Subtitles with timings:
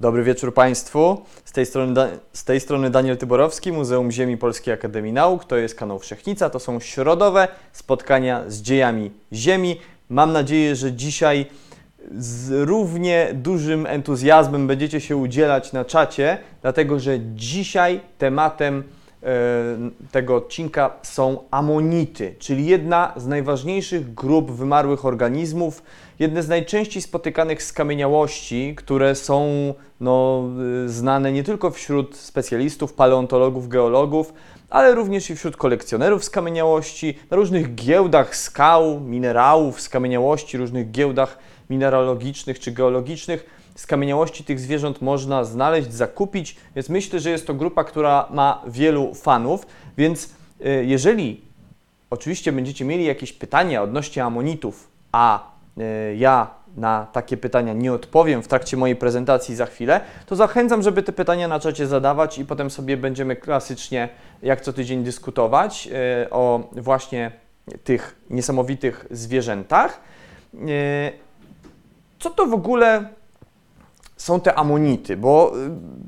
[0.00, 1.24] Dobry wieczór Państwu.
[1.44, 1.94] Z tej, strony,
[2.32, 5.44] z tej strony Daniel Tyborowski, Muzeum Ziemi Polskiej Akademii Nauk.
[5.44, 6.50] To jest kanał Wszechnica.
[6.50, 9.80] To są środowe spotkania z dziejami Ziemi.
[10.08, 11.46] Mam nadzieję, że dzisiaj
[12.16, 18.84] z równie dużym entuzjazmem będziecie się udzielać na czacie, dlatego że dzisiaj tematem
[19.22, 19.26] e,
[20.12, 25.82] tego odcinka są amonity, czyli jedna z najważniejszych grup wymarłych organizmów,
[26.20, 30.44] jedne z najczęściej spotykanych skamieniałości, które są no,
[30.84, 34.32] y, znane nie tylko wśród specjalistów, paleontologów, geologów,
[34.70, 41.38] ale również i wśród kolekcjonerów skamieniałości, na różnych giełdach skał, minerałów, skamieniałości, różnych giełdach
[41.70, 43.60] mineralogicznych czy geologicznych.
[43.74, 49.14] Skamieniałości tych zwierząt można znaleźć, zakupić, więc myślę, że jest to grupa, która ma wielu
[49.14, 49.66] fanów,
[49.98, 50.24] więc
[50.66, 51.40] y, jeżeli
[52.10, 55.50] oczywiście będziecie mieli jakieś pytania odnośnie amonitów, a
[56.16, 61.02] ja na takie pytania nie odpowiem w trakcie mojej prezentacji za chwilę, to zachęcam, żeby
[61.02, 64.08] te pytania na czacie zadawać i potem sobie będziemy klasycznie,
[64.42, 65.88] jak co tydzień, dyskutować
[66.24, 67.32] y, o właśnie
[67.84, 70.00] tych niesamowitych zwierzętach.
[70.54, 71.12] Y,
[72.18, 73.08] Co to w ogóle
[74.16, 75.16] są te amonity?
[75.16, 75.52] Bo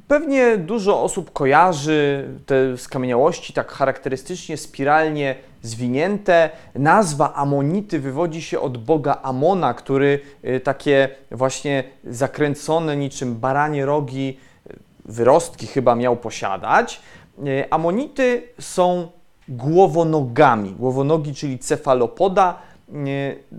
[0.09, 6.51] pewnie dużo osób kojarzy te skamieniałości tak charakterystycznie spiralnie zwinięte.
[6.75, 14.39] Nazwa amonity wywodzi się od boga Amona, który y, takie właśnie zakręcone niczym baranie rogi
[14.71, 17.01] y, wyrostki chyba miał posiadać.
[17.47, 19.09] Y, Amonity są
[19.49, 20.71] głowonogami.
[20.71, 22.59] Głowonogi, czyli cefalopoda.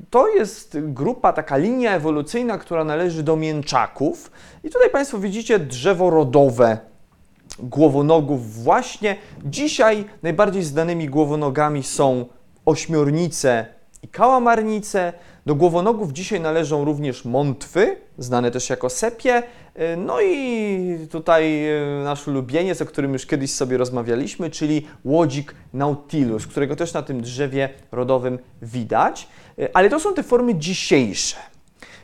[0.09, 4.31] To jest grupa, taka linia ewolucyjna, która należy do mięczaków.
[4.63, 6.77] I tutaj Państwo widzicie drzewo rodowe
[7.59, 9.15] głowonogów właśnie.
[9.45, 12.25] Dzisiaj najbardziej znanymi głowonogami są
[12.65, 13.65] ośmiornice
[14.03, 15.13] i kałamarnice.
[15.45, 19.43] Do głowonogów dzisiaj należą również mątwy, znane też jako sepie.
[19.97, 21.69] No i tutaj
[22.01, 27.01] y, nasz ulubieniec, o którym już kiedyś sobie rozmawialiśmy, czyli łodzik nautilus, którego też na
[27.01, 29.27] tym drzewie rodowym widać.
[29.59, 31.52] Y, Ale to są te formy dzisiejsze.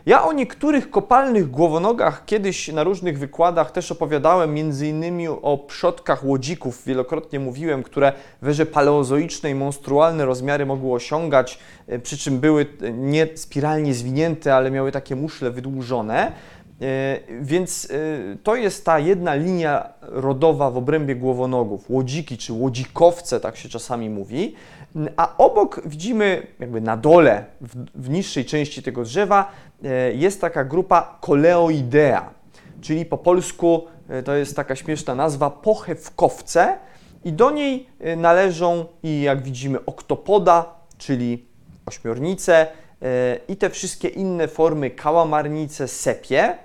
[0.06, 6.26] Ja o niektórych kopalnych głowonogach kiedyś na różnych wykładach też opowiadałem, między innymi o przodkach
[6.26, 12.66] łodzików, wielokrotnie mówiłem, które w erze paleozoicznej monstrualne rozmiary mogły osiągać, e, przy czym były
[12.82, 16.32] e, nie spiralnie zwinięte, ale miały takie muszle wydłużone.
[16.82, 23.40] E, Więc e, to jest ta jedna linia rodowa w obrębie głowonogów, łodziki czy łodzikowce,
[23.40, 24.56] tak się czasami mówi.
[25.18, 27.46] A obok widzimy, jakby na dole,
[27.96, 29.52] w, niższej części tego drzewa,
[29.84, 32.30] e, jest taka grupa Coleoidea,
[32.82, 33.88] czyli po polsku
[34.26, 36.78] to jest taka śmieszna nazwa pochewkowce
[37.24, 40.66] i do niej należą i jak widzimy oktopoda,
[40.98, 41.46] czyli
[41.86, 42.68] ośmiornice
[43.48, 46.58] i te wszystkie inne formy kałamarnice, sepie.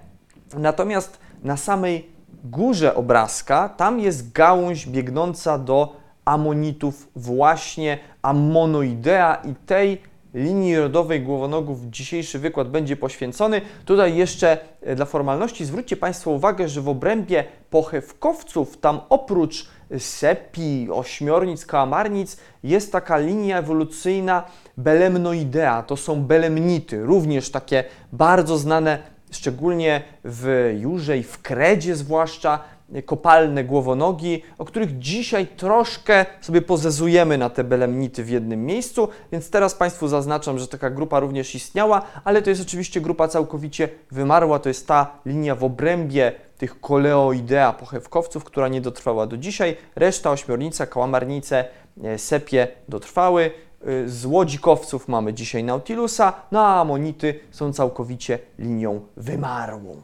[0.57, 2.09] Natomiast na samej
[2.45, 10.03] górze obrazka tam jest gałąź biegnąca do amonitów właśnie Ammonoidea i tej
[10.35, 13.61] linii rodowej głowonogów dzisiejszy wykład będzie poświęcony.
[13.85, 20.89] Tutaj jeszcze e, dla formalności zwróćcie Państwo uwagę, że w obrębie pochewkowców tam oprócz sepi,
[20.93, 24.43] ośmiornic, kałamarnic jest taka linia ewolucyjna
[24.77, 25.83] belemnoidea.
[25.83, 32.59] To są belemnity, również takie bardzo znane szczególnie w Jurze i w Kredzie zwłaszcza,
[33.07, 39.51] kopalne głowonogi, o których dzisiaj troszkę sobie pozezujemy na te belemnity w jednym miejscu, więc
[39.51, 44.59] teraz Państwu zaznaczam, że taka grupa również istniała, ale to jest oczywiście grupa całkowicie wymarła,
[44.59, 49.77] to jest ta linia w obrębie tych koleoidea pochewkowców, która nie dotrwała do dzisiaj.
[49.97, 51.65] Reszta ośmiornica, kałamarnice,
[52.05, 53.51] e, sepie dotrwały.
[53.89, 59.97] Y, Z łodzikowców mamy dzisiaj Nautilusa, no a amonity są całkowicie linią wymarłą.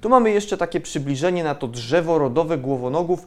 [0.00, 3.26] Tu mamy jeszcze takie przybliżenie na to drzewo rodowe głowonogów,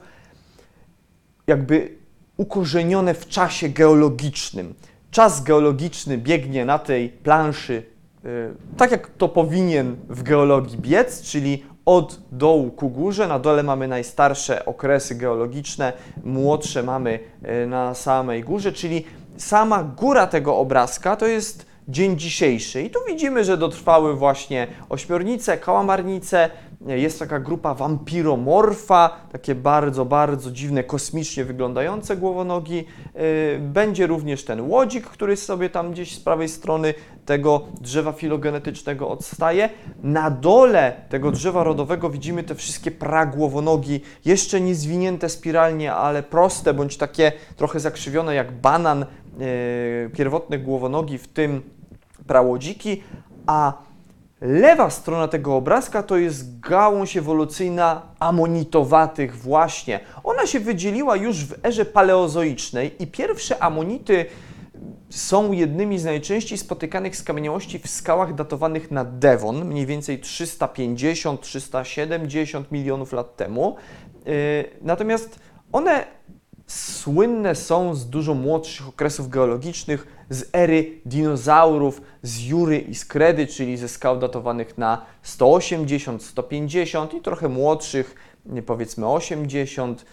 [1.48, 1.98] jakby
[2.38, 4.74] ukorzenione w czasie geologicznym.
[5.12, 7.84] Czas geologiczny biegnie na tej planszy
[8.26, 13.28] y, tak, jak to powinien w geologii biec, czyli od dołu ku górze.
[13.28, 15.94] Na dole mamy najstarsze okresy geologiczne,
[16.24, 17.20] młodsze mamy
[17.64, 19.06] y, na samej górze, czyli
[19.38, 22.82] sama góra tego obrazka to jest dzień dzisiejszy.
[22.82, 26.50] I tu widzimy, że dotrwały właśnie ośmiornice, kałamarnice,
[26.88, 32.76] jest taka grupa wampiromorfa, takie bardzo, bardzo dziwne, kosmicznie wyglądające głowonogi.
[32.76, 36.94] Yy, Będzie również ten łodzik, który sobie tam gdzieś z prawej strony
[37.26, 39.70] tego drzewa filogenetycznego odstaje.
[40.04, 46.74] Na dole tego drzewa rodowego widzimy te wszystkie pragłowonogi, jeszcze nie zwinięte spiralnie, ale proste,
[46.74, 49.06] bądź takie trochę zakrzywione jak banan,
[49.40, 51.62] yy, pierwotne głowonogi, w tym
[52.28, 53.04] prałodziki,
[53.46, 53.74] a
[54.42, 60.00] Lewa strona tego obrazka to jest gałąź ewolucyjna amonitowatych właśnie.
[60.24, 64.26] Ona się wydzieliła już w erze paleozoicznej i pierwsze amonity
[65.10, 73.14] są jednymi z najczęściej spotykanych skamieniałości w skałach datowanych na Devon, mniej więcej 350-370 milionów
[73.14, 73.76] lat temu.
[74.26, 74.34] Yy,
[74.82, 75.40] natomiast
[75.72, 76.06] one
[76.72, 83.78] słynne są z dużo młodszych okresów geologicznych, z ery dinozaurów, z Jury i Skredy, czyli
[83.78, 88.16] ze skał datowanych na 180, 150 i trochę młodszych,
[88.66, 90.06] powiedzmy 80,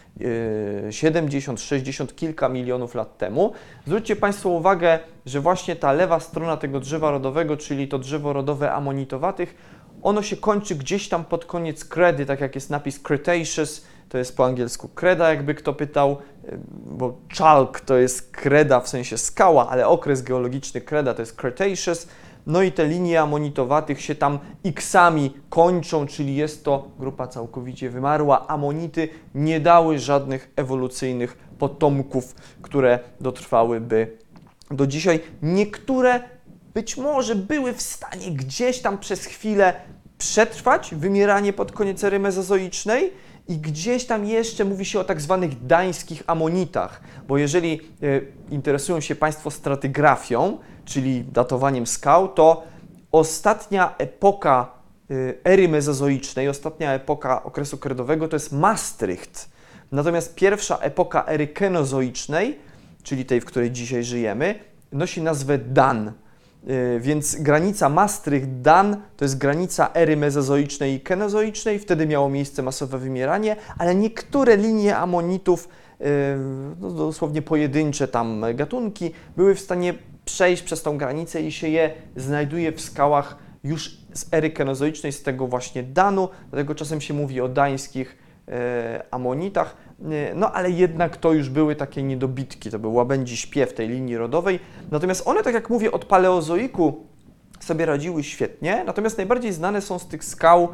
[0.90, 3.52] 70, 60, kilka milionów lat temu.
[3.86, 8.72] Zwróćcie Państwo uwagę, że właśnie ta lewa strona tego drzewa rodowego, czyli to drzewo rodowe
[8.72, 9.54] amonitowatych,
[10.02, 14.36] ono się kończy gdzieś tam pod koniec kredy, tak jak jest napis Cretaceous, to jest
[14.36, 16.16] po angielsku kreda, jakby kto pytał,
[16.86, 22.08] bo chalk to jest kreda w sensie skała, ale okres geologiczny kreda to jest Cretaceous.
[22.46, 28.46] No i te linie amonitowatych się tam X-ami kończą, czyli jest to grupa całkowicie wymarła.
[28.46, 34.16] Amonity nie dały żadnych ewolucyjnych potomków, które dotrwałyby
[34.70, 35.20] do dzisiaj.
[35.42, 36.20] Niektóre
[36.74, 39.74] być może były w stanie gdzieś tam przez chwilę
[40.18, 43.12] przetrwać wymieranie pod koniec ery mezozoicznej,
[43.48, 49.00] i gdzieś tam jeszcze mówi się o tak zwanych dańskich amonitach, bo jeżeli e, interesują
[49.00, 52.62] się Państwo stratygrafią, czyli datowaniem skał, to
[53.12, 54.70] ostatnia epoka
[55.10, 55.14] e,
[55.44, 59.50] ery mezozoicznej, ostatnia epoka okresu kredowego to jest Maastricht.
[59.92, 62.58] Natomiast pierwsza epoka ery kenozoicznej,
[63.02, 64.54] czyli tej, w której dzisiaj żyjemy,
[64.92, 66.12] nosi nazwę Dan.
[66.68, 72.98] Y, więc granica Maastricht-Dan to jest granica ery mezozoicznej i kenozoicznej, wtedy miało miejsce masowe
[72.98, 75.68] wymieranie, ale niektóre linie amonitów,
[76.00, 76.04] y,
[76.80, 79.94] no dosłownie pojedyncze tam gatunki, były w stanie
[80.24, 85.22] przejść przez tą granicę i się je znajduje w skałach już z ery kenozoicznej, z
[85.22, 88.18] tego właśnie Danu, dlatego czasem się mówi o dańskich
[88.48, 88.52] y,
[89.10, 89.76] amonitach.
[90.34, 94.60] No ale jednak to już były takie niedobitki, to był łabędzi śpiew tej linii rodowej.
[94.90, 97.06] Natomiast one, tak jak mówię, od paleozoiku
[97.60, 100.68] sobie radziły świetnie, natomiast najbardziej znane są z tych skał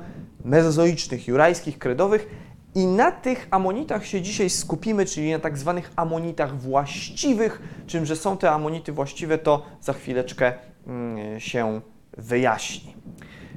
[0.44, 2.28] mezozoicznych, jurajskich, kredowych
[2.74, 7.62] i na tych amonitach się dzisiaj skupimy, czyli na tak zwanych amonitach właściwych.
[7.86, 10.52] Czym, że są te amonity właściwe, to za chwileczkę
[10.86, 11.80] mm, się
[12.18, 12.96] wyjaśni.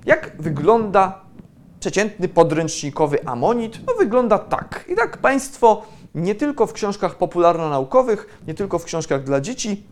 [0.05, 1.26] Jak wygląda
[1.87, 4.85] przeciętny podręcznikowy amonit no, wygląda tak.
[4.89, 5.83] I tak Państwo
[6.15, 9.83] nie tylko w książkach popularno-naukowych, nie tylko w książkach dla dzieci,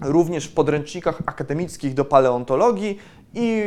[0.00, 2.98] również w podręcznikach akademickich do paleontologii
[3.34, 3.62] i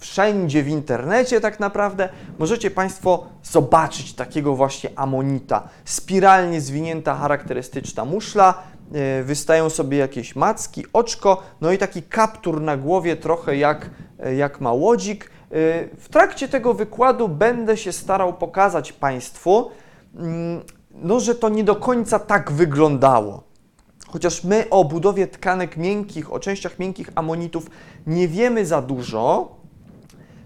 [0.00, 2.08] wszędzie w internecie tak naprawdę
[2.38, 5.68] możecie Państwo zobaczyć takiego właśnie amonita.
[5.84, 8.62] Spiralnie zwinięta charakterystyczna muszla,
[8.92, 14.34] e, wystają sobie jakieś macki, oczko, no i taki kaptur na głowie trochę jak, e,
[14.34, 15.30] jak ma łodzik
[15.98, 19.70] w trakcie tego wykładu będę się starał pokazać Państwu,
[20.14, 23.42] mm, no, że to nie do końca tak wyglądało.
[24.08, 27.66] Chociaż my o budowie tkanek miękkich, o częściach miękkich amonitów
[28.06, 29.56] nie wiemy za dużo,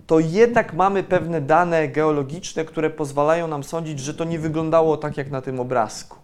[0.07, 5.17] to jednak mamy pewne dane geologiczne, które pozwalają nam sądzić, że to nie wyglądało tak
[5.17, 6.22] jak na tym obrazku.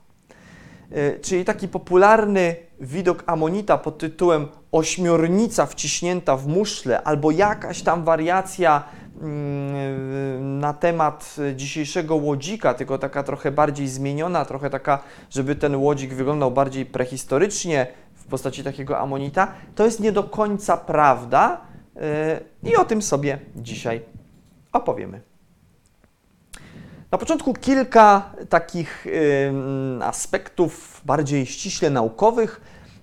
[0.96, 8.04] Y, czyli taki popularny widok amonita pod tytułem ośmiornica wciśnięta w muszle albo jakaś tam
[8.04, 8.84] wariacja
[9.20, 16.14] mm, na temat dzisiejszego łodzika, tylko taka trochę bardziej zmieniona, trochę taka, żeby ten łodzik
[16.14, 21.60] wyglądał bardziej prehistorycznie w postaci takiego amonita, to jest nie do końca prawda
[22.64, 24.00] y, i o tym sobie dzisiaj
[24.72, 25.27] opowiemy.
[27.10, 29.06] Na początku kilka takich
[30.02, 32.60] aspektów bardziej ściśle naukowych.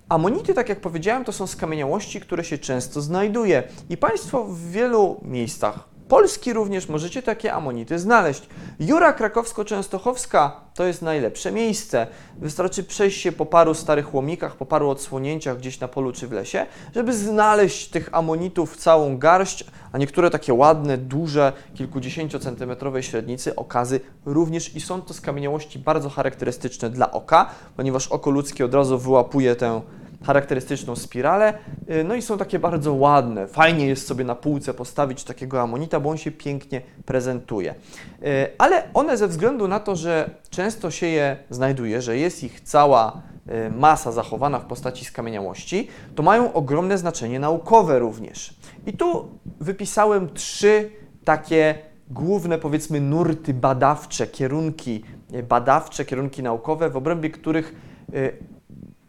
[0.08, 5.20] Amonity, tak jak powiedziałem, to są skamieniałości, które się często znajduje i Państwo w wielu
[5.22, 8.48] miejscach Polski również możecie takie amonity znaleźć.
[8.80, 12.06] Jura krakowsko-częstochowska to jest najlepsze miejsce.
[12.38, 16.32] Wystarczy przejść się po paru starych łomikach, po paru odsłonięciach gdzieś na polu czy w
[16.32, 24.00] lesie, żeby znaleźć tych amonitów całą garść, a niektóre takie ładne, duże, kilkudziesięciocentymetrowej średnicy, okazy
[24.24, 29.56] również i są to skamieniałości bardzo charakterystyczne dla oka, ponieważ oko ludzkie od razu wyłapuje
[29.56, 29.82] tę
[30.26, 31.54] charakterystyczną spiralę.
[31.90, 33.46] Y, no i są takie bardzo ładne.
[33.46, 37.74] Fajnie jest sobie na półce postawić takiego amonita, bo on się pięknie prezentuje.
[38.22, 38.24] Y,
[38.58, 43.22] ale one ze względu na to, że często się je znajduje, że jest ich cała
[43.66, 48.54] y, masa zachowana w postaci skamieniałości, to mają ogromne znaczenie naukowe również.
[48.86, 50.90] I tu wypisałem trzy
[51.24, 51.74] takie
[52.10, 55.02] główne, powiedzmy, nurty badawcze, kierunki
[55.48, 57.74] badawcze, kierunki naukowe, w obrębie których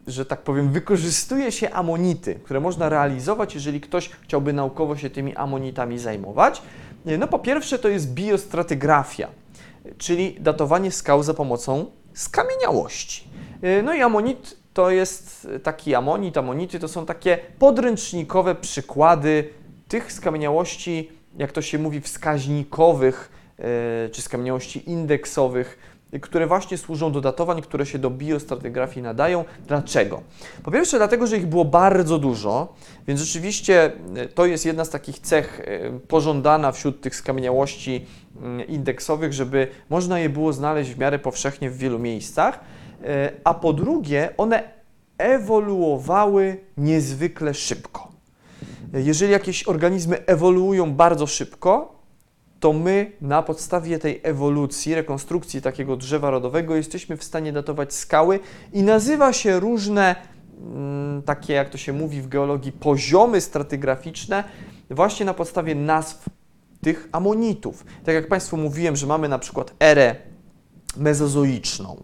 [0.08, 5.36] że tak powiem, wykorzystuje się amonity, które można realizować, jeżeli ktoś chciałby naukowo się tymi
[5.36, 6.62] amonitami zajmować.
[7.18, 9.28] No po pierwsze to jest biostratygrafia,
[9.98, 13.28] czyli datowanie skał za pomocą skamieniałości.
[13.82, 19.50] No i amonit to jest taki amonit, amonity to są takie podręcznikowe przykłady
[19.88, 25.78] tych skamieniałości, jak to się mówi, wskaźnikowych e, czy skamieniałości indeksowych,
[26.22, 29.44] które właśnie służą do datowań, które się do biostratygrafii nadają.
[29.66, 30.22] Dlaczego?
[30.62, 32.74] Po pierwsze, dlatego, że ich było bardzo dużo,
[33.08, 38.06] więc rzeczywiście e, to jest jedna z takich cech e, pożądana wśród tych skamieniałości
[38.42, 42.60] mm, indeksowych, żeby można je było znaleźć w miarę powszechnie w wielu miejscach.
[43.44, 44.62] A po drugie, one
[45.18, 48.08] ewoluowały niezwykle szybko.
[48.92, 51.97] Jeżeli jakieś organizmy ewoluują bardzo szybko,
[52.60, 58.40] to my na podstawie tej ewolucji, rekonstrukcji takiego drzewa rodowego jesteśmy w stanie datować skały
[58.72, 60.16] i nazywa się różne
[60.60, 64.44] mm, takie, jak to się mówi w geologii, poziomy stratygraficzne
[64.90, 66.28] właśnie na podstawie nazw
[66.80, 67.84] tych amonitów.
[68.04, 70.16] Tak jak Państwu mówiłem, że mamy na przykład erę
[70.96, 72.02] mezozoiczną.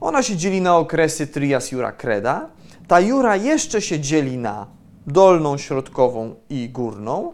[0.00, 2.50] Ona się dzieli na okresy Trias, Jura, Kreda.
[2.88, 4.66] Ta Jura jeszcze się dzieli na
[5.06, 7.32] dolną, środkową i górną.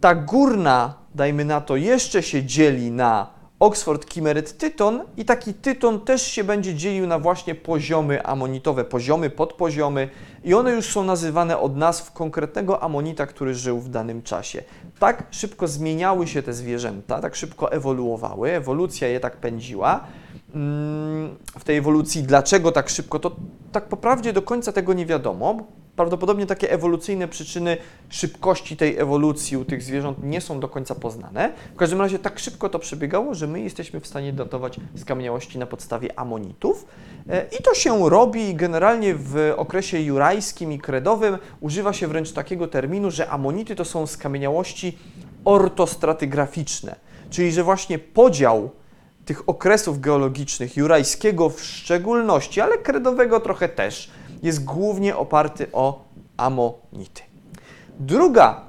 [0.00, 6.00] Ta górna, dajmy na to, jeszcze się dzieli na Oxford, Kimmerit, Tyton i taki Tyton
[6.00, 10.08] też się będzie dzielił na właśnie poziomy amonitowe, poziomy, podpoziomy
[10.44, 14.62] i one już są nazywane od nazw konkretnego amonita, który żył w danym czasie.
[14.98, 20.04] Tak szybko zmieniały się te zwierzęta, tak szybko ewoluowały, ewolucja je tak pędziła.
[20.54, 23.36] Mm, w tej ewolucji, dlaczego tak szybko, to
[23.72, 25.64] tak po do końca tego nie wiadomo,
[25.96, 27.76] prawdopodobnie takie ewolucyjne przyczyny
[28.08, 31.52] szybkości tej ewolucji u tych zwierząt nie są do końca poznane.
[31.74, 35.66] W każdym razie tak szybko to przebiegało, że my jesteśmy w stanie datować skamieniałości na
[35.66, 36.86] podstawie amonitów.
[37.28, 41.38] E, I to się robi generalnie w okresie jurajskim i kredowym.
[41.60, 44.98] Używa się wręcz takiego terminu, że amonity to są skamieniałości
[45.44, 46.96] ortostratygraficzne,
[47.30, 48.70] czyli że właśnie podział
[49.24, 54.10] tych okresów geologicznych, jurajskiego w szczególności, ale kredowego trochę też,
[54.46, 56.04] jest głównie oparty o
[56.36, 57.22] amonity.
[58.00, 58.60] Druga,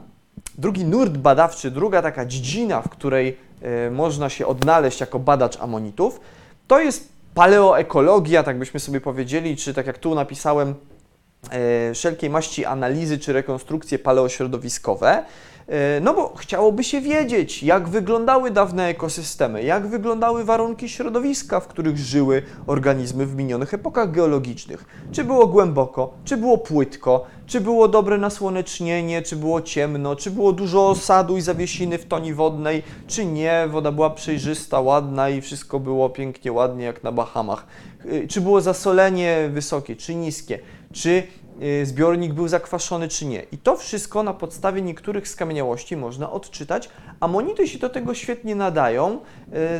[0.57, 3.37] drugi nurt badawczy, druga taka dziedzina, w której
[3.87, 6.19] y, można się odnaleźć jako badacz amonitów,
[6.67, 10.75] to jest paleoekologia, tak byśmy sobie powiedzieli, czy tak jak tu napisałem,
[11.89, 15.25] y, wszelkiej maści analizy czy rekonstrukcje paleośrodowiskowe.
[15.67, 21.67] E, no bo chciałoby się wiedzieć, jak wyglądały dawne ekosystemy, jak wyglądały warunki środowiska, w
[21.67, 24.85] których żyły organizmy w minionych epokach geologicznych.
[25.11, 30.53] Czy było głęboko, czy było płytko, czy było dobre nasłonecznienie, czy było ciemno, czy było
[30.53, 35.79] dużo osadu i zawiesiny w toni wodnej, czy nie, woda była przejrzysta, ładna i wszystko
[35.79, 37.65] było pięknie, ładnie jak na Bahamach.
[38.05, 40.59] E, czy było zasolenie wysokie, czy niskie,
[40.93, 41.23] czy
[41.83, 43.43] zbiornik był zakwaszony czy nie.
[43.51, 46.89] I to wszystko na podstawie niektórych skamieniałości można odczytać.
[47.19, 49.19] Amonity się do tego świetnie nadają,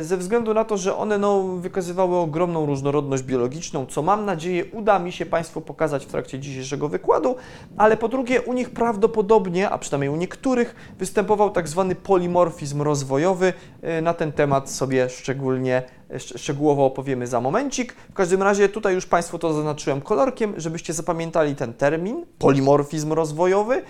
[0.00, 4.64] y, ze względu na to, że one no, wykazywały ogromną różnorodność biologiczną, co mam nadzieję
[4.64, 7.36] uda mi się Państwu pokazać w trakcie dzisiejszego wykładu,
[7.76, 13.52] ale po drugie u nich prawdopodobnie, a przynajmniej u niektórych, występował tak zwany polimorfizm rozwojowy.
[13.98, 15.82] Y, na ten temat sobie szczególnie
[16.16, 17.92] szczegółowo opowiemy za momencik.
[17.92, 23.82] W każdym razie tutaj już Państwu to zaznaczyłem kolorkiem, żebyście zapamiętali ten termin, polimorfizm rozwojowy,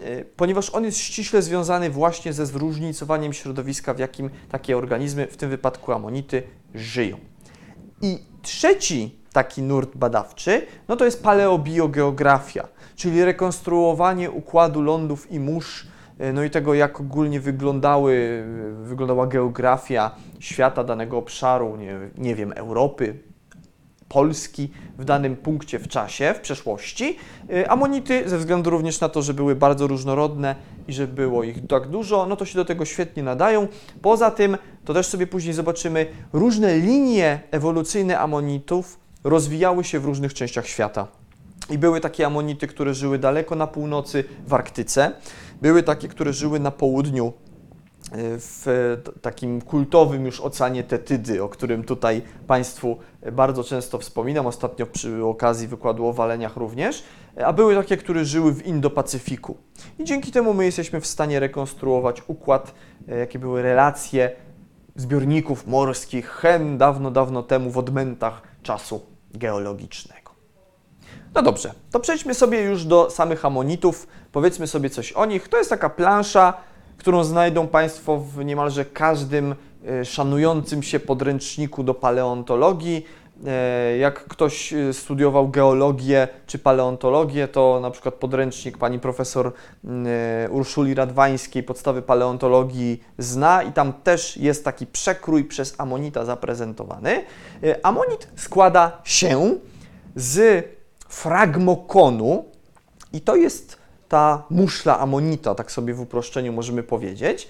[0.00, 5.36] e, ponieważ on jest ściśle związany właśnie ze zróżnicowaniem środowiska, w jakim takie organizmy, w
[5.36, 6.42] tym wypadku amonity,
[6.74, 7.16] żyją.
[8.02, 15.86] I trzeci taki nurt badawczy, no to jest paleobiogeografia, czyli rekonstruowanie układu lądów i mórz
[16.32, 18.44] no i tego, jak ogólnie wyglądały,
[18.82, 23.18] wyglądała geografia świata danego obszaru, nie, nie wiem, Europy,
[24.08, 27.16] Polski w danym punkcie w czasie, w przeszłości.
[27.52, 30.54] E, amonity, ze względu również na to, że były bardzo różnorodne
[30.88, 33.68] i że było ich tak dużo, no to się do tego świetnie nadają.
[34.02, 40.34] Poza tym, to też sobie później zobaczymy, różne linie ewolucyjne amonitów rozwijały się w różnych
[40.34, 41.06] częściach świata.
[41.70, 45.12] I były takie amonity, które żyły daleko na północy w Arktyce.
[45.64, 47.32] Były takie, które żyły na południu e,
[48.38, 48.66] w
[49.22, 52.96] takim kultowym już oceanie Tetydy, o którym tutaj Państwu
[53.32, 57.02] bardzo często wspominam, ostatnio przy okazji wykładu o waleniach również,
[57.44, 59.54] a były takie, które żyły w Indo-Pacyfiku.
[59.98, 62.74] I dzięki temu my jesteśmy w stanie rekonstruować układ,
[63.08, 64.30] e, jakie były relacje
[64.96, 69.00] zbiorników morskich hen dawno, dawno temu w odmętach czasu
[69.34, 70.23] geologicznego.
[71.34, 75.48] No dobrze, to przejdźmy sobie już do samych amonitów, powiedzmy sobie coś o nich.
[75.48, 76.54] To jest taka plansza,
[76.98, 79.54] którą znajdą Państwo w niemalże każdym
[80.00, 83.04] y, szanującym się podręczniku do paleontologii.
[83.46, 89.52] E, jak ktoś e, studiował geologię czy paleontologię, to na przykład podręcznik pani profesor
[90.06, 97.24] e, Urszuli Radwańskiej podstawy paleontologii zna i tam też jest taki przekrój przez amonita zaprezentowany.
[97.82, 99.54] Amonit składa się
[100.16, 100.64] z
[101.14, 102.44] fragmokonu
[103.12, 103.78] i to jest
[104.08, 107.48] ta muszla amonita, tak sobie w uproszczeniu możemy powiedzieć,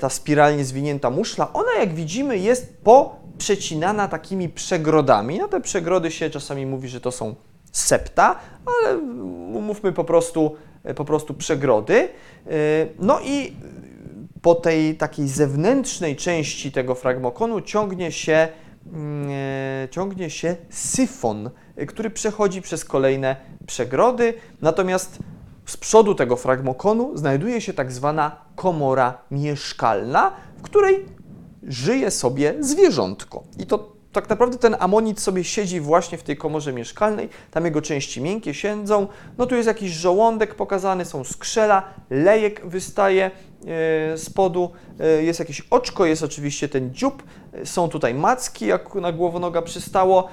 [0.00, 5.38] ta spiralnie zwinięta muszla, ona jak widzimy jest po przecinana takimi przegrodami.
[5.38, 7.34] Na te przegrody się czasami mówi, że to są
[7.72, 8.96] septa, ale
[9.60, 10.56] mówmy po prostu,
[10.96, 11.94] po prostu przegrody.
[11.98, 12.08] E,
[12.98, 13.56] no i
[14.42, 18.48] po tej takiej zewnętrznej części tego fragmokonu ciągnie się,
[18.92, 21.50] mm, e, ciągnie się syfon,
[21.86, 24.34] który przechodzi przez kolejne przegrody.
[24.62, 25.18] Natomiast
[25.66, 31.04] z przodu tego fragmokonu znajduje się tak zwana komora mieszkalna, w której
[31.62, 33.42] żyje sobie zwierzątko.
[33.58, 37.82] I to tak naprawdę ten amonit sobie siedzi właśnie w tej komorze mieszkalnej, tam jego
[37.82, 39.06] części miękkie siedzą,
[39.38, 43.30] no tu jest jakiś żołądek pokazany, są skrzela, lejek wystaje e,
[44.16, 44.70] z spodu,
[45.00, 47.22] e, jest jakieś oczko, jest oczywiście ten dziób,
[47.64, 50.28] są tutaj macki, jak na głowonoga przystało,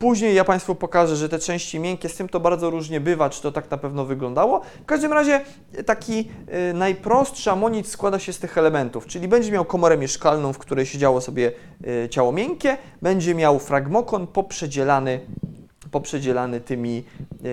[0.00, 3.42] Później ja Państwu pokażę, że te części miękkie, z tym to bardzo różnie bywa, czy
[3.42, 4.60] to tak na pewno wyglądało.
[4.82, 5.40] W każdym razie
[5.86, 6.28] taki
[6.70, 10.86] y, najprostszy amonit składa się z tych elementów, czyli będzie miał komorę mieszkalną, w której
[10.86, 11.52] siedziało sobie
[12.04, 15.20] y, ciało miękkie, będzie miał fragmokon poprzedzielany,
[15.90, 17.04] poprzedzielany tymi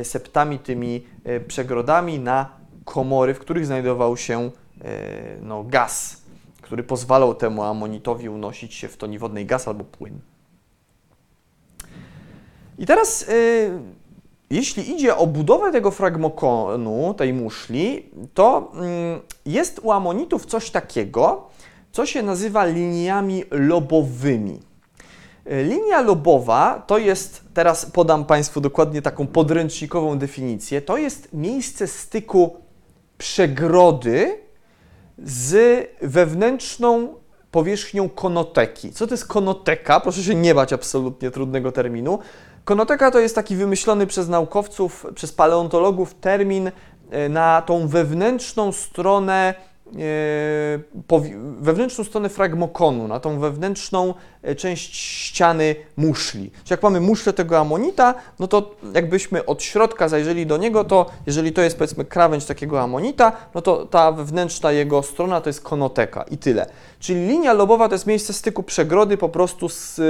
[0.03, 1.03] septami, tymi
[1.47, 2.49] przegrodami na
[2.85, 4.51] komory, w których znajdował się
[5.41, 6.21] no, gaz,
[6.61, 10.19] który pozwalał temu amonitowi unosić się w toni wodnej gaz albo płyn.
[12.77, 13.79] I teraz, y,
[14.49, 18.71] jeśli idzie o budowę tego fragmokonu, tej muszli, to
[19.45, 21.47] y, jest u amonitów coś takiego,
[21.91, 24.59] co się nazywa liniami lobowymi.
[25.51, 31.87] Y, linia lobowa to jest, teraz podam Państwu dokładnie taką podręcznikową definicję, to jest miejsce
[31.87, 32.55] styku
[33.17, 34.37] przegrody
[35.23, 35.57] z
[36.01, 37.13] wewnętrzną
[37.51, 38.91] powierzchnią konoteki.
[38.91, 39.99] Co to jest konoteka?
[39.99, 42.19] Proszę się nie bać absolutnie trudnego terminu.
[42.67, 46.71] Konoteka to jest taki wymyślony przez naukowców, przez paleontologów termin
[47.11, 49.53] e, na tą wewnętrzną stronę
[49.93, 51.19] e,
[51.59, 56.51] wewnętrzną stronę fragmokonu, na tą wewnętrzną e, część ściany muszli.
[56.51, 61.05] Czyli jak mamy muszlę tego amonita, no to jakbyśmy od środka zajrzeli do niego, to
[61.27, 65.61] jeżeli to jest powiedzmy krawędź takiego amonita, no to ta wewnętrzna jego strona to jest
[65.61, 66.69] konoteka i tyle.
[66.99, 70.01] Czyli linia lobowa to jest miejsce styku przegrody po prostu z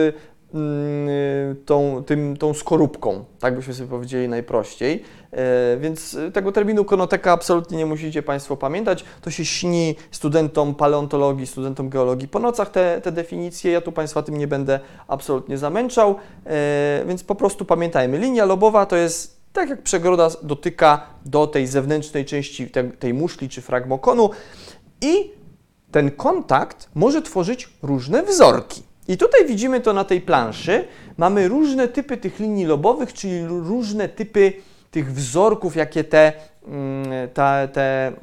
[1.65, 5.03] tą, tym, tą skorupką, tak byśmy sobie powiedzieli najprościej.
[5.31, 9.05] E, więc tego terminu konoteka absolutnie nie musicie Państwo pamiętać.
[9.21, 13.71] To się śni studentom paleontologii, studentom geologii po nocach te, te definicje.
[13.71, 18.17] Ja tu Państwa tym nie będę absolutnie zamęczał, e, więc po prostu pamiętajmy.
[18.17, 23.49] Linia lobowa to jest tak jak przegroda dotyka do tej zewnętrznej części tej, tej muszli
[23.49, 24.29] czy fragmokonu
[25.01, 25.31] i
[25.91, 28.86] ten kontakt może tworzyć różne wzorki.
[29.07, 30.87] I tutaj widzimy to na tej planszy.
[31.17, 34.53] Mamy różne typy tych linii lobowych, czyli różne typy
[34.91, 36.33] tych wzorków, jakie te,
[36.67, 38.13] mm, te, te,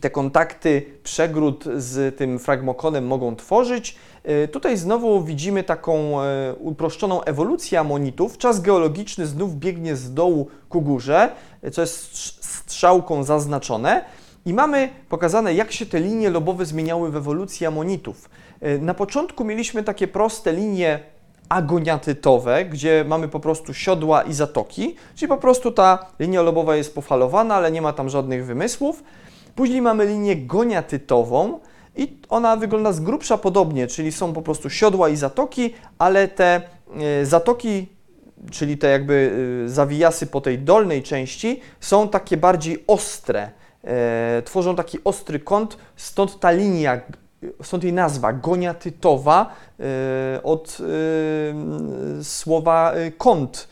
[0.00, 3.96] te kontakty przegród z tym fragmokonem mogą tworzyć.
[4.44, 8.38] Y, tutaj znowu widzimy taką e, uproszczoną ewolucję amonitów.
[8.38, 11.32] Czas geologiczny znów biegnie z dołu ku górze,
[11.72, 14.04] co jest strzałką zaznaczone.
[14.46, 18.28] I mamy pokazane, jak się te linie lobowe zmieniały w ewolucji amonitów.
[18.62, 21.00] E, na początku mieliśmy takie proste linie
[21.48, 26.94] agoniatytowe, gdzie mamy po prostu siodła i zatoki, czyli po prostu ta linia lobowa jest
[26.94, 29.02] pofalowana, ale nie ma tam żadnych wymysłów.
[29.54, 31.60] Później mamy linię goniatytową
[31.96, 36.60] i ona wygląda z grubsza podobnie, czyli są po prostu siodła i zatoki, ale te
[37.20, 37.86] e, zatoki,
[38.50, 39.32] czyli te jakby
[39.64, 43.50] e, zawijasy po tej dolnej części są takie bardziej ostre,
[44.44, 47.00] tworzą taki ostry kąt, stąd ta linia
[47.62, 49.46] stąd jej nazwa, goniatytowa,
[49.80, 50.78] e, od
[52.20, 53.68] e, słowa e, kąt,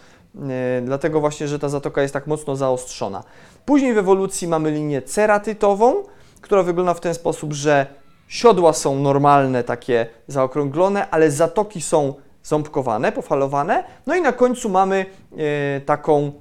[0.83, 3.25] dlatego właśnie, że ta zatoka jest tak mocno zaostrzona.
[3.65, 5.95] Później w ewolucji mamy linię ceratytową,
[6.41, 7.87] która wygląda w ten sposób, że
[8.29, 13.85] siodła są normalne, takie zaokrąglone, ale zatoki są ząbkowane, pofalowane.
[14.07, 15.07] No i na końcu mamy
[15.87, 16.33] taką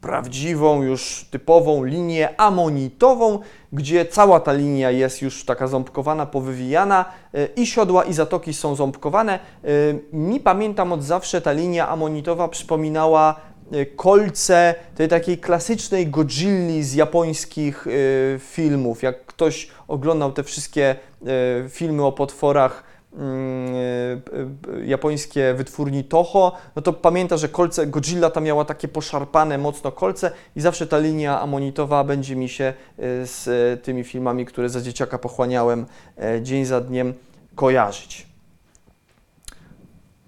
[0.00, 3.38] prawdziwą, już typową linię amonitową,
[3.72, 8.74] gdzie cała ta linia jest już taka ząbkowana, powywijana e, i siodła i zatoki są
[8.74, 9.38] ząbkowane.
[9.64, 9.68] E,
[10.12, 13.40] mi pamiętam od zawsze ta linia amonitowa przypominała
[13.72, 17.86] e, kolce tej takiej klasycznej Godzilli z japońskich
[18.38, 19.02] filmów.
[19.02, 20.96] Jak ktoś oglądał te wszystkie
[21.68, 22.87] filmy o potworach
[24.84, 30.30] japońskie wytwórni Toho, no to pamięta, że kolce Godzilla tam miała takie poszarpane mocno kolce
[30.56, 33.48] i zawsze ta linia amonitowa będzie mi się y, z
[33.82, 37.14] tymi filmami, które za dzieciaka pochłaniałem e, dzień za dniem
[37.54, 38.28] kojarzyć.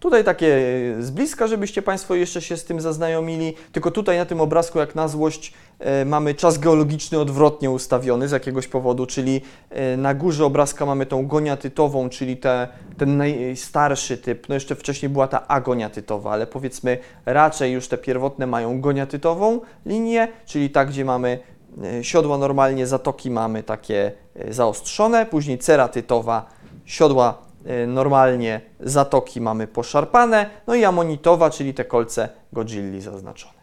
[0.01, 0.59] Tutaj takie
[1.01, 4.95] z bliska, żebyście Państwo jeszcze się z tym zaznajomili, tylko tutaj na tym obrazku, jak
[4.95, 5.55] na złość, e,
[6.07, 9.41] mamy czas geologiczny odwrotnie ustawiony z jakiegoś powodu, czyli
[9.71, 15.09] e, na górze obrazka mamy tą goniatytową, czyli te, ten najstarszy typ, no jeszcze wcześniej
[15.09, 21.05] była ta agoniatytowa, ale powiedzmy raczej już te pierwotne mają goniatytową linię, czyli tak, gdzie
[21.05, 21.39] mamy
[21.83, 24.13] e, siodła normalnie, zatoki mamy takie
[24.49, 26.47] zaostrzone, później ceratytowa,
[26.85, 27.39] siodła
[27.87, 33.60] normalnie zatoki mamy poszarpane, no i amonitowa, czyli te kolce Godzilli zaznaczone.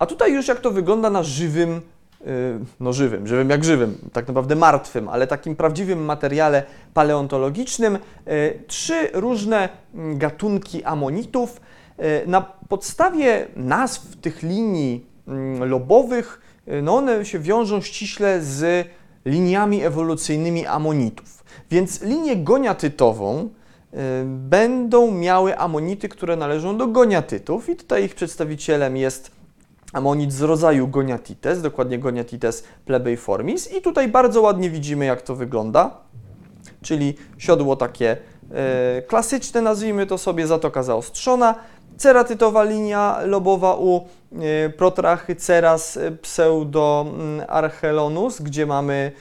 [0.00, 1.80] A tutaj już jak to wygląda na żywym,
[2.26, 6.62] y, no żywym, żywym jak żywym, tak naprawdę martwym, ale takim prawdziwym materiale
[6.94, 11.60] paleontologicznym, y, trzy różne mm, gatunki amonitów.
[12.26, 16.40] Na podstawie nazw tych linii mm, lobowych,
[16.82, 18.88] no one się wiążą ściśle z
[19.24, 21.44] liniami ewolucyjnymi amonitów.
[21.70, 23.48] Więc linię goniatytową
[23.94, 29.39] y, będą miały amonity, które należą do goniatytów i tutaj ich przedstawicielem jest
[29.92, 35.90] amonit z rodzaju goniatites, dokładnie goniatites plebeiformis i tutaj bardzo ładnie widzimy jak to wygląda,
[36.82, 38.18] czyli siodło takie y,
[39.02, 41.54] klasyczne, nazwijmy to sobie, zatoka zaostrzona,
[41.96, 44.00] ceratytowa linia lobowa u
[44.66, 49.12] y, Protrachyceras pseudo-archelonus, gdzie mamy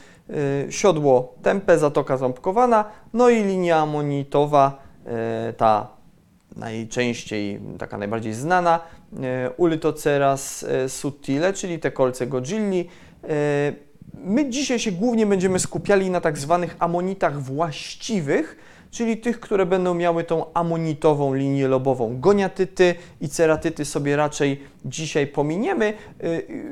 [0.70, 4.78] siodło tempe, zatoka ząbkowana, no i linia amonitowa,
[5.58, 5.88] ta
[6.56, 8.80] najczęściej, taka najbardziej znana,
[9.14, 9.18] y,
[9.58, 12.90] Ulytoceras subtile, czyli te kolce Godzilli.
[14.14, 18.58] My dzisiaj się głównie będziemy skupiali na tak zwanych amonitach właściwych,
[18.92, 22.20] czyli tych, które będą miały tą amonitową linię lobową.
[22.20, 25.94] Goniatyty i ceratyty sobie raczej dzisiaj pominiemy.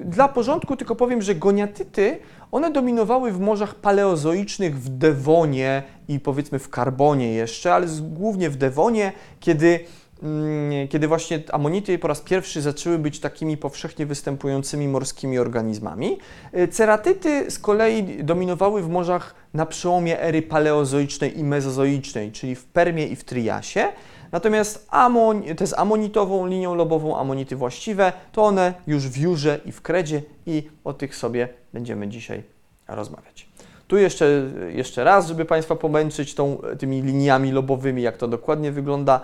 [0.05, 2.19] Dla porządku tylko powiem, że goniatyty
[2.51, 8.55] one dominowały w morzach paleozoicznych w Dewonie i powiedzmy w Karbonie jeszcze, ale głównie w
[8.55, 9.79] Dewonie, kiedy
[10.23, 16.17] mm, kiedy właśnie amonity po raz pierwszy zaczęły być takimi powszechnie występującymi morskimi organizmami.
[16.57, 22.65] Y, ceratyty z kolei dominowały w morzach na przełomie ery paleozoicznej i mezozoicznej, czyli w
[22.65, 23.87] Permie i w Triasie.
[24.31, 29.71] Natomiast amon, te z amonitową linią lobową, amonity właściwe, to one już w Jurze i
[29.71, 32.43] w Kredzie i o tych sobie będziemy dzisiaj
[32.87, 33.49] rozmawiać.
[33.87, 34.25] Tu jeszcze,
[34.69, 39.21] jeszcze raz, żeby Państwa pomęczyć tą, tymi liniami lobowymi, jak to dokładnie wygląda.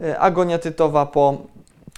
[0.00, 1.38] E, agoniatytowa po,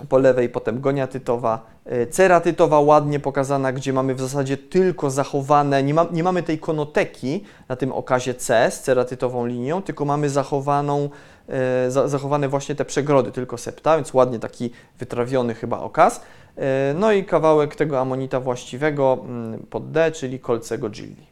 [0.09, 5.95] po lewej, potem goniatytowa, e, ceratytowa ładnie pokazana, gdzie mamy w zasadzie tylko zachowane, nie,
[5.95, 11.11] ma, nie mamy tej konoteki na tym okazie C z ceratytową linią, tylko mamy zachowaną
[11.89, 16.21] zachowane właśnie te przegrody, tylko septa, więc ładnie taki wytrawiony chyba okaz.
[16.57, 21.27] E, no i kawałek tego amonita właściwego mm, pod D, czyli kolce Godzilli.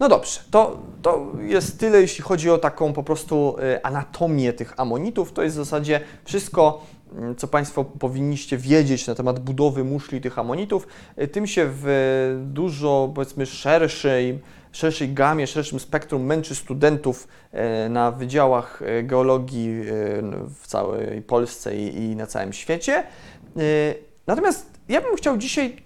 [0.00, 4.80] No dobrze, to, to jest tyle, jeśli chodzi o taką po prostu e, anatomię tych
[4.80, 5.32] amonitów.
[5.32, 6.82] To jest w zasadzie wszystko,
[7.18, 10.86] mm, co Państwo powinniście wiedzieć na temat budowy muszli tych amonitów.
[11.32, 14.38] Tym się w dużo, powiedzmy, szerszej
[14.72, 19.84] szerszej gamie, szerszym spektrum męczy studentów e, na wydziałach e, geologii e,
[20.60, 23.04] w całej Polsce i na całym świecie.
[24.26, 25.76] Natomiast ja bym chciał dzisiaj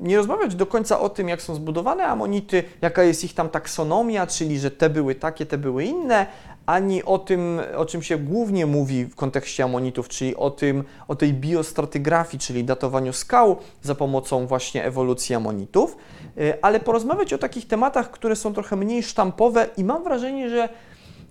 [0.00, 4.26] nie rozmawiać do końca o tym, jak są zbudowane amonity, jaka jest ich tam taksonomia,
[4.26, 6.26] czyli że te były takie, te były inne,
[6.70, 11.14] ani o tym, o czym się głównie mówi w kontekście amonitów, czyli o tym, o
[11.16, 15.96] tej biostratygrafii, czyli datowaniu skał za pomocą właśnie ewolucji amonitów,
[16.38, 20.68] y, ale porozmawiać o takich tematach, które są trochę mniej sztampowe i mam wrażenie, że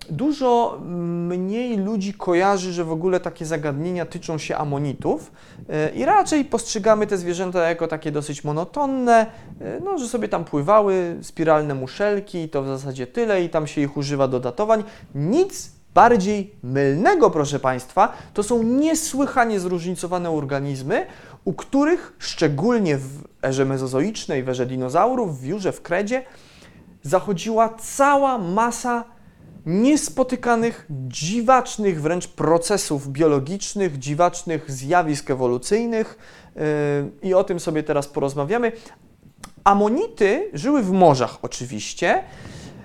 [0.08, 0.80] Dużo
[1.28, 5.32] mniej ludzi kojarzy, że w ogóle takie zagadnienia tyczą się amonitów
[5.68, 9.26] e, i raczej postrzegamy te zwierzęta jako takie dosyć monotonne,
[9.60, 13.80] e, no, że sobie tam pływały spiralne muszelki, to w zasadzie tyle i tam się
[13.80, 14.84] ich używa do datowań.
[15.14, 21.06] Nic bardziej mylnego, proszę Państwa, to są niesłychanie zróżnicowane organizmy,
[21.44, 26.22] u których szczególnie w erze mezozoicznej, w erze dinozaurów, w Jurze, w Kredzie,
[27.02, 29.04] zachodziła cała masa
[29.66, 36.18] niespotykanych, dziwacznych wręcz procesów biologicznych, dziwacznych zjawisk ewolucyjnych
[36.56, 36.62] yy,
[37.22, 38.72] i o tym sobie teraz porozmawiamy.
[39.64, 42.22] Amonity żyły w morzach oczywiście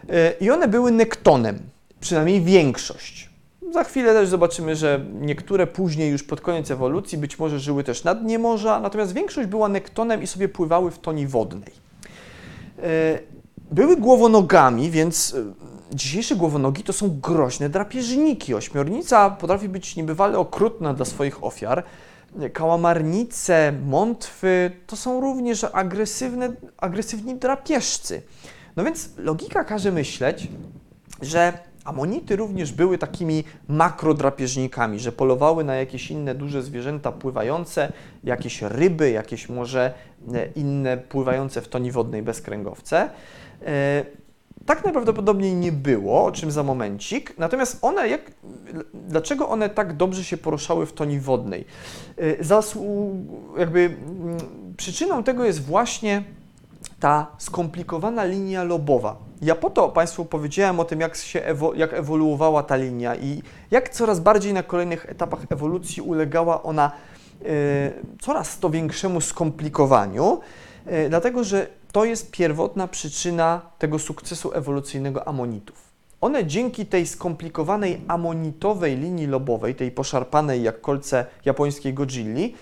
[0.08, 1.60] yy, i one były nektonem,
[2.00, 3.30] przynajmniej większość.
[3.74, 8.04] Za chwilę też zobaczymy, że niektóre później już pod koniec ewolucji być może żyły też
[8.04, 11.72] na dnie morza, natomiast większość była nektonem i sobie pływały w toni wodnej.
[12.78, 12.84] Yy,
[13.72, 15.36] były głowonogami, więc
[15.94, 18.54] dzisiejsze głowonogi to są groźne drapieżniki.
[18.54, 21.84] Ośmiornica potrafi być niebywale okrutna dla swoich ofiar.
[22.54, 28.22] Kałamarnice, mątwy to są również agresywne, agresywni drapieżcy.
[28.76, 30.48] No więc logika każe myśleć,
[31.22, 31.54] że
[31.86, 37.92] amonity również były takimi makrodrapieżnikami, że polowały na jakieś inne duże zwierzęta pływające,
[38.24, 39.94] jakieś ryby, jakieś może
[40.34, 43.10] e, inne pływające w toni wodnej bezkręgowce.
[44.66, 47.38] Tak najprawdopodobniej nie było, o czym za momencik.
[47.38, 48.32] Natomiast one, jak,
[48.94, 51.66] dlaczego one tak dobrze się poruszały w toni wodnej?
[52.18, 53.16] E, zasłu,
[53.58, 54.38] jakby mm,
[54.78, 56.24] przyczyną tego jest właśnie
[57.00, 59.16] ta skomplikowana linia lobowa.
[59.42, 63.42] Ja po to Państwu powiedziałem o tym, jak, się ewo, jak ewoluowała ta linia i
[63.72, 66.92] jak coraz bardziej na kolejnych etapach ewolucji ulegała ona
[67.42, 67.46] y,
[68.22, 70.40] coraz to większemu skomplikowaniu,
[70.88, 75.78] y, dlatego że to jest pierwotna przyczyna tego sukcesu ewolucyjnego amonitów.
[76.22, 82.56] One dzięki tej skomplikowanej amonitowej linii lobowej, tej poszarpanej jak kolce japońskiej Godzilli,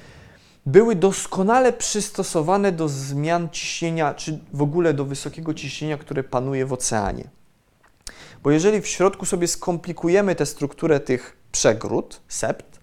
[0.65, 6.73] były doskonale przystosowane do zmian ciśnienia, czy w ogóle do wysokiego ciśnienia, które panuje w
[6.73, 7.23] oceanie.
[8.43, 12.79] Bo jeżeli w środku sobie skomplikujemy tę strukturę tych przegród, sept,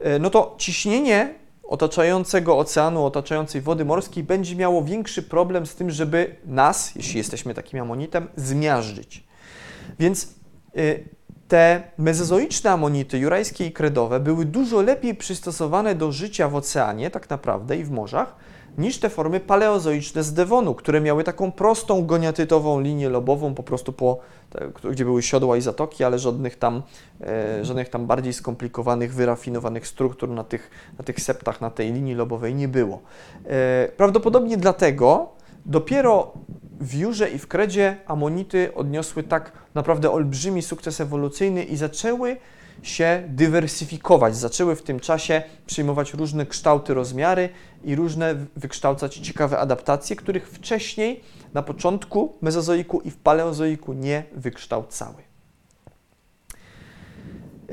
[0.00, 1.34] e, no to ciśnienie
[1.68, 7.54] otaczającego oceanu, otaczającej wody morskiej będzie miało większy problem z tym, żeby nas, jeśli jesteśmy
[7.54, 9.24] takim amonitem, zmiażdżyć.
[9.98, 10.34] Więc
[10.78, 11.08] y,
[11.48, 17.30] te mezozoiczne amonity jurajskie i kredowe były dużo lepiej przystosowane do życia w oceanie, tak
[17.30, 18.36] naprawdę, i w morzach,
[18.78, 23.92] niż te formy paleozoiczne z Devonu, które miały taką prostą goniatytową linię lobową, po prostu
[23.92, 24.18] po,
[24.90, 26.82] gdzie były siodła i zatoki, ale żadnych tam,
[27.20, 32.14] e, żadnych tam bardziej skomplikowanych, wyrafinowanych struktur na tych, na tych septach, na tej linii
[32.14, 33.00] lobowej nie było.
[33.46, 35.28] E, prawdopodobnie dlatego
[35.66, 36.32] dopiero
[36.80, 42.36] w Jurze i w Kredzie amonity odniosły tak naprawdę olbrzymi sukces ewolucyjny i zaczęły
[42.82, 47.48] się dywersyfikować, zaczęły w tym czasie przyjmować różne kształty, rozmiary
[47.84, 51.20] i różne wykształcać ciekawe adaptacje, których wcześniej
[51.54, 55.26] na początku mezozoiku i w paleozoiku nie wykształcały.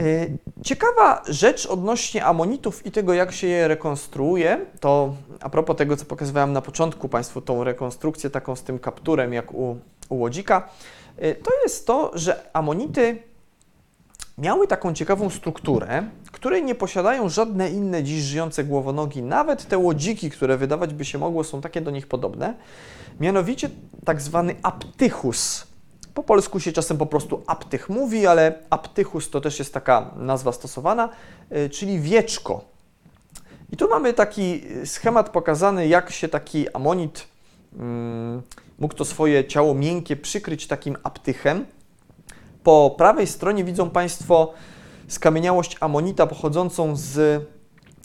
[0.01, 5.97] Y, ciekawa rzecz odnośnie amonitów i tego, jak się je rekonstruuje, to a propos tego,
[5.97, 9.77] co pokazywałem na początku Państwu, tą rekonstrukcję taką z tym kapturem, jak u,
[10.09, 10.69] u łodzika,
[11.23, 13.32] y, to jest to, że amonity
[14.37, 20.29] miały taką ciekawą strukturę, której nie posiadają żadne inne dziś żyjące głowonogi, nawet te łodziki,
[20.29, 22.53] które wydawać by się mogło, są takie do nich podobne,
[23.19, 23.69] mianowicie
[24.05, 25.67] tak zwany aptychus.
[26.13, 30.51] Po polsku się czasem po prostu aptych mówi, ale aptychus to też jest taka nazwa
[30.51, 31.09] stosowana,
[31.51, 32.65] y, czyli wieczko.
[33.71, 37.27] I tu mamy taki schemat pokazany, jak się taki amonit
[37.79, 38.41] mm,
[38.79, 41.65] mógł to swoje ciało miękkie przykryć takim aptychem.
[42.63, 44.53] Po prawej stronie widzą Państwo
[45.07, 47.43] skamieniałość amonita pochodzącą z,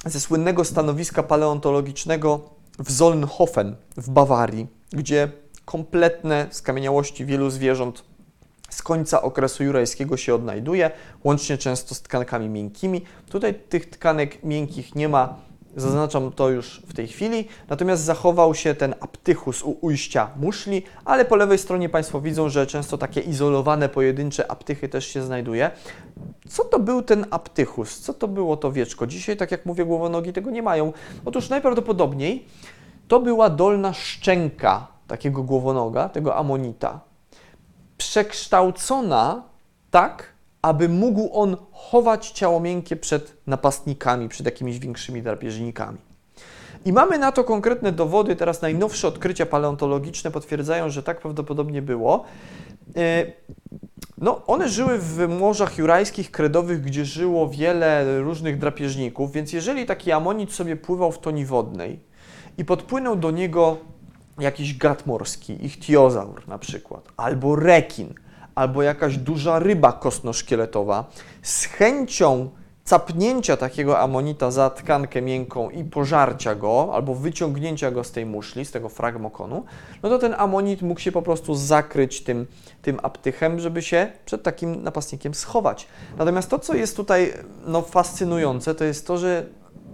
[0.07, 2.41] ze słynnego stanowiska paleontologicznego
[2.79, 5.33] w Solnhofen w Bawarii, gdzie
[5.65, 8.05] kompletne skamieniałości wielu zwierząt
[8.71, 10.91] z końca okresu jurajskiego się odnajduje,
[11.25, 13.05] łącznie często z tkankami miękkimi.
[13.31, 15.37] Tutaj tych tkanek miękkich nie ma,
[15.77, 21.25] zaznaczam to już w tej chwili, natomiast zachował się ten aptychus u ujścia muszli, ale
[21.25, 25.71] po lewej stronie Państwo widzą, że często takie izolowane, pojedyncze aptychy też się znajduje.
[26.49, 28.01] Co to był ten aptychus?
[28.01, 29.07] Co to było to wieczko?
[29.07, 30.93] Dzisiaj, tak jak mówię, głowonogi tego nie mają.
[31.25, 32.45] Otóż najprawdopodobniej
[33.09, 37.01] to była dolna szczęka takiego głowonoga, tego amonita,
[37.99, 39.43] przekształcona
[39.91, 45.99] tak, aby mógł on chować ciało miękkie przed napastnikami, przed jakimiś większymi drapieżnikami.
[46.85, 48.37] I mamy na to konkretne dowody.
[48.37, 52.25] Teraz najnowsze odkrycia paleontologiczne potwierdzają, że tak prawdopodobnie było.
[52.97, 53.27] E,
[54.19, 60.13] no, one żyły w morzach jurajskich, kredowych, gdzie żyło wiele różnych drapieżników, więc jeżeli taki
[60.13, 62.01] amonit sobie pływał w toni wodnej
[62.59, 63.77] i podpłynął do niego
[64.39, 68.15] jakiś gad morski, ichtiozaur na przykład, albo rekin,
[68.59, 71.05] albo jakaś duża ryba kostnoszkieletowa,
[71.43, 72.51] z chęcią
[72.85, 78.65] capnięcia takiego amonita za tkankę miękką i pożarcia go, albo wyciągnięcia go z tej muszli,
[78.65, 79.65] z tego fragmokonu,
[80.03, 82.47] no to ten amonit mógł się po prostu zakryć tym,
[82.83, 85.89] tym aptychem, żeby się przed takim napastnikiem schować.
[86.17, 87.33] Natomiast to, co jest tutaj
[87.67, 89.47] no, fascynujące, to jest to, że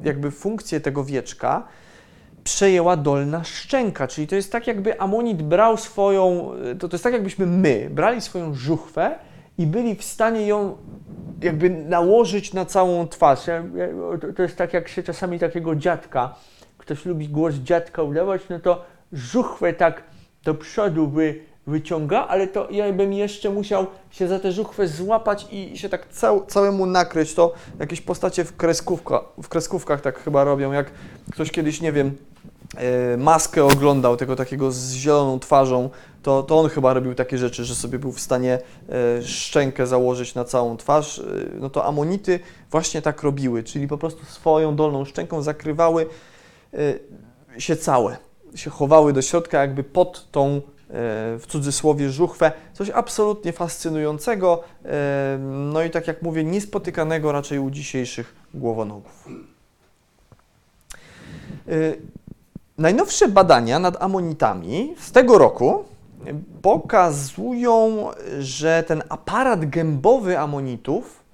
[0.05, 1.65] jakby funkcję tego wieczka
[2.45, 7.13] przejęła dolna szczęka, czyli to jest tak jakby amonit brał swoją, to, to jest tak
[7.13, 9.19] jakbyśmy my brali swoją żuchwę
[9.59, 10.77] i byli w stanie ją
[11.43, 13.41] jakby nałożyć na całą twarz.
[14.37, 16.35] To jest tak jak się czasami takiego dziadka,
[16.79, 20.03] ktoś lubi głos dziadka udawać, no to żuchwę tak
[20.45, 25.47] do przodu wy, wyciąga, ale to ja bym jeszcze musiał się za tę żuchwę złapać
[25.51, 27.35] i się tak cał, całemu nakryć.
[27.35, 30.91] To jakieś postacie w, kreskówka, w kreskówkach tak chyba robią, jak
[31.33, 32.17] ktoś kiedyś, nie wiem,
[32.77, 35.91] e, maskę oglądał, tego takiego z zieloną twarzą,
[36.23, 38.59] to, to on chyba robił takie rzeczy, że sobie był w stanie
[39.19, 41.19] e, szczękę założyć na całą twarz.
[41.19, 41.23] E,
[41.61, 46.07] no to amonity właśnie tak robiły, czyli po prostu swoją dolną szczęką zakrywały
[47.59, 48.17] się całe,
[48.55, 50.61] się chowały do środka jakby pod tą
[51.39, 54.65] w cudzysłowie żuchwę, coś absolutnie fascynującego,
[55.49, 59.29] no i tak jak mówię, niespotykanego raczej u dzisiejszych głowonogów.
[62.79, 65.85] Najnowsze badania nad amonitami z tego roku
[66.63, 71.25] pokazują, że ten aparat gębowy amonitów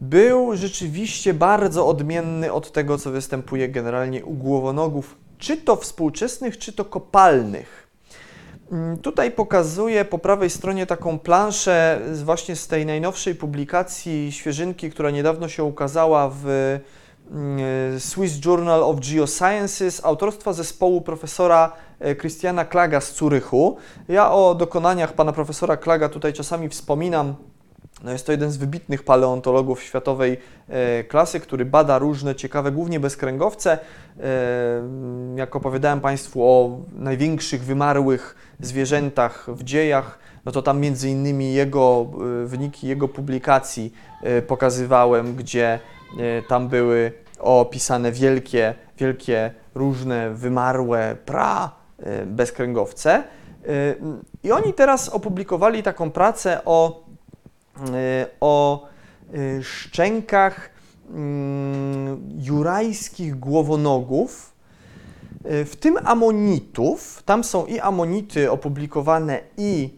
[0.00, 6.72] był rzeczywiście bardzo odmienny od tego, co występuje generalnie u głowonogów, czy to współczesnych, czy
[6.72, 7.89] to kopalnych.
[8.72, 15.10] Mm, tutaj pokazuję po prawej stronie taką planszę właśnie z tej najnowszej publikacji świeżynki, która
[15.10, 16.46] niedawno się ukazała w
[17.30, 23.76] mm, Swiss Journal of Geosciences autorstwa zespołu profesora e, Christiana Klaga z Curychu.
[24.08, 27.34] Ja o dokonaniach pana profesora Klaga tutaj czasami wspominam.
[28.04, 33.00] No jest to jeden z wybitnych paleontologów światowej e, klasy, który bada różne ciekawe, głównie
[33.00, 33.72] bezkręgowce.
[33.72, 33.78] E,
[35.36, 42.06] jak opowiadałem Państwu o największych wymarłych zwierzętach w dziejach, no to tam między innymi jego
[42.42, 45.78] e, wyniki jego publikacji e, pokazywałem, gdzie
[46.18, 51.80] e, tam były opisane wielkie, wielkie różne wymarłe pra
[52.26, 53.22] bezkręgowce.
[54.42, 57.04] I oni teraz opublikowali taką pracę o,
[58.40, 58.86] o
[59.62, 60.70] szczękach
[61.10, 64.49] mm, jurajskich głowonogów,
[65.44, 69.90] w tym amonitów, tam są i amonity opublikowane, i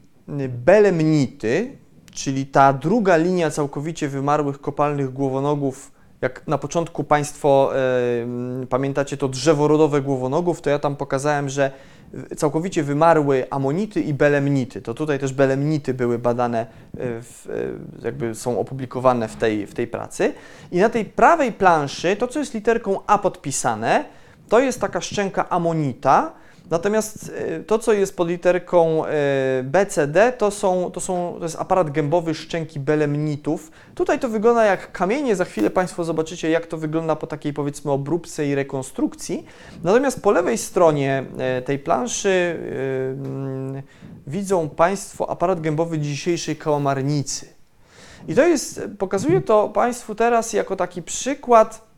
[0.49, 1.77] belemnity,
[2.13, 5.93] czyli ta druga linia całkowicie wymarłych kopalnych głowonogów.
[6.21, 11.71] Jak na początku Państwo e, pamiętacie to drzewo rodowe głowonogów, to ja tam pokazałem, że
[12.37, 14.83] całkowicie wymarły amonity i belemnity.
[14.83, 16.67] To tutaj też belemnity były badane, e,
[17.23, 17.49] w,
[18.05, 20.33] jakby są opublikowane w tej, w tej pracy.
[20.73, 24.05] I na tej prawej planszy, to co jest literką A podpisane,
[24.53, 26.33] to jest taka szczęka amonita,
[26.71, 29.11] natomiast e, to, co jest pod literką e,
[29.63, 33.71] BCD, to, są, to, są, to jest aparat gębowy szczęki belemnitów.
[33.95, 37.91] Tutaj to wygląda jak kamienie, za chwilę Państwo zobaczycie, jak to wygląda po takiej powiedzmy
[37.91, 39.47] obróbce i rekonstrukcji.
[39.85, 42.59] Natomiast po lewej stronie e, tej planszy
[43.75, 43.83] yy,
[44.27, 47.47] widzą Państwo aparat gębowy dzisiejszej kałamarnicy.
[48.29, 51.92] I to jest, pokazuje to Państwu teraz jako taki przykład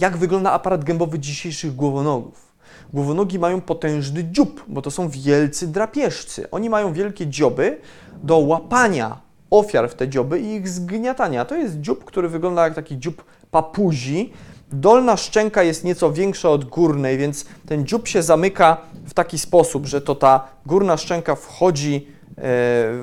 [0.00, 2.48] jak wygląda aparat gębowy dzisiejszych głowonogów.
[2.92, 6.50] Głowonogi mają potężny dziób, bo to są wielcy drapieżcy.
[6.50, 7.80] Oni mają wielkie dzioby
[8.22, 11.44] do łapania ofiar w te dzioby i ich zgniatania.
[11.44, 14.32] To jest dziób, który wygląda jak taki dziób papuzi.
[14.72, 19.86] Dolna szczęka jest nieco większa od górnej, więc ten dziób się zamyka w taki sposób,
[19.86, 22.08] że to ta górna szczęka wchodzi,
[22.38, 22.42] e,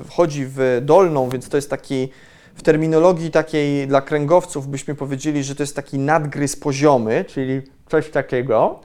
[0.04, 2.08] wchodzi w dolną, więc to jest taki
[2.56, 8.10] w terminologii takiej dla kręgowców byśmy powiedzieli, że to jest taki nadgryz poziomy, czyli coś
[8.10, 8.80] takiego.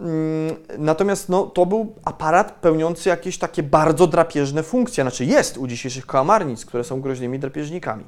[0.00, 5.66] Mm, natomiast no, to był aparat pełniący jakieś takie bardzo drapieżne funkcje, znaczy jest u
[5.66, 8.04] dzisiejszych kałamarnic, które są groźnymi drapieżnikami.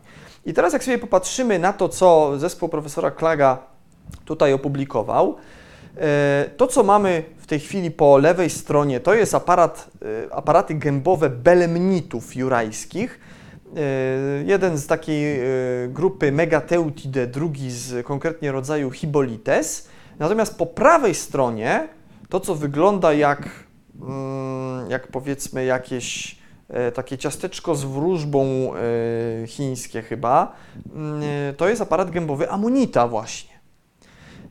[0.46, 3.58] I teraz jak sobie popatrzymy na to, co zespół profesora Klaga
[4.24, 5.36] tutaj opublikował,
[5.96, 9.90] e, to, co mamy w tej chwili po lewej stronie, to jest aparat,
[10.28, 13.20] e, aparaty gębowe belemnitów jurajskich,
[14.46, 15.44] jeden z takiej e,
[15.88, 19.88] grupy Megateutidae, drugi z konkretnie rodzaju Hibolites.
[20.18, 21.88] Natomiast po prawej stronie
[22.28, 23.48] to, co wygląda jak,
[24.00, 28.72] mm, jak powiedzmy jakieś e, takie ciasteczko z wróżbą
[29.46, 30.56] chińskie chyba,
[30.94, 31.22] mm,
[31.56, 33.60] to jest aparat gębowy Amonita właśnie.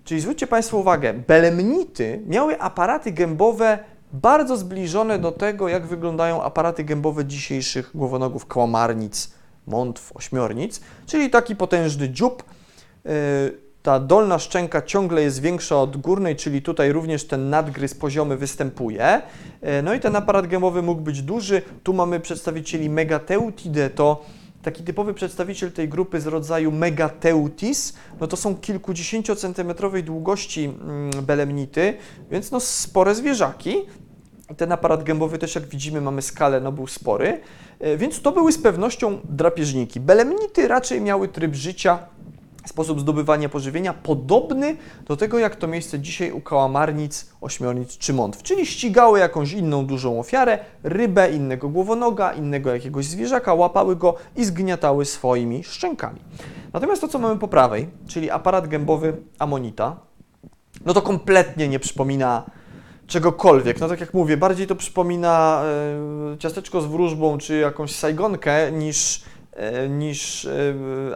[0.03, 3.79] Czyli zwróćcie Państwo uwagę, belemnity miały aparaty gębowe
[4.13, 9.31] bardzo zbliżone do tego, jak wyglądają aparaty gębowe dzisiejszych głowonogów kłamarnic,
[9.67, 12.43] mątw, ośmiornic, czyli taki potężny dziób.
[13.05, 13.09] E,
[13.83, 19.21] ta dolna szczęka ciągle jest większa od górnej, czyli tutaj również ten nadgryz poziomy występuje.
[19.61, 21.61] E, no i ten aparat gębowy mógł być duży.
[21.83, 24.25] Tu mamy przedstawicieli Megateutidae, to
[24.61, 31.93] taki typowy przedstawiciel tej grupy z rodzaju Megateutis, no to są kilkudziesięciocentymetrowej długości mm, belemnity,
[32.31, 33.75] więc no spore zwierzaki.
[34.57, 37.41] Ten aparat gębowy też, jak widzimy, mamy skalę, no był spory,
[37.79, 39.99] e, więc to były z pewnością drapieżniki.
[39.99, 41.99] Belemnity raczej miały tryb życia
[42.69, 48.43] sposób zdobywania pożywienia podobny do tego, jak to miejsce dzisiaj u kałamarnic, ośmiornic czy mątw.
[48.43, 54.45] Czyli ścigały jakąś inną dużą ofiarę, rybę, innego głowonoga, innego jakiegoś zwierzaka, łapały go i
[54.45, 56.19] zgniatały swoimi szczękami.
[56.73, 59.95] Natomiast to, co mamy po prawej, czyli aparat gębowy amonita,
[60.85, 62.43] no to kompletnie nie przypomina
[63.07, 63.79] czegokolwiek.
[63.79, 65.63] No tak jak mówię, bardziej to przypomina
[66.33, 69.23] e, ciasteczko z wróżbą czy jakąś sajgonkę niż,
[69.89, 70.51] niż e,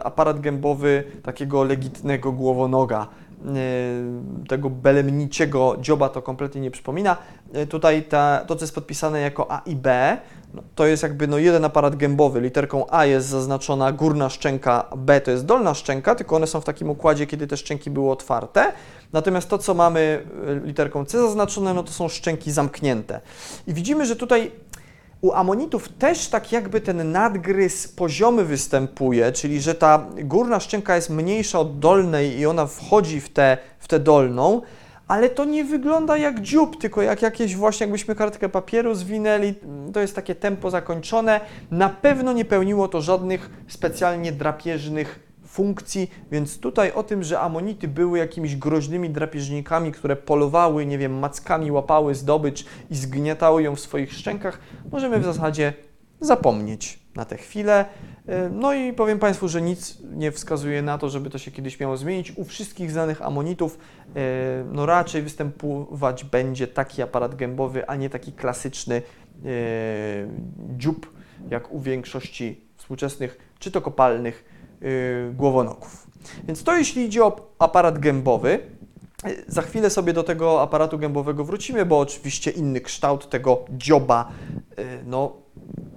[0.04, 3.08] aparat gębowy takiego legitnego głowonoga.
[3.44, 7.16] E, tego belemniciego dzioba to kompletnie nie przypomina.
[7.52, 10.18] E, tutaj ta, to, co jest podpisane jako A i B,
[10.54, 12.40] no, to jest jakby no, jeden aparat gębowy.
[12.40, 16.64] Literką A jest zaznaczona górna szczęka, B to jest dolna szczęka, tylko one są w
[16.64, 18.72] takim układzie, kiedy te szczęki były otwarte.
[19.12, 23.20] Natomiast to, co mamy e, literką C zaznaczone, no to są szczęki zamknięte.
[23.66, 24.50] I widzimy, że tutaj
[25.24, 31.10] u amonitów też tak jakby ten nadgryz poziomy występuje, czyli że ta górna szczęka jest
[31.10, 34.62] mniejsza od dolnej i ona wchodzi w tę w tę dolną,
[35.08, 39.54] ale to nie wygląda jak dziób, tylko jak jakieś właśnie, jakbyśmy kartkę papieru zwinęli,
[39.92, 41.40] to jest takie tempo zakończone.
[41.70, 47.88] Na pewno nie pełniło to żadnych specjalnie drapieżnych funkcji, więc tutaj o tym, że amonity
[47.88, 53.80] były jakimiś groźnymi drapieżnikami, które polowały, nie wiem, mackami łapały zdobycz i zgniatały ją w
[53.80, 54.58] swoich szczękach,
[54.92, 55.72] możemy w zasadzie
[56.20, 57.84] zapomnieć na tę chwilę.
[58.52, 61.96] No i powiem Państwu, że nic nie wskazuje na to, żeby to się kiedyś miało
[61.96, 62.32] zmienić.
[62.36, 63.78] U wszystkich znanych amonitów
[64.72, 69.02] no raczej występować będzie taki aparat gębowy, a nie taki klasyczny
[70.76, 71.12] dziób,
[71.50, 74.53] jak u większości współczesnych, czy to kopalnych
[75.34, 76.06] głowonogów.
[76.46, 78.58] Więc to jeśli idzie o aparat gębowy.
[79.46, 84.32] Za chwilę sobie do tego aparatu gębowego wrócimy, bo oczywiście inny kształt tego dzioba,
[84.78, 85.32] y, no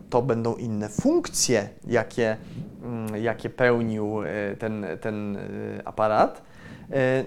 [0.09, 2.38] to będą inne funkcje, jakie,
[2.83, 4.25] mm, jakie pełnił y,
[4.59, 5.38] ten, ten
[5.85, 6.47] aparat.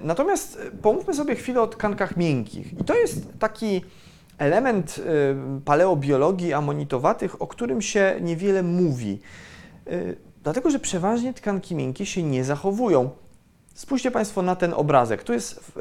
[0.05, 2.81] Natomiast pomówmy sobie chwilę o tkankach miękkich.
[2.81, 3.85] I to jest taki
[4.39, 5.01] element
[5.65, 9.21] paleobiologii amonitowatych, o którym się niewiele mówi.
[10.43, 13.11] Dlatego, że przeważnie tkanki miękkie się nie zachowują.
[13.75, 15.23] Spójrzcie Państwo na ten obrazek.
[15.23, 15.81] Tu jest e,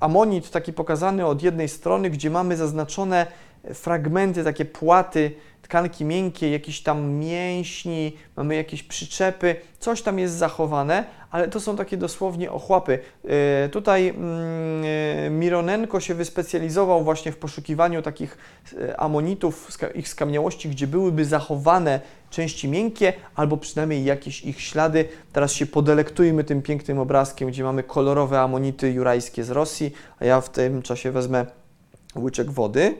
[0.00, 3.26] amonit taki pokazany od jednej strony, gdzie mamy zaznaczone
[3.74, 5.30] fragmenty, takie płaty
[5.62, 11.76] tkanki miękkiej, jakieś tam mięśni, mamy jakieś przyczepy, coś tam jest zachowane, ale to są
[11.76, 12.98] takie dosłownie ochłapy.
[13.24, 13.30] Yy,
[13.68, 18.38] tutaj yy, Mironenko się wyspecjalizował właśnie w poszukiwaniu takich
[18.96, 22.00] amonitów, ich skamieniałości, gdzie byłyby zachowane
[22.34, 25.08] części miękkie, albo przynajmniej jakieś ich ślady.
[25.32, 30.40] Teraz się podelektujmy tym pięknym obrazkiem, gdzie mamy kolorowe amonity jurajskie z Rosji, a ja
[30.40, 31.46] w tym czasie wezmę
[32.16, 32.94] łyczek wody.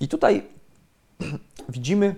[0.00, 0.42] I tutaj
[1.68, 2.14] widzimy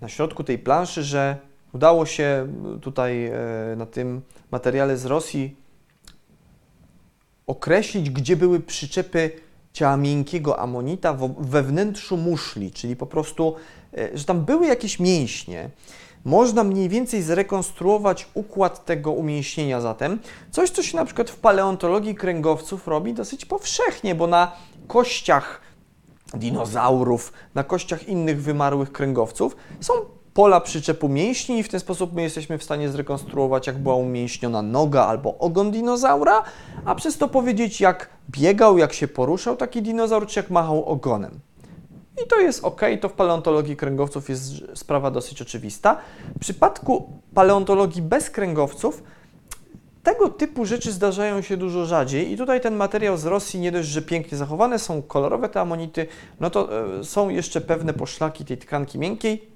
[0.00, 1.36] na środku tej planszy, że
[1.72, 2.48] udało się
[2.80, 3.32] tutaj e,
[3.76, 5.63] na tym materiale z Rosji
[7.46, 9.30] określić, gdzie były przyczepy
[9.72, 13.54] ciała miękkiego amonita we wnętrzu muszli, czyli po prostu,
[13.98, 15.70] e, że tam były jakieś mięśnie.
[16.24, 20.18] Można mniej więcej zrekonstruować układ tego umięśnienia zatem.
[20.50, 24.52] Coś, co się na przykład w paleontologii kręgowców robi dosyć powszechnie, bo na
[24.86, 25.60] kościach
[26.34, 29.92] dinozaurów, na kościach innych wymarłych kręgowców są
[30.34, 34.62] pola przyczepu mięśni i w ten sposób my jesteśmy w stanie zrekonstruować, jak była umięśniona
[34.62, 36.42] noga albo ogon dinozaura,
[36.84, 41.40] a przez to powiedzieć, jak biegał, jak się poruszał taki dinozaur, czy jak machał ogonem.
[42.24, 45.96] I to jest ok, to w paleontologii kręgowców jest sprawa dosyć oczywista.
[46.36, 49.02] W przypadku paleontologii bez kręgowców
[50.02, 53.88] tego typu rzeczy zdarzają się dużo rzadziej i tutaj ten materiał z Rosji nie dość,
[53.88, 56.06] że pięknie zachowane, są kolorowe te amonity,
[56.40, 59.53] no to e, są jeszcze pewne poszlaki tej tkanki miękkiej,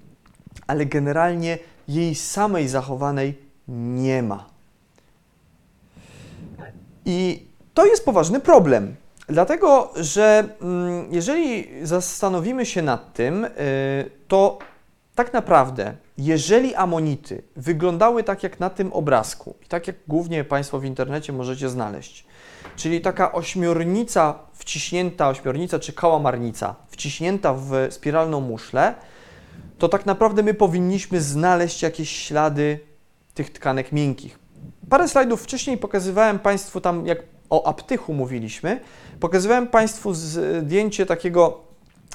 [0.69, 1.57] ale generalnie
[1.87, 4.45] jej samej zachowanej nie ma.
[7.05, 8.95] I to jest poważny problem,
[9.27, 13.49] dlatego że mm, jeżeli zastanowimy się nad tym, y,
[14.27, 14.59] to
[15.15, 20.79] tak naprawdę, jeżeli amonity wyglądały tak jak na tym obrazku, i tak jak głównie Państwo
[20.79, 22.25] w internecie możecie znaleźć,
[22.75, 28.95] czyli taka ośmiornica wciśnięta, ośmiornica czy kałamarnica wciśnięta w spiralną muszlę,
[29.79, 32.79] to tak naprawdę my powinniśmy znaleźć jakieś ślady
[33.33, 34.39] tych tkanek miękkich.
[34.89, 37.19] Parę slajdów wcześniej pokazywałem Państwu tam, jak
[37.49, 38.79] o aptychu mówiliśmy,
[39.19, 41.61] pokazywałem Państwu zdjęcie takiego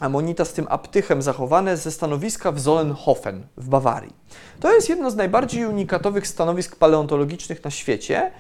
[0.01, 4.15] amonita z tym aptychem zachowane ze stanowiska w Zollenhofen w Bawarii.
[4.61, 8.31] To jest jedno z najbardziej unikatowych stanowisk paleontologicznych na świecie,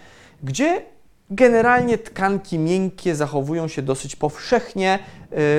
[0.42, 0.82] gdzie
[1.30, 4.98] Generalnie tkanki miękkie zachowują się dosyć powszechnie,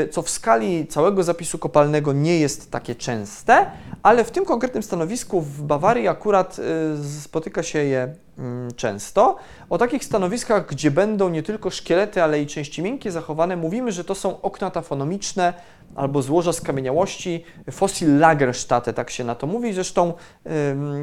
[0.06, 3.72] y, co w skali całego zapisu kopalnego nie jest takie częste,
[4.06, 9.36] ale w tym konkretnym stanowisku w Bawarii akurat y, spotyka się je mm, często.
[9.70, 14.04] O takich stanowiskach, gdzie będą nie tylko szkielety, ale i części miękkie zachowane, mówimy, że
[14.04, 15.54] to są okna tafonomiczne
[15.96, 19.74] albo złoża skamieniałości, fossil Lagerstätte, tak się na to mówi.
[19.74, 20.14] Zresztą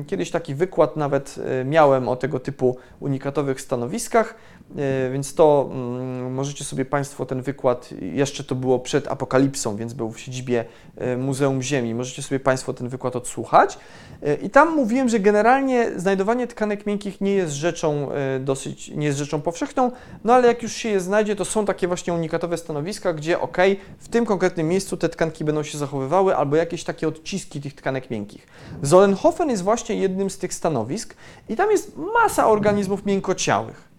[0.06, 4.34] kiedyś taki wykład nawet y, miałem o tego typu unikatowych stanowiskach.
[4.78, 9.92] E, więc to mm, możecie sobie Państwo ten wykład, jeszcze to było przed apokalipsą, więc
[9.92, 10.64] był w siedzibie
[10.96, 13.78] e, Muzeum Ziemi, możecie sobie Państwo ten wykład odsłuchać.
[14.22, 18.08] E, I tam mówiłem, że generalnie znajdowanie tkanek miękkich nie jest rzeczą
[18.40, 19.90] dosyć, nie jest rzeczą powszechną,
[20.24, 23.56] no ale jak już się je znajdzie, to są takie właśnie unikatowe stanowiska, gdzie ok,
[23.98, 28.10] w tym konkretnym miejscu te tkanki będą się zachowywały, albo jakieś takie odciski tych tkanek
[28.10, 28.46] miękkich.
[28.82, 31.14] Zolenhofen jest właśnie jednym z tych stanowisk
[31.48, 33.91] i tam jest masa organizmów miękociałych.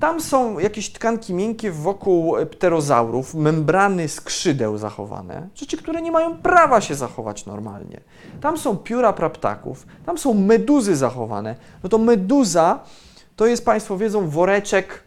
[0.00, 6.80] Tam są jakieś tkanki miękkie wokół pterozaurów, membrany skrzydeł zachowane, rzeczy, które nie mają prawa
[6.80, 8.00] się zachować normalnie.
[8.40, 11.56] Tam są pióra praptaków, tam są meduzy zachowane.
[11.82, 12.80] No to meduza
[13.36, 15.02] to jest, Państwo wiedzą, woreczek,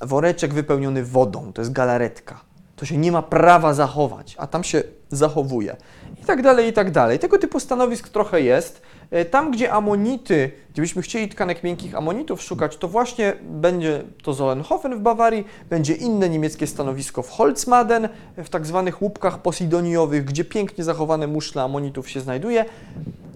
[0.00, 2.40] woreczek wypełniony wodą, to jest galaretka.
[2.76, 5.76] To się nie ma prawa zachować, a tam się zachowuje.
[6.22, 7.18] I tak dalej, i tak dalej.
[7.18, 8.82] Tego typu stanowisk trochę jest.
[9.12, 14.96] E, tam, gdzie amonity, gdybyśmy chcieli tkanek miękkich amonitów szukać, to właśnie będzie to Zolenhofen
[14.96, 20.84] w Bawarii, będzie inne niemieckie stanowisko w Holzmaden, w tak zwanych łupkach posidoniowych, gdzie pięknie
[20.84, 22.64] zachowane muszle amonitów się znajduje.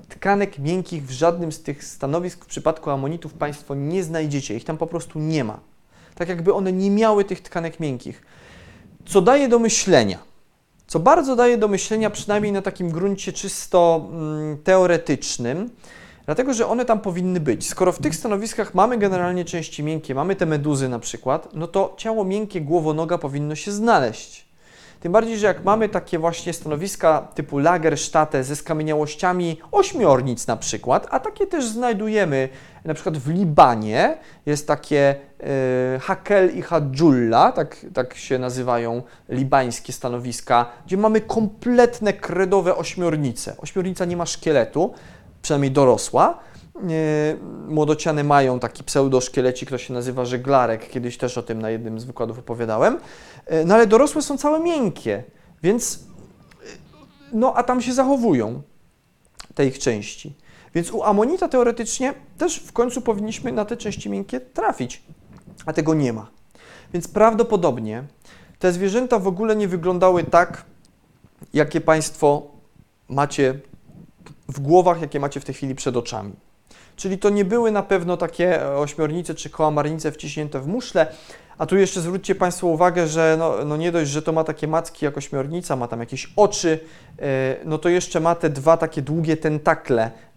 [0.09, 4.77] Tkanek miękkich w żadnym z tych stanowisk w przypadku amonitów Państwo nie znajdziecie, ich tam
[4.77, 5.61] po prostu nie ma.
[6.15, 8.23] Tak jakby one nie miały tych tkanek miękkich.
[9.07, 10.19] Co daje do myślenia
[10.87, 15.71] co bardzo daje do myślenia, przynajmniej na takim gruncie czysto mm, teoretycznym,
[16.25, 17.69] dlatego że one tam powinny być.
[17.69, 21.95] Skoro w tych stanowiskach mamy generalnie części miękkie, mamy te meduzy na przykład, no to
[21.97, 24.47] ciało miękkie głowonoga powinno się znaleźć.
[25.01, 31.07] Tym bardziej, że jak mamy takie właśnie stanowiska typu Lagerstätte ze skamieniałościami ośmiornic na przykład,
[31.11, 32.49] a takie też znajdujemy
[32.85, 35.17] na przykład w Libanie, jest takie
[36.01, 43.57] Hakel i Hadżulla, tak, tak się nazywają libańskie stanowiska, gdzie mamy kompletne kredowe ośmiornice.
[43.59, 44.95] Ośmiornica nie ma szkieletu,
[45.43, 46.39] przynajmniej dorosła,
[47.69, 50.89] młodociany mają taki pseudoszkielecik, który się nazywa żeglarek.
[50.89, 52.99] Kiedyś też o tym na jednym z wykładów opowiadałem.
[53.47, 55.25] E, no ale dorosłe są całe miękkie,
[55.63, 56.01] więc
[57.33, 58.63] no a tam się zachowują
[59.55, 60.35] te ich części.
[60.75, 65.03] Więc u amonita teoretycznie też w końcu powinniśmy na te części miękkie trafić,
[65.67, 66.31] a tego nie ma.
[66.93, 68.05] Więc prawdopodobnie
[68.59, 70.65] te zwierzęta w ogóle nie wyglądały tak,
[71.55, 72.43] jakie Państwo
[73.09, 73.61] macie
[74.49, 76.33] w głowach, jakie macie w tej chwili przed oczami.
[76.97, 81.07] Czyli to nie były na pewno takie ośmiornice czy kołamarnice wciśnięte w muszle,
[81.59, 84.69] a tu jeszcze zwróćcie Państwo uwagę, że no, no nie dość, że to ma takie
[84.69, 86.81] macki jak ośmiornica, ma tam jakieś oczy,
[87.19, 90.36] e, no to jeszcze ma te dwa takie długie tentakle, e,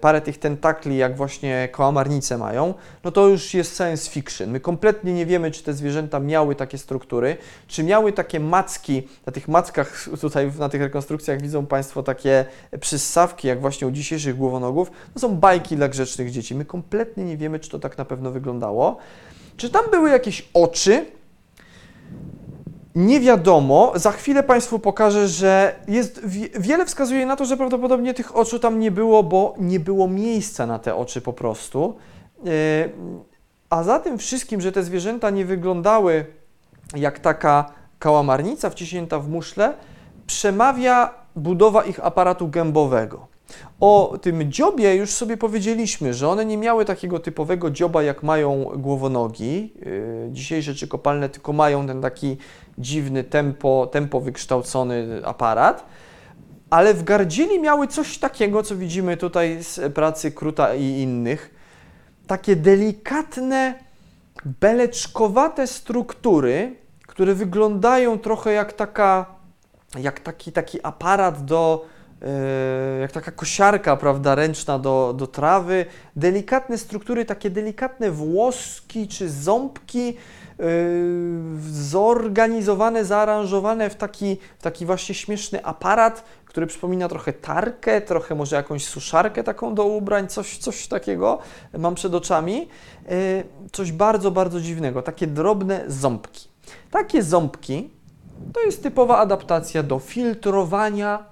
[0.00, 4.50] parę tych tentakli jak właśnie kołamarnice mają, no to już jest science fiction.
[4.50, 7.36] My kompletnie nie wiemy, czy te zwierzęta miały takie struktury,
[7.66, 12.44] czy miały takie macki, na tych mackach tutaj na tych rekonstrukcjach widzą Państwo takie
[12.80, 16.54] przyssawki, jak właśnie u dzisiejszych głowonogów, to są bajki dla grzecznych dzieci.
[16.54, 18.96] My kompletnie nie wiemy, czy to tak na pewno wyglądało.
[19.56, 21.06] Czy tam były jakieś oczy?
[22.94, 23.92] Nie wiadomo.
[23.94, 26.20] Za chwilę Państwu pokażę, że jest,
[26.60, 30.66] wiele wskazuje na to, że prawdopodobnie tych oczu tam nie było, bo nie było miejsca
[30.66, 31.96] na te oczy po prostu.
[32.46, 32.50] E,
[33.70, 36.26] a za tym wszystkim, że te zwierzęta nie wyglądały
[36.96, 39.74] jak taka kałamarnica wciśnięta w muszle,
[40.26, 43.29] przemawia budowa ich aparatu gębowego.
[43.80, 48.64] O tym dziobie już sobie powiedzieliśmy, że one nie miały takiego typowego dzioba, jak mają
[48.64, 49.72] głowonogi.
[49.76, 52.36] Yy, dzisiejsze czy kopalne tylko mają ten taki
[52.78, 55.86] dziwny, tempo, tempo wykształcony aparat.
[56.70, 61.54] Ale w gardzieli miały coś takiego, co widzimy tutaj z pracy Kruta i innych.
[62.26, 63.74] Takie delikatne,
[64.44, 66.76] beleczkowate struktury,
[67.06, 69.26] które wyglądają trochę jak taka,
[69.98, 71.84] jak taki, taki aparat do
[73.00, 80.06] jak taka kosiarka, prawda, ręczna do, do trawy, delikatne struktury, takie delikatne włoski czy ząbki,
[80.06, 80.14] yy,
[81.72, 88.56] zorganizowane, zaaranżowane w taki, w taki właśnie śmieszny aparat, który przypomina trochę tarkę, trochę może
[88.56, 91.38] jakąś suszarkę taką do ubrań, coś, coś takiego
[91.78, 92.68] mam przed oczami.
[93.08, 96.48] Yy, coś bardzo, bardzo dziwnego, takie drobne ząbki.
[96.90, 97.90] Takie ząbki
[98.52, 101.29] to jest typowa adaptacja do filtrowania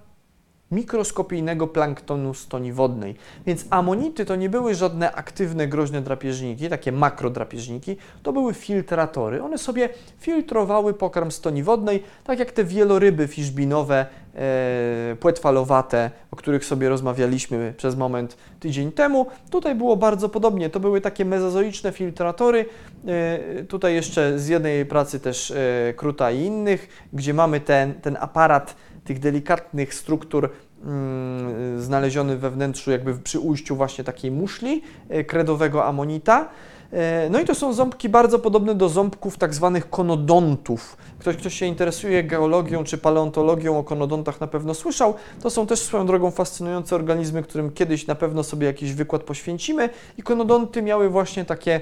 [0.71, 3.15] mikroskopijnego planktonu stoni wodnej.
[3.47, 9.43] Więc amonity to nie były żadne aktywne, groźne drapieżniki, takie makrodrapieżniki, to były filtratory.
[9.43, 9.89] One sobie
[10.19, 17.75] filtrowały pokarm stoni wodnej, tak jak te wieloryby fiszbinowe, e, płetwalowate, o których sobie rozmawialiśmy
[17.77, 19.27] przez moment tydzień temu.
[19.51, 22.67] Tutaj było bardzo podobnie, to były takie mezozoiczne filtratory,
[23.07, 28.17] e, tutaj jeszcze z jednej pracy też e, Kruta i innych, gdzie mamy ten, ten
[28.21, 28.75] aparat
[29.09, 30.51] tych delikatnych struktur
[30.85, 36.49] mm, znaleziony we wnętrzu, jakby przy ujściu właśnie takiej muszli e, kredowego amonita.
[36.93, 40.97] E, no i to są ząbki bardzo podobne do ząbków tak zwanych konodontów.
[41.19, 45.15] Ktoś, kto się interesuje geologią czy paleontologią o konodontach na pewno słyszał.
[45.43, 49.89] To są też swoją drogą fascynujące organizmy, którym kiedyś na pewno sobie jakiś wykład poświęcimy.
[50.19, 51.81] I konodonty miały właśnie takie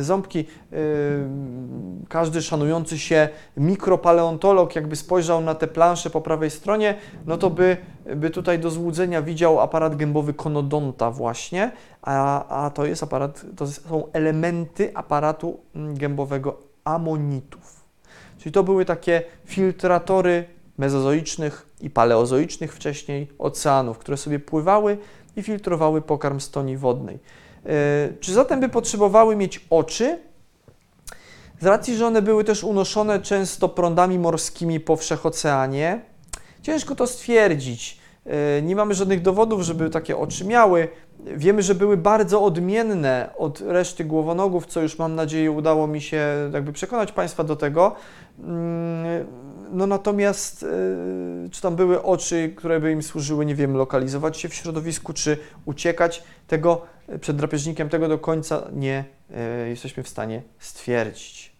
[0.00, 0.44] ząbki.
[2.08, 6.94] Każdy szanujący się mikropaleontolog, jakby spojrzał na te plansze po prawej stronie,
[7.26, 7.76] no to by,
[8.16, 11.72] by tutaj do złudzenia widział aparat gębowy konodonta właśnie,
[12.02, 17.84] a, a to jest aparat, to są elementy aparatu mm, gębowego amonitów.
[18.38, 20.44] Czyli to były takie filtratory
[20.78, 24.98] mezozoicznych i paleozoicznych wcześniej oceanów, które sobie pływały
[25.36, 27.18] i filtrowały pokarm stoni wodnej.
[27.64, 30.18] Yy, czy zatem by potrzebowały mieć oczy?
[31.60, 36.00] Z racji, że one były też unoszone często prądami morskimi po wszechoceanie,
[36.62, 37.98] ciężko to stwierdzić.
[38.26, 40.88] Yy, nie mamy żadnych dowodów, żeby takie oczy miały.
[41.26, 46.50] Wiemy, że były bardzo odmienne od reszty głowonogów, co już mam nadzieję udało mi się
[46.52, 47.96] jakby przekonać Państwa do tego.
[48.38, 49.26] Mm,
[49.72, 54.48] no natomiast yy, czy tam były oczy, które by im służyły, nie wiem, lokalizować się
[54.48, 60.42] w środowisku, czy uciekać, tego przed drapieżnikiem, tego do końca nie yy, jesteśmy w stanie
[60.58, 61.54] stwierdzić.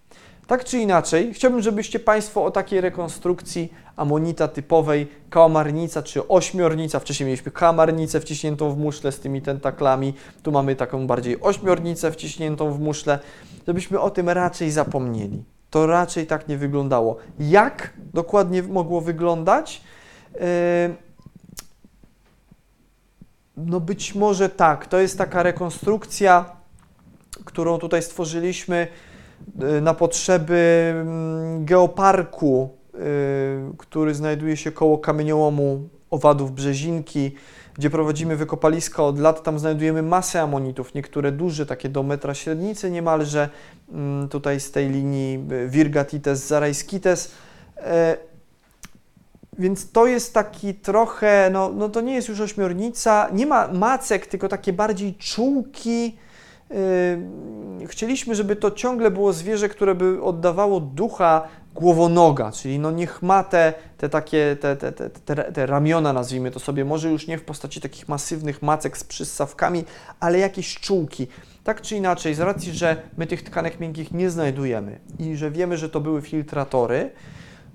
[0.46, 7.26] Tak czy inaczej, chciałbym, żebyście Państwo o takiej rekonstrukcji amonita typowej, kałamarnica czy ośmiornica, wcześniej
[7.26, 12.80] mieliśmy kałamarnicę wciśniętą w muszle z tymi tentaklami, tu mamy taką bardziej ośmiornicę wciśniętą w
[12.80, 13.18] muszle,
[13.66, 15.44] żebyśmy o tym raczej zapomnieli.
[15.70, 17.16] To raczej tak nie wyglądało.
[17.40, 19.82] Jak dokładnie mogło wyglądać?
[20.34, 20.40] Yy,
[23.56, 26.44] no być może tak, to jest taka rekonstrukcja,
[27.44, 28.88] którą tutaj stworzyliśmy
[29.58, 37.34] yy, na potrzeby mm, geoparku Y, który znajduje się koło kamieniołomu owadów Brzezinki,
[37.74, 39.42] gdzie prowadzimy wykopaliska od lat.
[39.42, 43.48] Tam znajdujemy masę amonitów, niektóre duże, takie do metra średnicy niemalże,
[43.92, 47.32] mm, tutaj z tej linii y, Virgatites, Zarajskites.
[49.58, 54.26] Więc to jest taki trochę, no, no to nie jest już ośmiornica, nie ma macek,
[54.26, 56.16] tylko takie bardziej czułki.
[57.86, 63.44] Chcieliśmy, żeby to ciągle było zwierzę, które by oddawało ducha głowonoga, czyli no niech ma
[63.44, 67.38] te, te takie, te, te, te, te, te ramiona, nazwijmy to sobie, może już nie
[67.38, 69.84] w postaci takich masywnych macek z przyssawkami,
[70.20, 71.26] ale jakieś czułki.
[71.64, 75.76] Tak czy inaczej, z racji, że my tych tkanek miękkich nie znajdujemy i że wiemy,
[75.76, 77.10] że to były filtratory,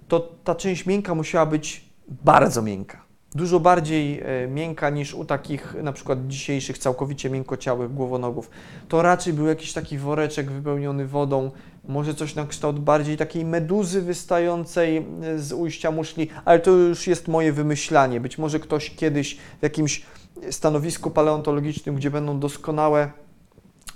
[0.09, 5.75] to ta część miękka musiała być bardzo miękka dużo bardziej e, miękka niż u takich
[5.83, 8.49] na przykład dzisiejszych całkowicie miękkociałych głowonogów.
[8.87, 11.51] To raczej był jakiś taki woreczek wypełniony wodą,
[11.87, 17.07] może coś na kształt bardziej takiej meduzy wystającej e, z ujścia muszli, ale to już
[17.07, 18.19] jest moje wymyślanie.
[18.19, 20.05] Być może ktoś kiedyś w jakimś
[20.51, 23.11] stanowisku paleontologicznym, gdzie będą doskonałe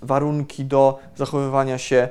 [0.01, 2.09] warunki do zachowywania się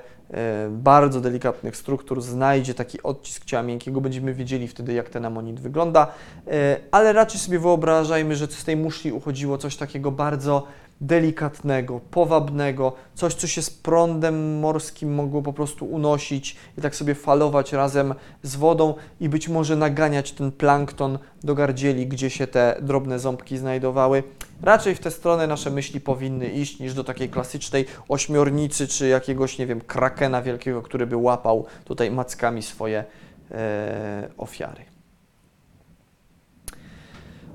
[0.71, 6.07] bardzo delikatnych struktur znajdzie taki odcisk ciała miękkiego, będziemy wiedzieli wtedy, jak ten amonit wygląda,
[6.47, 10.67] e, ale raczej sobie wyobrażajmy, że z tej muszli uchodziło coś takiego bardzo
[11.01, 17.15] delikatnego, powabnego, coś, co się z prądem morskim mogło po prostu unosić i tak sobie
[17.15, 22.77] falować razem z wodą i być może naganiać ten plankton do gardzieli, gdzie się te
[22.83, 24.23] drobne ząbki znajdowały.
[24.63, 29.59] Raczej w tę stronę nasze myśli powinny iść niż do takiej klasycznej ośmiornicy czy jakiegoś,
[29.59, 33.05] nie wiem, krakena wielkiego, który by łapał tutaj mackami swoje
[33.51, 34.85] e, ofiary.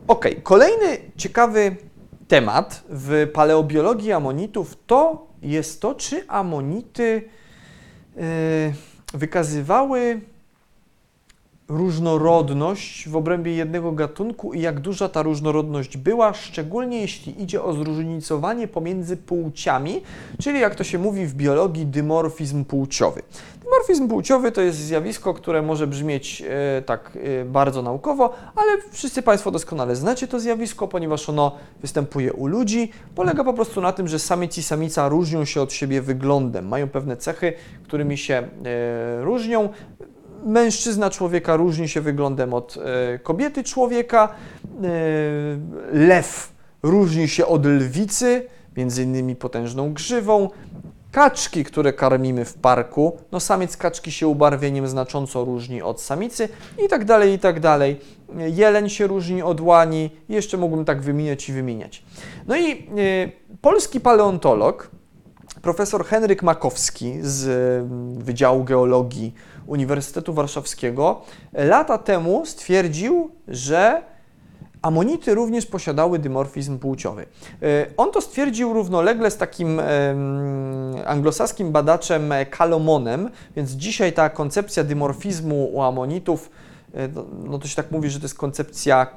[0.08, 1.76] Ok, kolejny ciekawy
[2.28, 7.30] temat w paleobiologii amonitów to jest to, czy amonity
[8.16, 8.24] yy,
[9.14, 10.22] wykazywały
[11.70, 17.74] różnorodność w obrębie jednego gatunku i jak duża ta różnorodność była, szczególnie jeśli idzie o
[17.74, 20.02] zróżnicowanie pomiędzy płciami,
[20.42, 23.22] czyli jak to się mówi w biologii, dymorfizm płciowy.
[23.64, 29.22] Dymorfizm płciowy to jest zjawisko, które może brzmieć e, tak e, bardzo naukowo, ale wszyscy
[29.22, 31.52] Państwo doskonale znacie to zjawisko, ponieważ ono
[31.82, 32.92] występuje u ludzi.
[33.16, 36.90] Polega po prostu na tym, że samiec i samica różnią się od siebie wyglądem, mają
[36.90, 37.54] pewne cechy,
[37.84, 38.48] którymi się e,
[39.22, 39.70] różnią
[40.48, 44.30] mężczyzna człowieka różni się wyglądem od e, kobiety człowieka.
[44.84, 44.90] E,
[45.92, 46.52] lew
[46.84, 48.46] różni się od lwicy,
[48.78, 50.50] między innymi potężną grzywą.
[51.12, 56.50] Kaczki, które karmimy w parku, no samiec kaczki się ubarwieniem znacząco różni od samicy
[56.86, 58.00] i tak dalej, i tak dalej.
[58.38, 62.04] Jeleń się różni od łani, jeszcze mógłbym tak wymieniać i wymieniać.
[62.48, 62.78] No i e,
[63.62, 64.92] polski paleontolog,
[65.62, 69.34] profesor Henryk Makowski z mm, Wydziału Geologii
[69.68, 71.22] Uniwersytetu Warszawskiego
[71.54, 74.02] lata temu stwierdził, że
[74.82, 77.26] amonity również posiadały dymorfizm płciowy.
[77.62, 79.82] E, On to stwierdził równolegle z takim
[81.06, 86.50] anglosaskim badaczem Kalomonem, więc dzisiaj ta koncepcja dymorfizmu u amonitów,
[86.94, 89.08] e, no- no to się tak mówi, że to jest koncepcja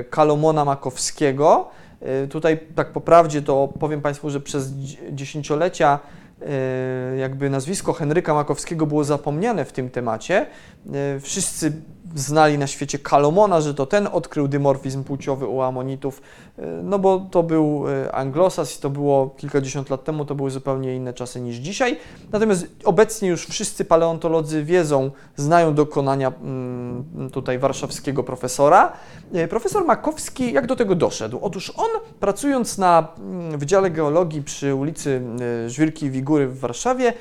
[0.00, 1.68] e, Kalomona Makowskiego.
[2.00, 5.98] E, Tutaj tak po prawdzie to powiem Państwu, że przez dzi- dziesięciolecia
[6.42, 10.46] e, jakby nazwisko Henryka Makowskiego było zapomniane w tym temacie.
[10.94, 11.72] E, Wszyscy
[12.18, 16.22] znali na świecie Kalomona, że to ten odkrył dymorfizm płciowy u amonitów,
[16.58, 20.50] e, no bo to był e, anglosas i to było kilkadziesiąt lat temu, to były
[20.50, 21.96] zupełnie inne czasy niż dzisiaj.
[22.32, 28.92] Natomiast obecnie już wszyscy paleontolodzy wiedzą, znają dokonania mm, tutaj warszawskiego profesora.
[29.32, 31.38] E, Profesor Makowski jak do tego doszedł?
[31.42, 31.88] Otóż on
[32.20, 35.22] pracując na mm, Wydziale Geologii przy ulicy
[35.66, 37.12] Żwirki i Wigury w Warszawie,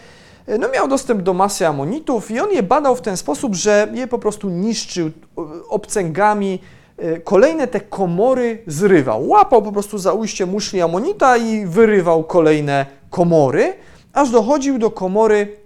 [0.48, 4.08] no miał dostęp do masy amonitów i on je badał w ten sposób, że je
[4.08, 6.60] po prostu niszczył o, obcęgami,
[6.98, 9.28] e, kolejne te komory zrywał.
[9.28, 13.74] Łapał po prostu za ujście muszli amonita i wyrywał kolejne komory,
[14.14, 15.58] aż dochodził do komory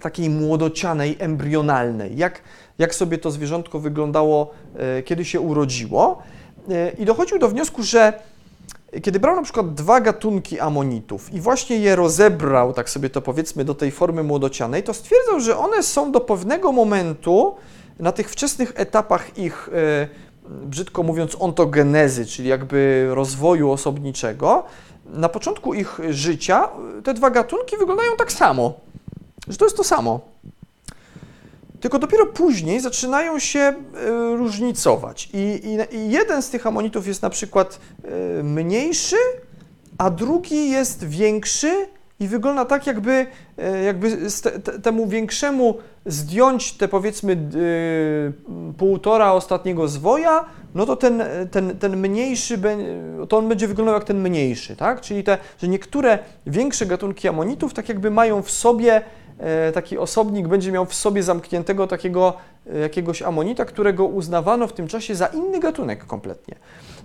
[0.00, 2.40] takiej młodocianej, embrionalnej, jak,
[2.78, 6.22] jak sobie to zwierzątko wyglądało, e, kiedy się urodziło.
[6.70, 8.12] E, I dochodził do wniosku, że
[9.02, 13.64] kiedy brał na przykład dwa gatunki amonitów i właśnie je rozebrał, tak sobie to powiedzmy,
[13.64, 17.54] do tej formy młodocianej, to stwierdzał, że one są do pewnego momentu,
[17.98, 20.08] na tych wczesnych etapach ich, e,
[20.48, 24.64] brzydko mówiąc, ontogenezy, czyli jakby rozwoju osobniczego,
[25.06, 26.68] na początku ich życia
[26.98, 28.74] e, te dwa gatunki wyglądają tak samo,
[29.48, 30.20] że to jest to samo.
[31.84, 33.74] Tylko dopiero później zaczynają się e,
[34.36, 35.28] różnicować.
[35.32, 35.60] I,
[35.92, 39.16] i, I jeden z tych amonitów jest na przykład e, mniejszy,
[39.98, 41.86] a drugi jest większy
[42.20, 43.26] i wygląda tak, jakby,
[43.58, 44.18] e, jakby
[44.82, 45.74] temu większemu
[46.06, 47.36] zdjąć te powiedzmy
[48.78, 52.58] półtora ostatniego zwoja, no to ten, ten, ten mniejszy,
[53.28, 55.00] to on będzie wyglądał jak ten mniejszy, tak?
[55.00, 59.02] Czyli te, że niektóre większe gatunki amonitów tak jakby mają w sobie
[59.74, 62.34] taki osobnik będzie miał w sobie zamkniętego takiego
[62.72, 66.54] e, jakiegoś amonita, którego uznawano w tym czasie za inny gatunek kompletnie.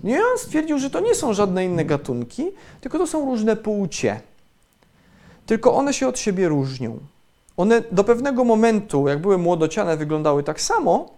[0.04, 2.46] No i on stwierdził, że to nie są żadne inne gatunki,
[2.80, 4.20] tylko to są różne płcie.
[5.46, 6.98] Tylko one się od siebie różnią.
[7.56, 11.10] One do pewnego momentu, jak były młodociane, wyglądały tak samo,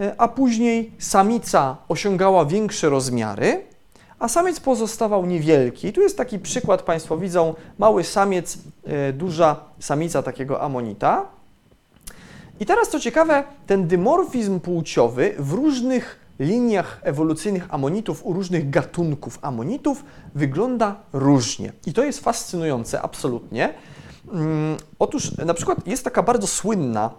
[0.00, 3.62] e, a później samica osiągała większe rozmiary,
[4.18, 5.92] a samiec pozostawał niewielki.
[5.92, 11.26] Tu jest taki przykład, Państwo widzą, mały samiec, e, duża samica takiego amonita.
[12.60, 19.38] I teraz co ciekawe, ten dymorfizm płciowy w różnych liniach ewolucyjnych amonitów, u różnych gatunków
[19.42, 20.04] amonitów
[20.34, 21.72] wygląda różnie.
[21.86, 23.74] I to jest fascynujące, absolutnie.
[24.32, 27.10] Mm, Otóż na przykład jest taka bardzo słynna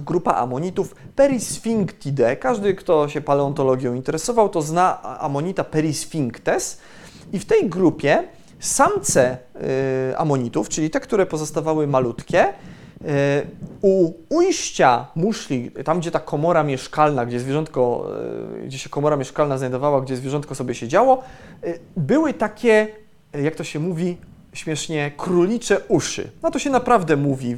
[0.00, 2.36] grupa amonitów Perisphinctidae.
[2.36, 6.80] Każdy, kto się paleontologią interesował, to zna amonita Perisphinctes.
[7.32, 8.24] I w tej grupie
[8.60, 9.38] samce
[10.10, 13.06] y, amonitów, czyli te, które pozostawały malutkie, y,
[13.82, 18.10] u ujścia muszli, tam gdzie ta komora mieszkalna, gdzie zwierzątko,
[18.62, 21.22] y, gdzie się komora mieszkalna znajdowała, gdzie zwierzątko sobie siedziało,
[21.64, 22.88] y, były takie,
[23.32, 24.16] jak to się mówi,
[24.56, 26.30] śmiesznie, królicze uszy.
[26.42, 27.56] No to się naprawdę mówi,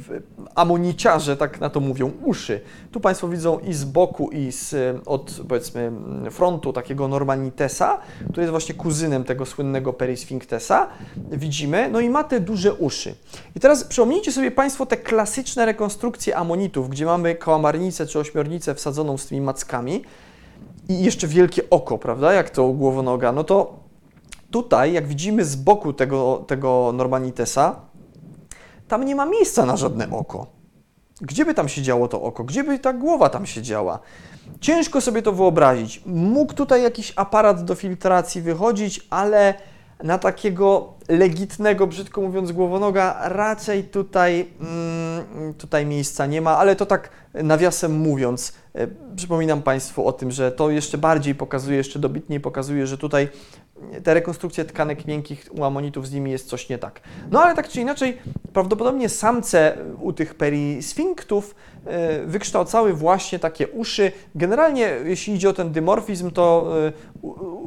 [0.55, 2.61] amoniciarze tak na to mówią, uszy.
[2.91, 4.75] Tu Państwo widzą i z boku, i z,
[5.05, 5.91] od powiedzmy
[6.31, 10.87] frontu takiego Normanitesa, który jest właśnie kuzynem tego słynnego Perisphinktesa,
[11.31, 13.15] widzimy, no i ma te duże uszy.
[13.55, 19.17] I teraz przypomnijcie sobie Państwo te klasyczne rekonstrukcje amonitów, gdzie mamy kałamarnicę czy ośmiornicę wsadzoną
[19.17, 20.03] z tymi mackami
[20.89, 23.78] i jeszcze wielkie oko, prawda, jak to głowonoga, no to
[24.51, 27.75] tutaj, jak widzimy z boku tego, tego Normanitesa,
[28.87, 30.47] tam nie ma miejsca na żadne oko.
[31.21, 32.43] Gdzie by tam siedziało to oko?
[32.43, 33.99] Gdzie by ta głowa tam siedziała?
[34.61, 36.01] Ciężko sobie to wyobrazić.
[36.05, 39.53] Mógł tutaj jakiś aparat do filtracji wychodzić, ale
[40.03, 46.85] na takiego legitnego, brzydko mówiąc, głowonoga raczej tutaj, mm, tutaj miejsca nie ma, ale to
[46.85, 52.39] tak nawiasem mówiąc, e, przypominam Państwu o tym, że to jeszcze bardziej pokazuje, jeszcze dobitniej
[52.39, 53.29] pokazuje, że tutaj
[54.03, 57.01] te rekonstrukcje tkanek miękkich u amonitów z nimi jest coś nie tak.
[57.31, 58.17] No ale tak czy inaczej,
[58.53, 61.55] prawdopodobnie samce u tych perisfinktów
[61.85, 64.11] e, wykształcały właśnie takie uszy.
[64.35, 66.73] Generalnie, jeśli idzie o ten dymorfizm, to,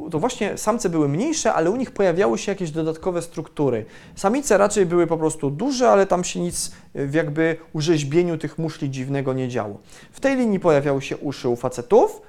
[0.07, 3.85] e, to właśnie samce były mniejsze, ale u nich pojawiały się jakieś dodatkowe struktury.
[4.15, 8.89] Samice raczej były po prostu duże, ale tam się nic w jakby urzeźbieniu tych muszli
[8.89, 9.77] dziwnego nie działo.
[10.11, 12.21] W tej linii pojawiały się uszy u facetów,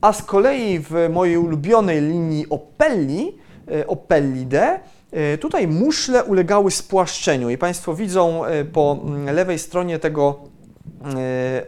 [0.00, 3.38] a z kolei w mojej ulubionej linii Opelli,
[3.70, 4.80] e, Opellidae,
[5.12, 10.40] e, tutaj muszle ulegały spłaszczeniu i Państwo widzą e, po mm, lewej stronie tego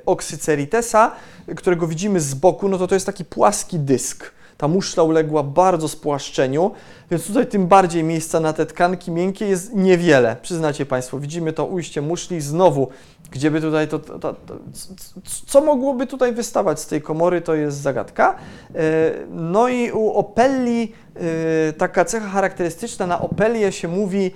[0.07, 1.13] Oxyceritesa,
[1.57, 4.33] którego widzimy z boku, no to to jest taki płaski dysk.
[4.57, 6.71] Ta muszla uległa bardzo spłaszczeniu,
[7.11, 10.37] więc tutaj tym bardziej miejsca na te tkanki miękkie jest niewiele.
[10.43, 12.89] Przyznacie Państwo, widzimy to ujście muszli znowu,
[13.31, 14.35] gdzie by tutaj to, to, to,
[15.47, 18.35] co mogłoby tutaj wystawać z tej komory, to jest zagadka.
[18.75, 18.79] E,
[19.31, 24.31] no i u Opelli e, taka cecha charakterystyczna, na Opelię się mówi,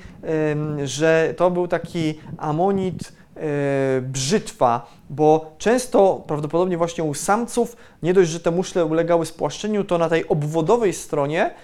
[0.84, 8.30] że to był taki amonit, E, brzytwa, bo często, prawdopodobnie właśnie u samców, nie dość,
[8.30, 11.54] że te muszle ulegały spłaszczeniu, to na tej obwodowej stronie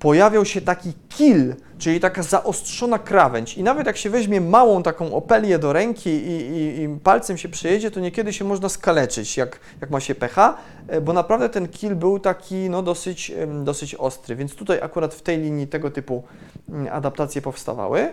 [0.00, 3.58] pojawiał się taki kil, czyli taka zaostrzona krawędź.
[3.58, 7.48] I nawet jak się weźmie małą taką opelię do ręki i, i, i, palcem się
[7.48, 10.56] przejedzie, to niekiedy się można skaleczyć, jak, jak ma się pecha,
[10.88, 13.32] e, bo naprawdę ten kil był taki no, dosyć,
[13.64, 14.36] dosyć ostry.
[14.36, 16.22] Więc tutaj akurat w tej linii tego typu
[16.68, 18.00] mm, adaptacje powstawały.
[18.00, 18.12] E,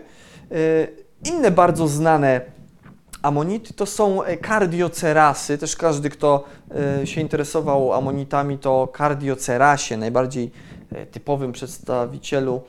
[1.25, 2.41] inne bardzo znane
[3.21, 6.43] Amonity to są e, kardiocerasy, też każdy, kto
[7.03, 10.51] się interesował amonitami, to kardiocerasie, najbardziej
[11.11, 12.61] typowym przedstawicielu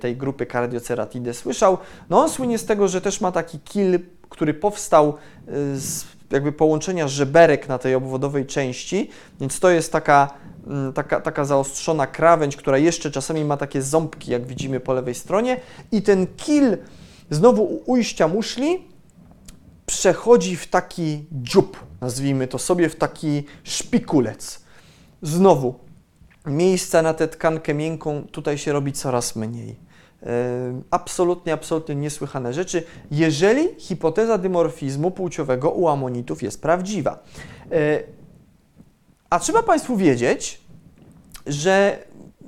[0.00, 1.78] tej grupy Cardioceratidae słyszał.
[2.10, 3.98] No on słynie z tego, że też ma taki kil,
[4.28, 5.14] który powstał
[5.74, 10.34] z jakby połączenia żeberek na tej obwodowej części, więc to jest taka,
[10.66, 15.14] mm, taka, taka zaostrzona krawędź, która jeszcze czasami ma takie ząbki, jak widzimy po lewej
[15.14, 15.60] stronie
[15.92, 16.76] i ten kil
[17.30, 18.88] znowu u ujścia muszli
[19.86, 24.60] przechodzi w taki dziób, nazwijmy to sobie, w taki szpikulec.
[25.22, 25.74] Znowu,
[26.46, 29.76] miejsca na tę tkankę miękką tutaj się robi coraz mniej.
[30.22, 30.26] E,
[30.90, 37.22] absolutnie, absolutnie niesłychane rzeczy, jeżeli hipoteza dymorfizmu płciowego u amonitów jest prawdziwa.
[37.72, 38.02] E,
[39.30, 40.60] a trzeba Państwu wiedzieć,
[41.46, 41.98] że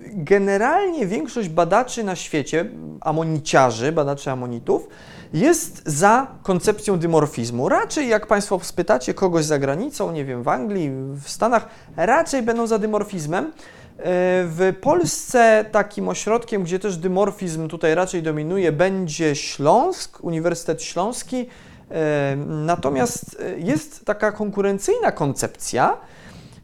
[0.02, 2.70] generalnie większość badaczy na świecie,
[3.00, 4.88] amoniciarzy, badaczy amonitów,
[5.32, 7.68] jest za koncepcją dymorfizmu.
[7.68, 10.90] Raczej jak Państwo spytacie kogoś za granicą, nie wiem, w Anglii,
[11.24, 13.52] w Stanach, raczej będą za dymorfizmem.
[13.98, 14.02] E,
[14.44, 21.46] w Polsce takim ośrodkiem, gdzie też dymorfizm tutaj raczej dominuje, będzie Śląsk, Uniwersytet Śląski.
[21.90, 25.96] E, natomiast e, jest taka konkurencyjna koncepcja,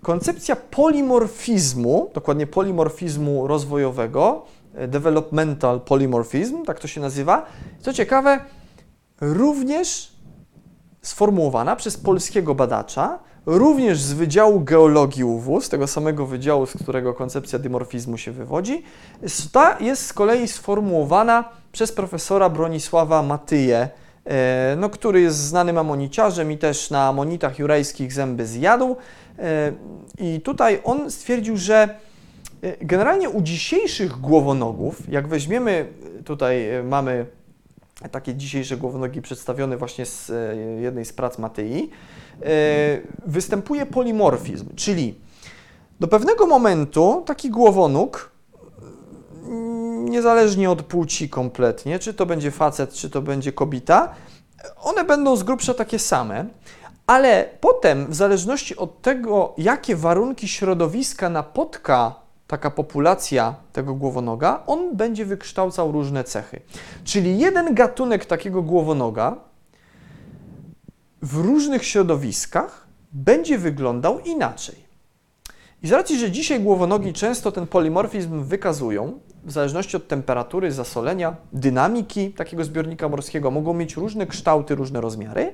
[0.02, 4.46] koncepcja polimorfizmu, dokładnie polimorfizmu rozwojowego,
[4.88, 7.46] developmental polymorphism, tak to się nazywa.
[7.80, 8.40] Co ciekawe,
[9.20, 10.12] również
[11.02, 17.14] sformułowana przez polskiego badacza, również z Wydziału Geologii UW, z tego samego wydziału, z którego
[17.14, 18.82] koncepcja dymorfizmu się wywodzi,
[19.52, 23.88] ta jest z kolei sformułowana przez profesora Bronisława Matyję,
[24.24, 28.96] e, no, który jest znanym amoniciarzem i też na amonitach jurajskich zęby zjadł.
[29.38, 29.72] E,
[30.18, 31.88] I tutaj on stwierdził, że
[32.62, 35.86] e, generalnie u dzisiejszych głowonogów, jak weźmiemy,
[36.24, 37.26] tutaj mamy
[38.10, 40.32] takie dzisiejsze głowonogi przedstawione właśnie z
[40.80, 42.21] jednej z prac Matei, e,
[43.26, 45.14] występuje polimorfizm, czyli
[46.00, 48.30] do pewnego momentu taki głowonóg,
[49.44, 54.14] mm, niezależnie od płci kompletnie, czy to będzie facet, czy to będzie kobieta,
[54.82, 56.44] one będą z grubsza takie same,
[57.06, 62.14] ale potem, w zależności od tego, jakie warunki środowiska napotka
[62.46, 66.60] taka populacja tego głowonoga, on będzie wykształcał różne cechy.
[67.04, 69.36] Czyli jeden gatunek takiego głowonoga
[71.22, 74.92] w różnych środowiskach będzie wyglądał inaczej.
[75.82, 81.36] I z racji, że dzisiaj głowonogi często ten polimorfizm wykazują, w zależności od temperatury, zasolenia,
[81.52, 85.52] dynamiki takiego zbiornika morskiego, mogą mieć różne kształty, różne rozmiary,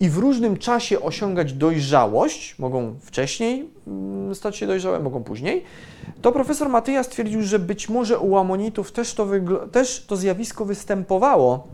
[0.00, 5.64] i w różnym czasie osiągać dojrzałość, mogą wcześniej mm, stać się dojrzałe, mogą później,
[6.22, 9.28] to profesor Matyja stwierdził, że być może u amonitów też to,
[9.72, 11.68] też to zjawisko występowało.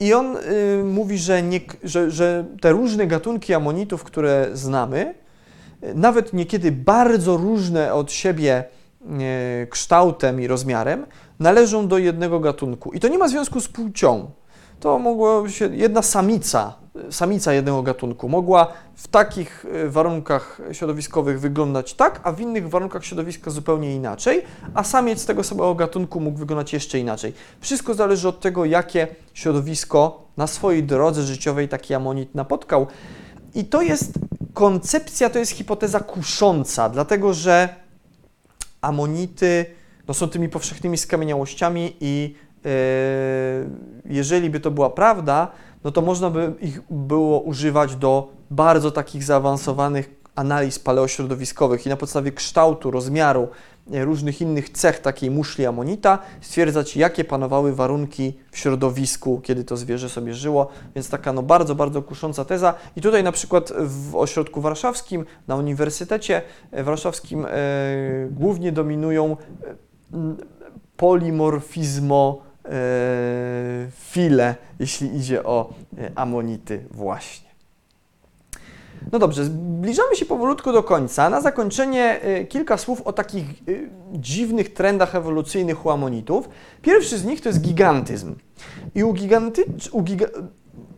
[0.00, 5.14] I on y, mówi, że, nie, że, że te różne gatunki amonitów, które znamy,
[5.94, 8.64] nawet niekiedy bardzo różne od siebie
[9.62, 11.06] y, kształtem i rozmiarem,
[11.38, 12.92] należą do jednego gatunku.
[12.92, 14.30] I to nie ma związku z płcią.
[14.80, 16.74] To mogło się jedna samica,
[17.10, 23.04] samica jednego gatunku mogła w takich e, warunkach środowiskowych wyglądać tak, a w innych warunkach
[23.04, 24.42] środowiska zupełnie inaczej,
[24.74, 27.32] a samiec tego samego gatunku mógł wyglądać jeszcze inaczej.
[27.60, 32.86] Wszystko zależy od tego, jakie środowisko na swojej drodze życiowej taki amonit napotkał.
[33.54, 34.12] I to jest
[34.54, 37.68] koncepcja, to jest hipoteza kusząca, dlatego że
[38.80, 39.66] amonity
[40.08, 42.34] no, są tymi powszechnymi skamieniałościami i
[44.04, 45.48] jeżeli by to była prawda,
[45.84, 51.96] no to można by ich było używać do bardzo takich zaawansowanych analiz paleośrodowiskowych i na
[51.96, 53.48] podstawie kształtu, rozmiaru,
[53.92, 59.76] e, różnych innych cech takiej muszli amonita stwierdzać, jakie panowały warunki w środowisku, kiedy to
[59.76, 60.68] zwierzę sobie żyło.
[60.94, 62.74] Więc taka no bardzo, bardzo kusząca teza.
[62.96, 66.42] I tutaj na przykład w ośrodku warszawskim, na Uniwersytecie
[66.72, 67.48] Warszawskim e,
[68.30, 69.36] głównie dominują
[70.96, 77.48] polimorfizmo e, file, jeśli idzie o e, amonity właśnie.
[79.12, 81.30] No dobrze, zbliżamy się powolutku do końca.
[81.30, 83.46] Na zakończenie y, kilka słów o takich
[84.12, 86.48] dziwnych trendach ewolucyjnych u amonitów.
[86.82, 88.34] Pierwszy z nich to jest gigantyzm.
[88.94, 89.64] I u giganty...
[89.92, 90.26] U giga...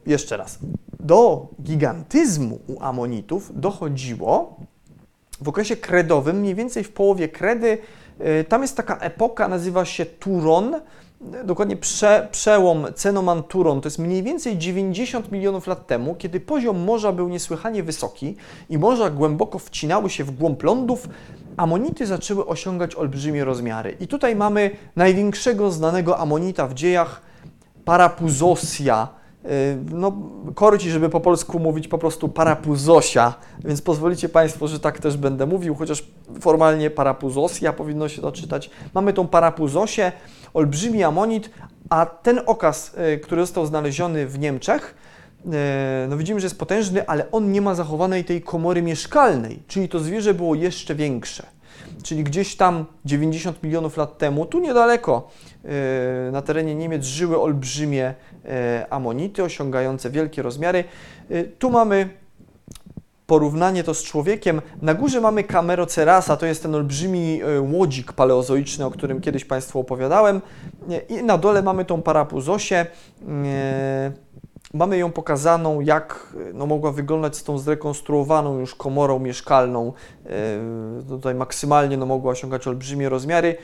[0.06, 0.58] Jeszcze raz.
[1.00, 4.56] Do gigantyzmu u amonitów dochodziło
[5.40, 7.78] w okresie kredowym, mniej więcej w połowie kredy.
[8.48, 10.74] Tam jest taka epoka, nazywa się Turon,
[11.44, 17.12] dokładnie prze, przełom Cenoman-Turon, to jest mniej więcej 90 milionów lat temu, kiedy poziom morza
[17.12, 18.36] był niesłychanie wysoki
[18.70, 21.08] i morza głęboko wcinały się w głąb lądów,
[21.56, 23.96] amonity zaczęły osiągać olbrzymie rozmiary.
[24.00, 27.22] I tutaj mamy największego znanego amonita w dziejach,
[27.84, 29.08] Parapuzosia,
[29.90, 30.12] no,
[30.54, 33.34] korci, żeby po polsku mówić po prostu parapuzosia,
[33.64, 36.04] więc pozwolicie Państwo, że tak też będę mówił, chociaż
[36.40, 38.70] formalnie parapuzosia powinno się to czytać.
[38.94, 40.12] Mamy tą parapuzosię,
[40.54, 41.50] olbrzymi amonit,
[41.90, 44.94] a ten okaz, e, który został znaleziony w Niemczech,
[45.52, 49.88] e, no widzimy, że jest potężny, ale on nie ma zachowanej tej komory mieszkalnej, czyli
[49.88, 51.59] to zwierzę było jeszcze większe.
[52.02, 55.28] Czyli gdzieś tam 90 milionów lat temu, tu niedaleko,
[55.64, 58.14] e, na terenie Niemiec żyły olbrzymie
[58.90, 60.84] amonity osiągające wielkie rozmiary.
[61.58, 62.08] Tu mamy
[63.30, 64.62] porównanie to z człowiekiem.
[64.82, 69.80] Na górze mamy Camerocerasa, to jest ten olbrzymi e, łodzik paleozoiczny, o którym kiedyś Państwu
[69.80, 70.40] opowiadałem.
[71.08, 72.86] I na dole mamy tą parapuzosię.
[74.74, 79.92] Mamy ją pokazaną, jak no, mogła wyglądać z tą zrekonstruowaną już komorą mieszkalną.
[80.26, 80.30] E,
[81.08, 83.56] tutaj maksymalnie no, mogła osiągać olbrzymie rozmiary,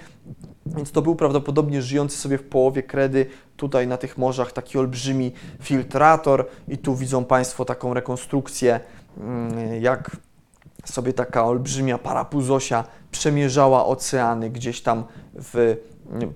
[0.67, 3.27] więc to był prawdopodobnie żyjący sobie w połowie kredy
[3.57, 5.33] tutaj na tych morzach taki olbrzymi
[5.63, 8.81] filtrator i tu widzą Państwo taką rekonstrukcję
[9.21, 10.17] Mm, jak
[10.85, 15.05] sobie taka olbrzymia parapuzosia przemierzała oceany gdzieś tam
[15.35, 15.77] w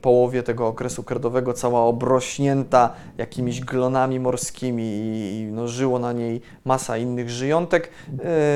[0.00, 6.96] połowie tego okresu kredowego cała obrośnięta jakimiś glonami morskimi i no, żyło na niej masa
[6.96, 7.90] innych żyjątek.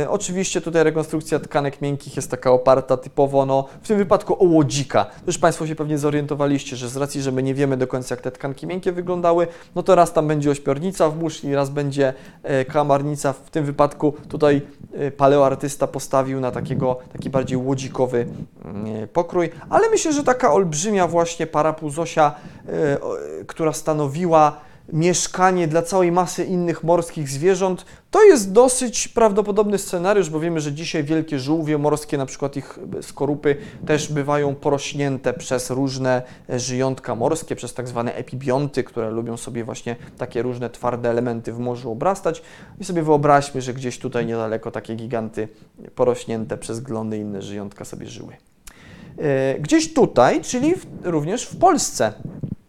[0.03, 4.45] E, oczywiście tutaj rekonstrukcja tkanek miękkich jest taka oparta typowo no, w tym wypadku o
[4.45, 5.07] łodzika.
[5.27, 8.23] Już Państwo się pewnie zorientowaliście, że z racji, że my nie wiemy do końca jak
[8.23, 12.65] te tkanki miękkie wyglądały, no to raz tam będzie ośpiornica w muszli, raz będzie e,
[12.65, 13.33] kamarnica.
[13.33, 14.63] W tym wypadku tutaj
[14.93, 18.27] e, paleoartysta postawił na takiego, taki bardziej łodzikowy
[18.65, 22.35] mm, pokrój, ale myślę, że taka olbrzymia właśnie Parapuzosia,
[22.69, 24.61] e, która stanowiła
[24.93, 27.85] mieszkanie dla całej masy innych morskich zwierząt.
[28.11, 32.79] To jest dosyć prawdopodobny scenariusz, bo wiemy, że dzisiaj wielkie żółwie morskie, na przykład ich
[33.01, 39.65] skorupy, też bywają porośnięte przez różne żyjątka morskie, przez tak zwane epibionty, które lubią sobie
[39.65, 42.43] właśnie takie różne twarde elementy w morzu obrastać.
[42.81, 45.49] I sobie wyobraźmy, że gdzieś tutaj niedaleko takie giganty
[45.95, 48.37] porośnięte przez glony inne żyjątka sobie żyły.
[49.19, 52.13] E, gdzieś tutaj, czyli w, również w Polsce.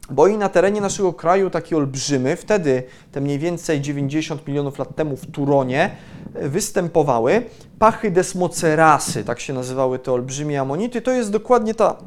[0.09, 4.95] Bo i na terenie naszego kraju taki olbrzymy, wtedy te mniej więcej 90 milionów lat
[4.95, 5.91] temu w Turonie
[6.33, 7.43] e, występowały
[7.79, 11.01] pachy desmocerasy, tak się nazywały te olbrzymie amonity.
[11.01, 11.97] To jest dokładnie ta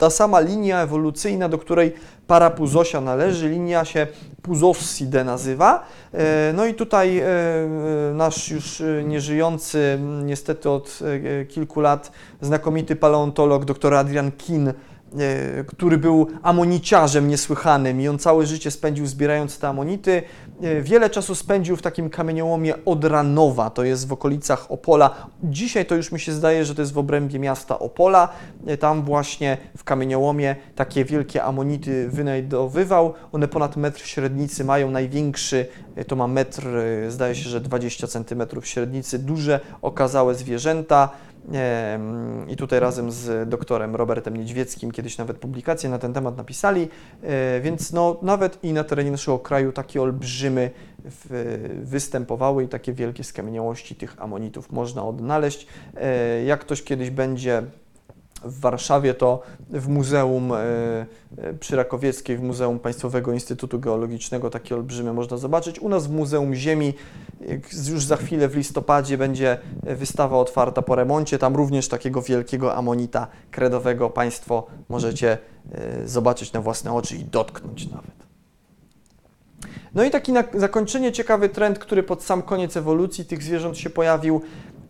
[0.00, 1.92] ta sama linia ewolucyjna, do której
[2.26, 4.06] parapuzosia należy, linia się
[4.42, 5.84] Puzosside nazywa.
[6.14, 10.98] E, no i tutaj e, e, nasz już nieżyjący niestety od
[11.48, 14.72] kilku lat znakomity paleontolog dr Adrian Kin
[15.66, 20.22] który był amoniciarzem niesłychanym i on całe życie spędził zbierając te amonity.
[20.62, 25.26] E, wiele czasu spędził w takim kamieniołomie Odranowa, to jest w okolicach Opola.
[25.42, 28.28] Dzisiaj to już mi się zdaje, że to jest w obrębie miasta Opola.
[28.66, 33.14] E, tam właśnie w kamieniołomie takie wielkie amonity wynajdowywał.
[33.32, 35.66] One ponad metr średnicy mają, największy
[36.08, 36.66] to ma metr,
[37.08, 41.08] zdaje się, że 20 cm średnicy, duże okazałe zwierzęta.
[42.48, 46.88] I tutaj razem z doktorem Robertem Niedźwieckim kiedyś nawet publikację na ten temat napisali,
[47.22, 50.70] E, więc no, nawet i na terenie naszego kraju takie olbrzymy
[51.82, 55.66] występowały i takie wielkie skamieniałości tych amonitów można odnaleźć.
[55.96, 57.62] E, Jak ktoś kiedyś będzie
[58.44, 60.56] w Warszawie, to w Muzeum e,
[61.38, 65.78] e, przy Rakowieckiej, w Muzeum Państwowego Instytutu Geologicznego takie olbrzymy można zobaczyć.
[65.78, 66.94] U nas w Muzeum Ziemi
[67.90, 71.38] już za chwilę w listopadzie będzie e, wystawa otwarta po remoncie.
[71.38, 75.38] Tam również takiego wielkiego amonita kredowego Państwo możecie
[76.04, 78.20] zobaczyć na własne oczy i dotknąć nawet.
[79.94, 83.90] No i taki na zakończenie ciekawy trend, który pod sam koniec ewolucji tych zwierząt się
[83.90, 84.40] pojawił,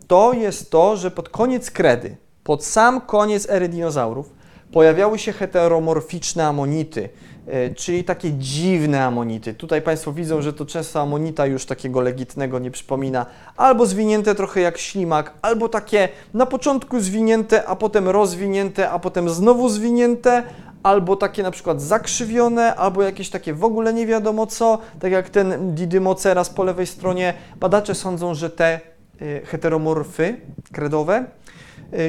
[0.07, 4.33] to jest to, że pod koniec kredy, pod sam koniec ery dinozaurów,
[4.71, 7.09] pojawiały się heteromorficzne amonity,
[7.47, 9.53] e, czyli takie dziwne amonity.
[9.53, 13.25] Tutaj Państwo widzą, że to często amonita już takiego legitnego nie przypomina,
[13.57, 19.29] albo zwinięte trochę jak ślimak, albo takie na początku zwinięte, a potem rozwinięte, a potem
[19.29, 20.43] znowu zwinięte,
[20.83, 25.29] albo takie na przykład zakrzywione, albo jakieś takie w ogóle nie wiadomo co, tak jak
[25.29, 27.33] ten Didymoceras po lewej stronie.
[27.59, 28.79] Badacze sądzą, że te
[29.21, 30.35] y, heteromorfy
[30.71, 31.25] kredowe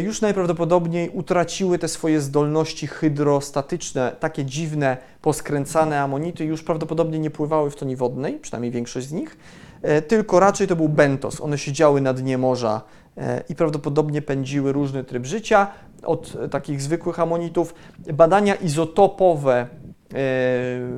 [0.03, 7.70] już najprawdopodobniej utraciły te swoje zdolności hydrostatyczne, takie dziwne, poskręcane amonity, już prawdopodobnie nie pływały
[7.70, 9.37] w toni wodnej, przynajmniej większość z nich,
[9.83, 11.41] e, tylko raczej to był bentos.
[11.41, 12.83] One siedziały na dnie morza
[13.16, 15.66] e, i prawdopodobnie pędziły różny tryb życia
[16.03, 17.74] od e, takich zwykłych amonitów.
[18.12, 19.66] Badania izotopowe
[20.14, 20.18] e,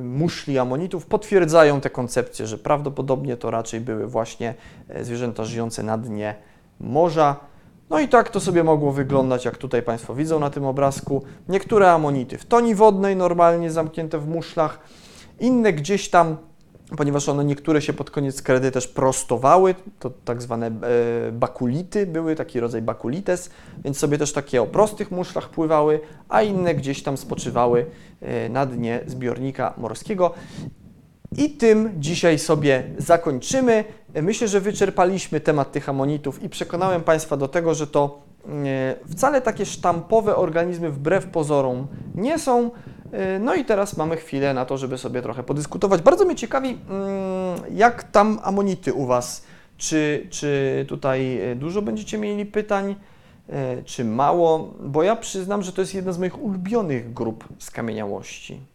[0.03, 4.53] muszli amonitów potwierdzają tę koncepcję, że prawdopodobnie to raczej były właśnie
[4.89, 6.35] e, zwierzęta żyjące na dnie
[6.79, 7.35] morza.
[7.89, 11.23] No i tak to sobie mogło wyglądać, jak tutaj Państwo widzą na tym obrazku.
[11.49, 14.79] Niektóre amonity w toni wodnej, normalnie zamknięte w muszlach,
[15.39, 16.37] inne gdzieś tam,
[16.97, 20.71] ponieważ one niektóre się pod koniec kredy też prostowały, to tak zwane e,
[21.31, 23.49] bakulity były, taki rodzaj bakulites,
[23.83, 27.85] więc sobie też takie o prostych muszlach pływały, a inne gdzieś tam spoczywały
[28.21, 30.33] e, na dnie zbiornika morskiego.
[31.37, 33.83] I tym dzisiaj sobie zakończymy.
[34.21, 38.21] Myślę, że wyczerpaliśmy temat tych amonitów i przekonałem Państwa do tego, że to
[38.65, 42.71] e, wcale takie sztampowe organizmy wbrew pozorom nie są.
[43.11, 46.01] E, No i teraz mamy chwilę na to, żeby sobie trochę podyskutować.
[46.01, 49.43] Bardzo mnie ciekawi, mm, jak tam amonity u Was.
[49.77, 52.95] Czy, czy tutaj e, dużo będziecie mieli pytań,
[53.85, 54.73] czy mało?
[54.79, 58.74] Bo ja przyznam, że to jest jedna z moich ulubionych grup skamieniałości.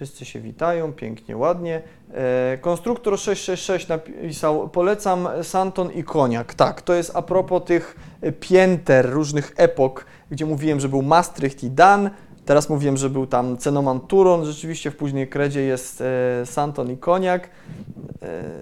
[0.00, 1.82] Wszyscy się witają, pięknie, ładnie.
[2.14, 6.54] E, konstruktor 666 napisał, polecam Santon i Koniak.
[6.54, 11.64] Tak, to jest a propos tych e, pięter różnych epok, gdzie mówiłem, że był Maastricht
[11.64, 12.10] i Dan,
[12.44, 16.96] teraz mówiłem, że był tam Cenoman Turon, rzeczywiście w później kredzie jest e, Santon i
[16.96, 17.50] Koniak.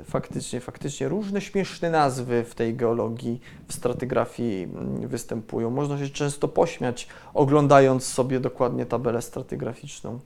[0.05, 5.70] Faktycznie, faktycznie różne śmieszne nazwy w tej geologii, w stratygrafii mm, występują.
[5.70, 10.18] Można się często pośmiać, oglądając sobie dokładnie tabelę stratygraficzną.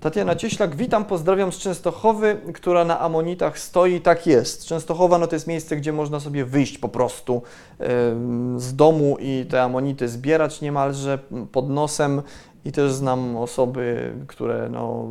[0.00, 4.00] Tatiana Cieślak, witam, pozdrawiam z Częstochowy, która na amonitach stoi.
[4.00, 4.64] Tak jest.
[4.64, 7.42] Częstochowa no to jest miejsce, gdzie można sobie wyjść po prostu
[7.78, 11.18] em, z domu i te amonity zbierać niemalże
[11.52, 12.22] pod nosem.
[12.64, 15.08] I też znam osoby, które no,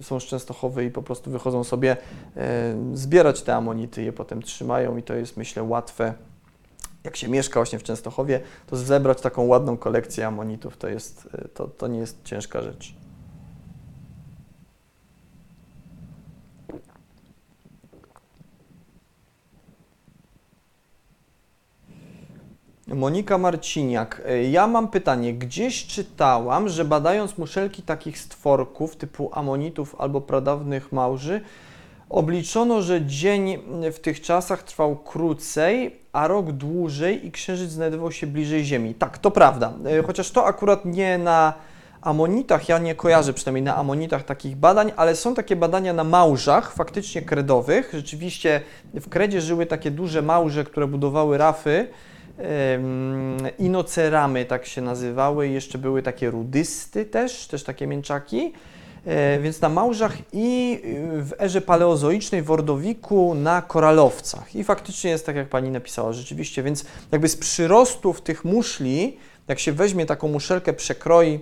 [0.00, 1.96] y, są z Częstochowy i po prostu wychodzą sobie
[2.94, 6.14] zbierać te amonity, je potem trzymają i to jest myślę łatwe.
[7.04, 11.48] Jak się mieszka właśnie w Częstochowie, to zebrać taką ładną kolekcję amonitów to, jest, e,
[11.48, 13.03] to, to nie jest ciężka rzecz.
[22.88, 24.22] Monika Marciniak.
[24.26, 25.34] E, Ja mam pytanie.
[25.34, 31.40] Gdzieś czytałam, że badając muszelki takich stworków typu amonitów albo pradawnych małży,
[32.10, 33.58] obliczono, że dzień
[33.92, 38.94] w tych czasach trwał krócej, a rok dłużej i księżyc znajdował się bliżej Ziemi.
[38.94, 39.72] Tak, to prawda.
[39.86, 41.52] E, Chociaż to akurat nie na
[42.02, 46.72] amonitach, ja nie kojarzę przynajmniej na amonitach takich badań, ale są takie badania na małżach,
[46.72, 47.90] faktycznie kredowych.
[47.94, 48.60] Rzeczywiście
[48.94, 51.88] w kredzie żyły takie duże małże, które budowały rafy.
[53.58, 58.52] Inoceramy tak się nazywały, jeszcze były takie rudysty też, też takie mięczaki.
[59.06, 64.54] E, Więc na małżach i y, w erze paleozoicznej w Ordowiku na koralowcach.
[64.54, 66.62] I faktycznie jest tak, jak pani napisała, rzeczywiście.
[66.62, 71.40] Więc jakby z przyrostów tych muszli, jak się weźmie taką muszelkę, przekroi,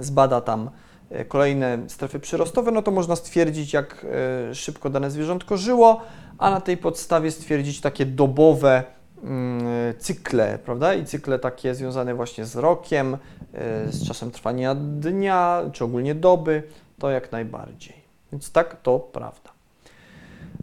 [0.00, 0.70] zbada tam
[1.10, 4.06] e, kolejne strefy przyrostowe, no to można stwierdzić, jak
[4.50, 6.00] e, szybko dane zwierzątko żyło,
[6.38, 8.84] a na tej podstawie stwierdzić takie dobowe
[9.98, 10.94] cykle, prawda?
[10.94, 13.16] I cykle takie związane właśnie z rokiem,
[13.54, 16.62] e, z czasem trwania dnia, czy ogólnie doby.
[16.98, 17.94] to jak najbardziej.
[18.32, 19.53] Więc tak, to prawda.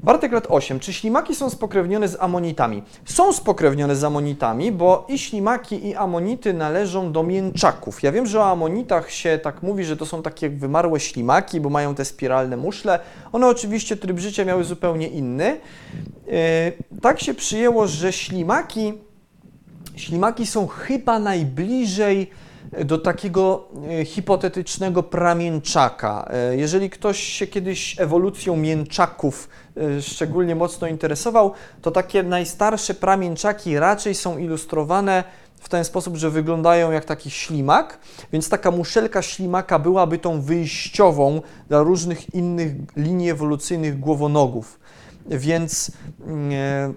[0.03, 0.79] Bartek lat 8.
[0.79, 2.83] Czy ślimaki są spokrewnione z amonitami?
[3.05, 8.03] Są spokrewnione z amonitami, bo i ślimaki, i amonity należą do mięczaków.
[8.03, 11.69] Ja wiem, że o amonitach się tak mówi, że to są takie wymarłe ślimaki, bo
[11.69, 12.99] mają te spiralne muszle.
[13.31, 15.57] One oczywiście tryb życia miały zupełnie inny.
[16.27, 16.33] Yy,
[17.01, 18.93] tak się przyjęło, że ślimaki,
[19.95, 22.31] ślimaki są chyba najbliżej
[22.85, 26.29] do takiego e, hipotetycznego pramięczaka.
[26.33, 29.49] E, jeżeli ktoś się kiedyś ewolucją mięczaków
[30.01, 35.23] szczególnie mocno interesował, to takie najstarsze pramięczaki raczej są ilustrowane
[35.61, 37.99] w ten sposób, że wyglądają jak taki ślimak,
[38.33, 44.79] więc taka muszelka ślimaka byłaby tą wyjściową dla różnych innych linii ewolucyjnych głowonogów.
[45.25, 45.91] Więc
[46.27, 46.93] mm,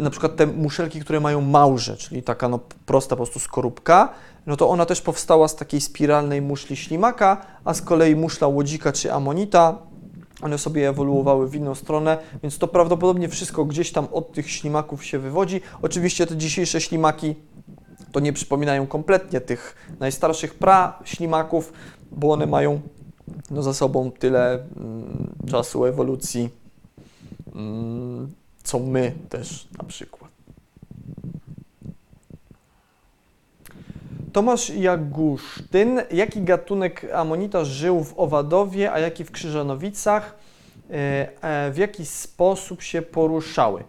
[0.00, 4.08] na przykład te muszelki, które mają małże, czyli taka no, prosta po prostu skorupka,
[4.46, 8.92] no to ona też powstała z takiej spiralnej muszli ślimaka, a z kolei muszla łodzika
[8.92, 9.78] czy amonita,
[10.42, 15.04] one sobie ewoluowały w inną stronę, więc to prawdopodobnie wszystko gdzieś tam od tych ślimaków
[15.04, 15.60] się wywodzi.
[15.82, 17.34] Oczywiście te dzisiejsze ślimaki
[18.12, 21.72] to nie przypominają kompletnie tych najstarszych pra-ślimaków,
[22.12, 22.80] bo one mają
[23.50, 26.48] no, za sobą tyle mm, czasu ewolucji,
[27.54, 28.32] mm,
[28.62, 30.27] co my też na przykład.
[34.32, 36.00] Tomasz Jagusztyn.
[36.10, 40.34] Jaki gatunek amonita żył w Owadowie, a jaki w Krzyżanowicach?
[40.90, 43.84] E, e, w jaki sposób się poruszały?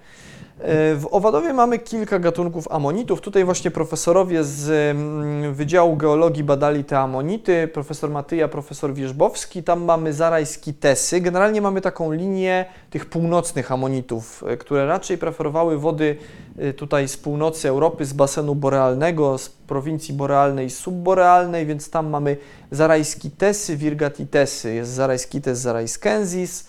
[0.60, 3.22] E, w Owadowie mamy kilka gatunków amonitów.
[3.22, 7.70] Tutaj właśnie profesorowie z mm, Wydziału Geologii badali te amonity.
[7.74, 9.64] Profesor Matyja, profesor Wierzbowski.
[9.64, 11.22] Tam mamy zarajski tesy.
[11.22, 16.16] Generalnie mamy taką linię tych północnych amonitów, e, które raczej preferowały wody
[16.58, 22.10] e, tutaj z północy Europy, z basenu borealnego, z prowincji borealnej i subborealnej, więc tam
[22.10, 22.38] mamy
[22.72, 24.74] zarajski tesy, wirgatitesy.
[24.74, 26.68] Jest zarajski tes zarajskensis,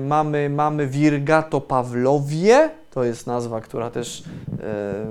[0.00, 4.24] mamy, mamy Virgato Pawlowie, to jest nazwa, która też
[4.62, 5.04] e,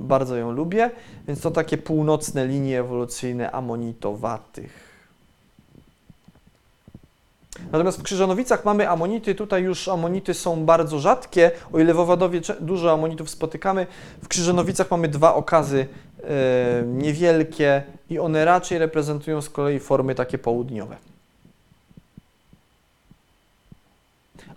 [0.00, 0.90] bardzo ją lubię,
[1.28, 4.86] więc to takie północne linie ewolucyjne amonitowatych.
[7.72, 12.40] Natomiast w Krzyżanowicach mamy amonity, tutaj już amonity są bardzo rzadkie, o ile w Owadowie
[12.60, 13.86] dużo amonitów spotykamy,
[14.22, 15.86] w Krzyżanowicach mamy dwa okazy
[16.22, 20.96] e, niewielkie i one raczej reprezentują z kolei formy takie południowe.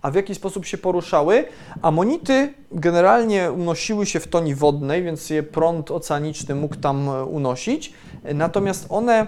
[0.01, 1.45] A w jaki sposób się poruszały.
[1.81, 7.93] Amonity generalnie unosiły się w toni wodnej, więc je prąd oceaniczny mógł tam e, unosić,
[8.33, 9.27] natomiast one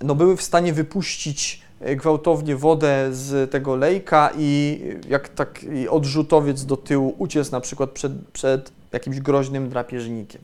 [0.00, 6.64] no, były w stanie wypuścić e, gwałtownie wodę z tego lejka i jak taki odrzutowiec
[6.64, 10.40] do tyłu uciec na przykład przed, przed jakimś groźnym drapieżnikiem.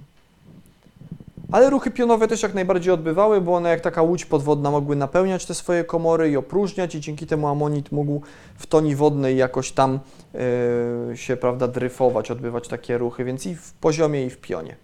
[1.52, 5.46] Ale ruchy pionowe też jak najbardziej odbywały, bo one jak taka łódź podwodna mogły napełniać
[5.46, 8.20] te swoje komory i opróżniać i dzięki temu amonit mógł
[8.56, 9.98] w toni wodnej jakoś tam
[11.08, 14.76] yy, się, prawda, dryfować, odbywać takie ruchy, więc i w poziomie i w pionie.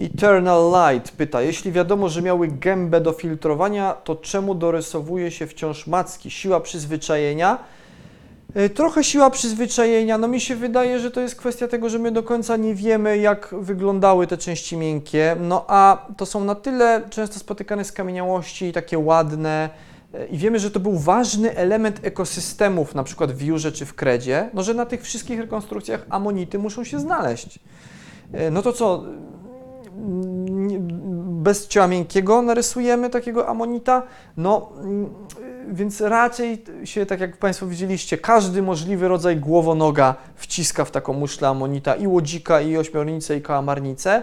[0.00, 5.86] Eternal Light pyta, jeśli wiadomo, że miały gębę do filtrowania, to czemu dorysowuje się wciąż
[5.86, 6.30] macki?
[6.30, 7.58] Siła przyzwyczajenia?
[8.54, 10.18] E, trochę siła przyzwyczajenia.
[10.18, 13.18] No mi się wydaje, że to jest kwestia tego, że my do końca nie wiemy,
[13.18, 15.36] jak wyglądały te części miękkie.
[15.40, 19.70] No a to są na tyle często spotykane skamieniałości, takie ładne.
[20.14, 23.94] E, I wiemy, że to był ważny element ekosystemów, na przykład w Jurze czy w
[23.94, 27.58] Kredzie, no że na tych wszystkich rekonstrukcjach amonity muszą się znaleźć.
[28.32, 29.04] E, no to co,
[31.42, 34.02] bez ciała miękkiego narysujemy takiego amonita?
[34.36, 34.72] No
[35.72, 41.48] więc raczej się, tak jak Państwo widzieliście, każdy możliwy rodzaj głowonoga wciska w taką muszlę
[41.48, 44.22] amonita i łodzika, i ośmiornicę, i kałamarnicę.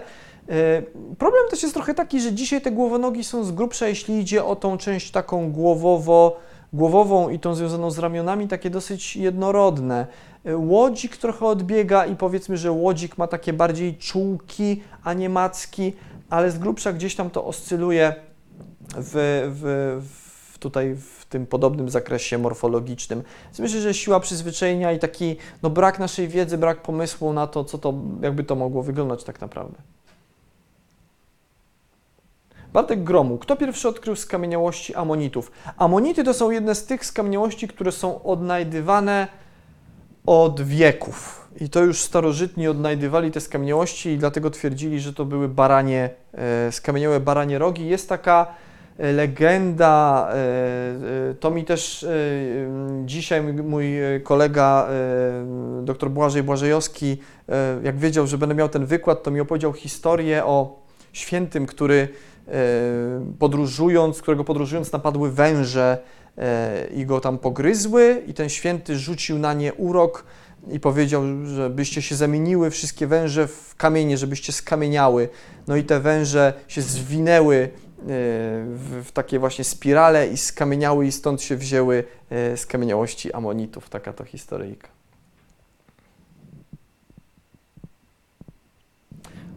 [0.49, 0.81] E,
[1.18, 4.55] problem też jest trochę taki, że dzisiaj te głowonogi są z grubsza, jeśli idzie o
[4.55, 6.39] tą część taką głowowo,
[6.73, 10.07] głowową i tą związaną z ramionami, takie dosyć jednorodne.
[10.45, 15.93] E, łodzik trochę odbiega i powiedzmy, że łodzik ma takie bardziej czułki, a nie macki,
[16.30, 18.15] ale z grubsza gdzieś tam to oscyluje
[18.97, 19.13] w,
[19.51, 20.01] w,
[20.53, 23.24] w tutaj w tym podobnym zakresie morfologicznym.
[23.45, 27.64] Więc myślę, że siła przyzwyczajenia i taki no, brak naszej wiedzy, brak pomysłu na to,
[27.64, 29.78] co to, jakby to mogło wyglądać tak naprawdę.
[32.74, 33.38] Bartek Gromu.
[33.38, 35.52] Kto pierwszy odkrył skamieniałości amonitów?
[35.78, 39.28] Amonity to są jedne z tych skamieniałości, które są odnajdywane
[40.26, 41.48] od wieków.
[41.62, 46.72] I to już starożytni odnajdywali te skamieniałości i dlatego twierdzili, że to były baranie, e,
[46.72, 47.88] skamieniałe baranie rogi.
[47.88, 48.48] Jest taka
[48.99, 50.35] legenda, e,
[51.30, 52.05] e, to mi też
[53.05, 53.93] dzisiaj mój
[54.23, 54.88] kolega
[55.84, 57.18] dr Błażej Błażejowski,
[57.84, 60.81] jak wiedział, że będę miał ten wykład, to mi opowiedział historię o
[61.13, 62.07] świętym, który
[63.39, 65.97] podróżując, którego podróżując napadły węże
[66.95, 70.26] i go tam pogryzły i ten święty rzucił na nie urok
[70.69, 75.30] i powiedział, żebyście się zamieniły wszystkie węże w kamienie, żebyście skamieniały.
[75.68, 77.69] No i te węże się zwinęły e,
[78.06, 83.90] w, w takie właśnie spirale i skamieniały i stąd się wzięły e, skamieniałości amonitów.
[83.90, 84.88] Taka to historyjka.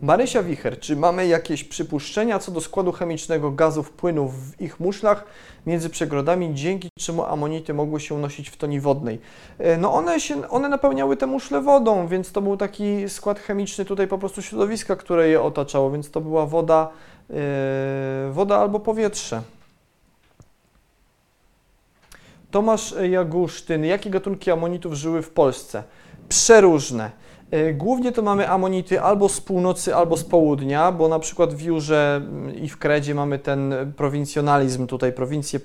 [0.04, 5.24] Marysia Wicher, czy mamy jakieś przypuszczenia co do składu chemicznego gazów, płynów w ich muszlach
[5.66, 9.20] między przegrodami, dzięki czemu amonity mogły się unosić w toni wodnej?
[9.58, 13.84] E, no one, się, one napełniały te muszle wodą, więc to był taki skład chemiczny
[13.84, 16.90] tutaj po prostu środowiska, które je otaczało, więc to była woda,
[18.30, 19.42] woda albo powietrze.
[22.50, 25.82] Tomasz Jagusztyn, jakie gatunki amonitów żyły w Polsce?
[26.28, 27.10] Przeróżne.
[27.50, 31.62] E, głównie to mamy amonity albo z północy, albo z południa, bo na przykład w
[31.62, 35.60] Jurze mm, i w Kredzie mamy ten prowincjonalizm, tutaj prowincję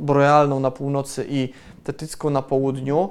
[0.00, 1.52] borealną na północy i
[1.84, 3.08] tetycką na południu.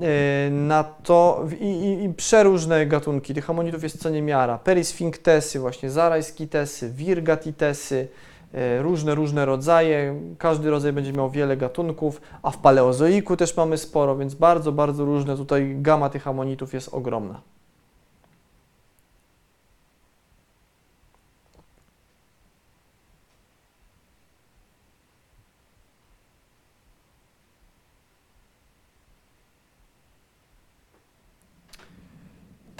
[0.00, 4.58] E, na to i, i, i, przeróżne gatunki tych amonitów jest co niemiara.
[4.58, 8.08] Perisfinktesy, właśnie zarajskitesy, virgatitesy,
[8.54, 10.20] e, różne, różne rodzaje.
[10.38, 15.04] Każdy rodzaj będzie miał wiele gatunków, a w paleozoiku też mamy sporo, więc bardzo, bardzo
[15.04, 15.36] różne.
[15.36, 17.40] Tutaj gama tych amonitów jest ogromna.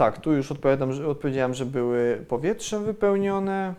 [0.03, 3.74] Tak, tu już odpowiadam, że, odpowiedziałem, że były powietrzem wypełnione.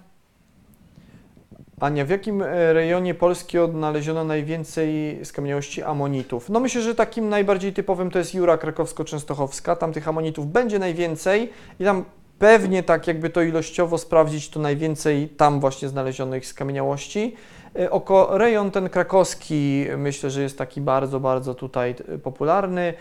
[1.79, 6.49] Ania, w jakim e, rejonie Polski odnaleziono najwięcej skamieniałości amonitów?
[6.49, 9.75] No myślę, że takim najbardziej typowym to jest Jura Krakowsko-Częstochowska.
[9.75, 12.05] Tam tych amonitów będzie najwięcej i tam
[12.43, 17.35] pewnie tak jakby to ilościowo sprawdzić, to najwięcej tam właśnie znaleziono ich skamieniałości.
[17.79, 22.93] E, oko, rejon ten krakowski myślę, że jest taki bardzo, bardzo tutaj e, popularny.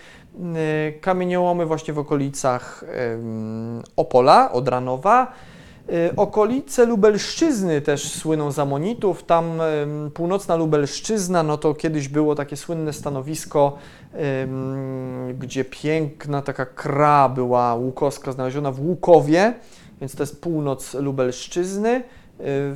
[0.56, 2.84] E, kamieniołomy właśnie w okolicach
[3.96, 5.32] Opola, Odranowa.
[6.16, 9.24] Okolice Lubelszczyzny też słyną z amonitów.
[9.24, 9.60] Tam
[10.14, 13.78] północna Lubelszczyzna, no to kiedyś było takie słynne stanowisko,
[15.38, 19.54] gdzie piękna taka kra była łukowska znaleziona w Łukowie,
[20.00, 22.02] więc to jest północ Lubelszczyzny.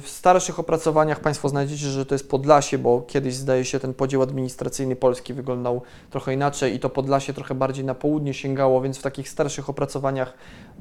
[0.00, 4.22] W starszych opracowaniach Państwo znajdziecie, że to jest Podlasie, bo kiedyś zdaje się ten podział
[4.22, 9.02] administracyjny Polski wyglądał trochę inaczej i to Podlasie trochę bardziej na południe sięgało, więc w
[9.02, 10.34] takich starszych opracowaniach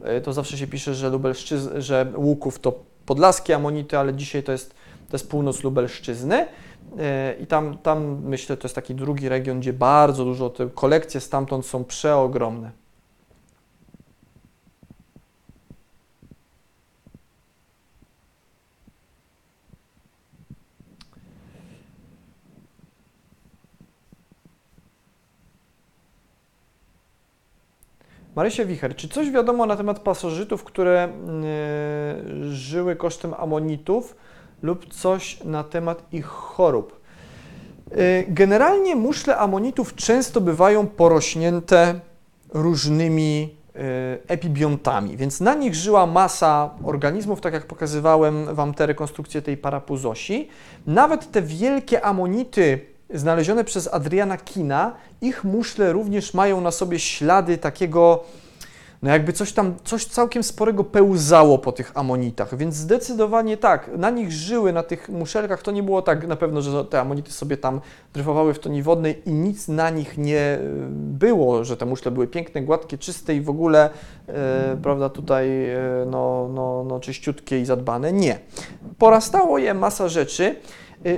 [0.03, 4.51] e, to zawsze się pisze, że Lubelszczyzn, że Łuków to podlaskie amonity, ale dzisiaj to
[4.51, 4.69] jest,
[5.09, 6.47] to jest północ Lubelszczyzny.
[6.99, 11.21] E, I tam, tam myślę, to jest taki drugi region, gdzie bardzo dużo, te kolekcje
[11.21, 12.84] stamtąd są przeogromne.
[28.35, 31.09] Marysia Wicher, czy coś wiadomo na temat pasożytów, które
[32.33, 34.15] yy, żyły kosztem amonitów
[34.61, 37.01] lub coś na temat ich chorób?
[37.91, 37.97] Yy,
[38.27, 41.99] generalnie muszle amonitów często bywają porośnięte
[42.53, 43.81] różnymi yy,
[44.27, 50.49] epibiontami, więc na nich żyła masa organizmów, tak jak pokazywałem Wam te rekonstrukcje tej parapuzosi.
[50.87, 57.57] Nawet te wielkie amonity znalezione przez Adriana Kina, ich muszle również mają na sobie ślady
[57.57, 58.23] takiego,
[59.01, 64.09] no jakby coś tam, coś całkiem sporego pełzało po tych amonitach, więc zdecydowanie tak, na
[64.09, 67.57] nich żyły, na tych muszelkach, to nie było tak na pewno, że te amonity sobie
[67.57, 67.81] tam
[68.13, 70.59] dryfowały w toni wodnej i nic na nich nie e,
[70.91, 73.89] było, że te muszle były piękne, gładkie, czyste i w ogóle,
[74.27, 75.77] e, prawda, tutaj e,
[76.11, 78.13] no, no, no czyściutkie i zadbane.
[78.13, 78.39] Nie.
[78.97, 80.55] Porastało je masa rzeczy,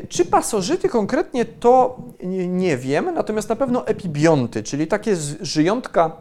[0.10, 1.98] czy pasożyty konkretnie to
[2.48, 6.12] nie wiem, natomiast na pewno epibionty, czyli takie żyjątka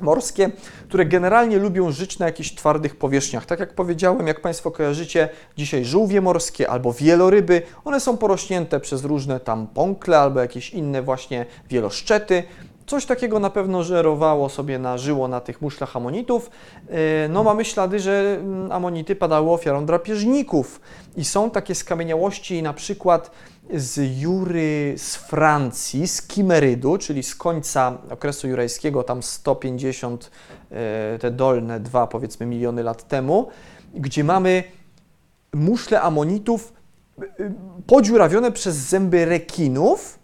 [0.00, 0.50] morskie,
[0.88, 3.46] które generalnie lubią żyć na jakichś twardych powierzchniach.
[3.46, 9.04] Tak jak powiedziałem, jak Państwo kojarzycie, dzisiaj żółwie morskie albo wieloryby, one są porośnięte przez
[9.04, 12.42] różne tam pąkle albo jakieś inne właśnie wieloszczety.
[12.86, 16.50] Coś takiego na pewno żerowało sobie na żyło na tych muszlach amonitów.
[16.88, 20.80] E, no mamy ślady, że mm, amonity padały ofiarą drapieżników
[21.16, 23.30] i są takie skamieniałości na przykład
[23.74, 30.30] z Jury z Francji, z Kimerydu, czyli z końca okresu jurajskiego, tam 150,
[30.70, 33.48] e, te dolne dwa powiedzmy miliony lat temu,
[33.94, 34.64] gdzie mamy
[35.54, 36.72] muszle amonitów
[37.18, 37.52] y,
[37.86, 40.15] podziurawione przez zęby rekinów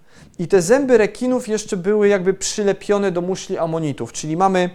[0.43, 4.71] i te zęby rekinów jeszcze były jakby przylepione do muszli amonitów, czyli mamy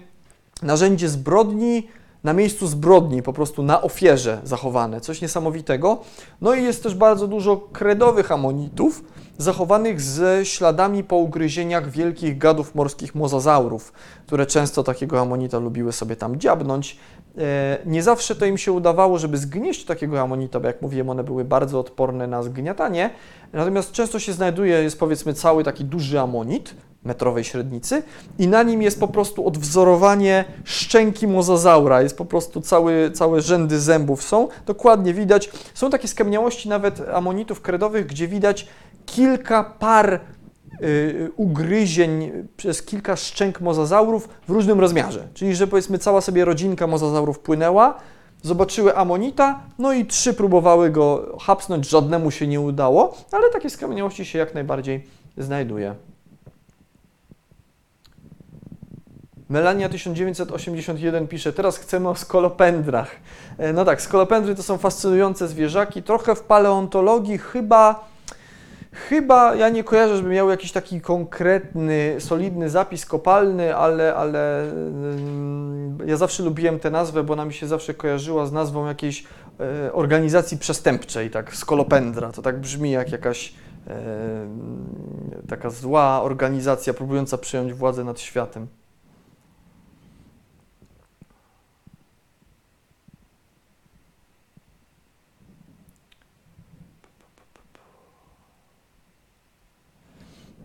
[0.61, 1.87] narzędzie zbrodni
[2.23, 6.01] na miejscu zbrodni, po prostu na ofierze zachowane, coś niesamowitego.
[6.41, 9.03] No i jest też bardzo dużo kredowych amonitów,
[9.37, 13.93] zachowanych ze śladami po ugryzieniach wielkich gadów morskich mozozaurów,
[14.25, 16.97] które często takiego amonita lubiły sobie tam dziabnąć.
[17.37, 21.23] E, nie zawsze to im się udawało, żeby zgnieść takiego amonita, bo jak mówiłem, one
[21.23, 23.09] były bardzo odporne na zgniatanie.
[23.53, 28.03] Natomiast często się znajduje, jest powiedzmy cały taki duży amonit metrowej średnicy
[28.39, 32.01] i na nim jest po prostu odwzorowanie szczęki mozozaura.
[32.01, 34.47] Jest po prostu cały, całe rzędy zębów są.
[34.65, 35.49] Dokładnie widać.
[35.73, 38.67] Są takie skamieniałości nawet amonitów kredowych, gdzie widać
[39.05, 40.19] kilka par
[41.35, 45.27] ugryzień przez kilka szczęk mozozaurów w różnym rozmiarze.
[45.33, 47.97] Czyli, że powiedzmy cała sobie rodzinka mozozaurów płynęła,
[48.41, 54.25] zobaczyły amonita, no i trzy próbowały go hapsnąć, żadnemu się nie udało, ale takie skamieniałości
[54.25, 55.95] się jak najbardziej znajduje.
[59.49, 63.11] Melania 1981 pisze, teraz chcemy o skolopendrach.
[63.57, 68.07] E, No tak, skolopendry to są fascynujące zwierzaki, trochę w paleontologii chyba
[68.97, 75.97] Chyba ja nie kojarzę, żeby miały jakiś taki konkretny, solidny zapis kopalny, ale, ale ym,
[76.05, 79.23] ja zawsze lubiłem tę nazwę, bo ona mi się zawsze kojarzyła z nazwą jakiejś
[79.59, 82.31] e, organizacji przestępczej, tak, skolopendra.
[82.31, 83.53] To tak brzmi jak jakaś
[83.87, 83.95] e,
[85.49, 88.67] taka zła organizacja próbująca przejąć władzę nad światem.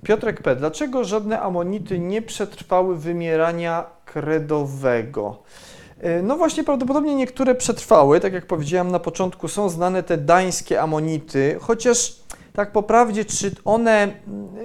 [0.07, 0.57] Piotrek P.
[0.57, 5.43] Dlaczego żadne amonity nie przetrwały wymierania kredowego?
[6.01, 10.81] E, No właśnie, prawdopodobnie niektóre przetrwały, tak jak powiedziałem na początku, są znane te dańskie
[10.81, 12.17] amonity, chociaż
[12.53, 14.09] tak po prawdzie, czy one,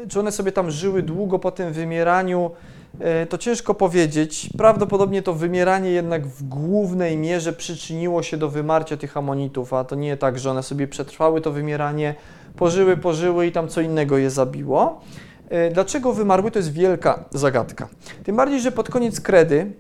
[0.10, 2.52] czy one sobie tam żyły długo po tym wymieraniu,
[3.00, 4.50] e, to ciężko powiedzieć.
[4.58, 9.96] Prawdopodobnie to wymieranie jednak w głównej mierze przyczyniło się do wymarcia tych amonitów, a to
[9.96, 12.16] nie tak, że one sobie przetrwały to wymieranie,
[12.58, 15.02] pożyły, pożyły i tam co innego je zabiło.
[15.50, 16.52] E, Dlaczego wymarły?
[16.52, 17.88] To jest wielka zagadka.
[18.24, 19.72] Tym bardziej, że pod koniec kredy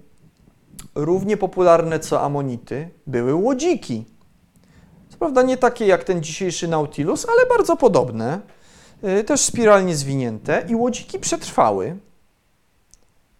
[0.95, 4.06] równie popularne co amonity były łodziki.
[5.10, 8.41] Co prawda nie takie jak ten dzisiejszy Nautilus, ale bardzo podobne,
[9.04, 11.98] e, też spiralnie zwinięte i łodziki przetrwały,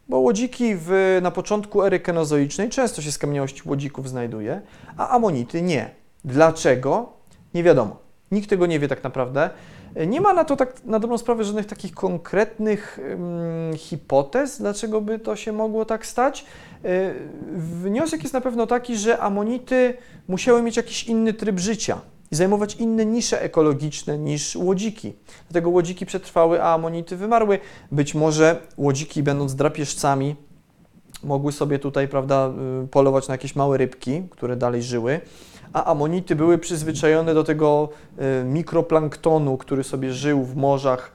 [0.10, 4.62] bo łodziki w, na początku ery kenozoicznej często się skamieniałości łodzików znajduje,
[4.98, 5.90] a amonity nie.
[6.26, 7.14] Dlaczego?
[7.54, 8.07] Nie wiadomo.
[8.32, 9.50] Nikt tego nie wie tak naprawdę.
[10.08, 15.20] Nie ma na to tak na dobrą sprawę żadnych takich konkretnych ym, hipotez, dlaczego by
[15.20, 16.46] to się mogło tak stać.
[16.86, 17.14] Y,
[17.58, 19.94] wniosek jest na pewno taki, że amonity
[20.28, 22.02] musiały mieć jakiś inny tryb życia
[22.32, 25.14] i zajmować inne nisze ekologiczne niż łodziki.
[25.50, 27.60] Dlatego łodziki przetrwały, a amonity wymarły.
[27.92, 30.36] Być może łodziki, będąc drapieżcami,
[31.24, 32.52] mogły sobie tutaj, prawda,
[32.84, 35.22] y, polować na jakieś małe rybki, które dalej żyły,
[35.74, 37.90] a amonity były przyzwyczajone do tego
[38.42, 41.12] y, mikroplanktonu, który sobie żył w morzach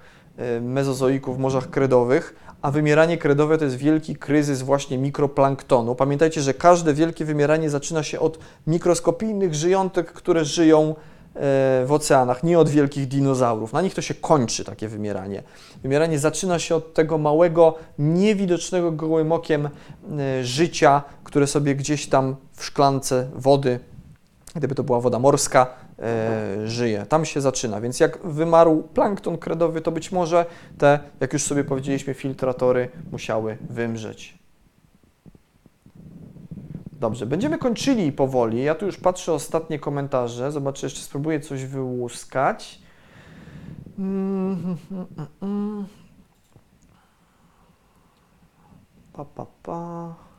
[0.56, 5.94] y, mezozoiku, w morzach kredowych, a wymieranie kredowe to jest wielki kryzys właśnie mikroplanktonu.
[5.94, 10.94] Pamiętajcie, że każde wielkie wymieranie zaczyna się od mikroskopijnych żyjątek, które żyją e,
[11.86, 13.72] w oceanach, nie od wielkich dinozaurów.
[13.72, 15.42] Na nich to się kończy takie wymieranie.
[15.82, 19.66] Wymieranie zaczyna się od tego małego, niewidocznego gołym okiem
[20.18, 23.80] e, życia, które sobie gdzieś tam w szklance wody,
[24.54, 25.66] gdyby to była woda morska,
[25.98, 27.06] e, żyje.
[27.08, 27.80] Tam się zaczyna.
[27.80, 30.46] Więc jak wymarł plankton kredowy, to być może
[30.78, 34.42] te, jak już sobie powiedzieliśmy, filtratory musiały wymrzeć.
[36.92, 38.62] Dobrze, będziemy kończyli powoli.
[38.62, 40.52] Ja tu już patrzę ostatnie komentarze.
[40.52, 42.82] Zobaczę, jeszcze spróbuję coś wyłuskać.
[49.12, 50.31] Pa, pa, pa.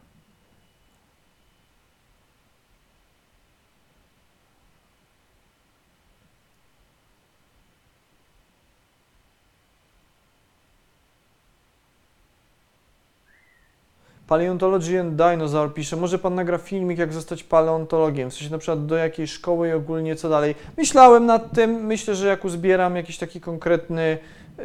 [14.27, 18.85] Paleontology and Dinosaur pisze, może pan nagra filmik, jak zostać paleontologiem, w sensie na przykład
[18.85, 20.55] do jakiej szkoły i ogólnie co dalej.
[20.77, 24.17] Myślałem nad tym, myślę, że jak uzbieram jakiś taki konkretny,
[24.57, 24.63] yy,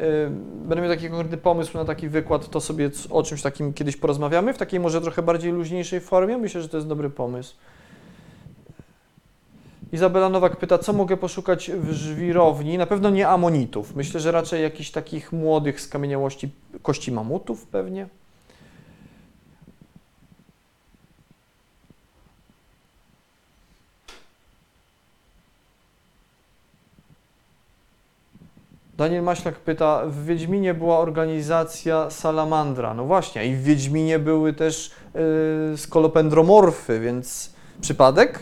[0.65, 4.53] będę miał taki konkretny pomysł na taki wykład, to sobie o czymś takim kiedyś porozmawiamy,
[4.53, 6.37] w takiej może trochę bardziej luźniejszej formie.
[6.37, 7.55] Myślę, że to jest dobry pomysł.
[9.91, 12.77] Izabela Nowak pyta, co mogę poszukać w żwirowni?
[12.77, 13.95] Na pewno nie amonitów.
[13.95, 16.49] Myślę, że raczej jakichś takich młodych skamieniałości
[16.81, 18.18] kości mamutów pewnie.
[28.99, 32.93] Daniel Maślak pyta, w Wiedźminie była organizacja Salamandra.
[32.93, 34.91] No właśnie, i w Wiedźminie były też
[35.71, 38.39] yy, skolopendromorfy, więc przypadek?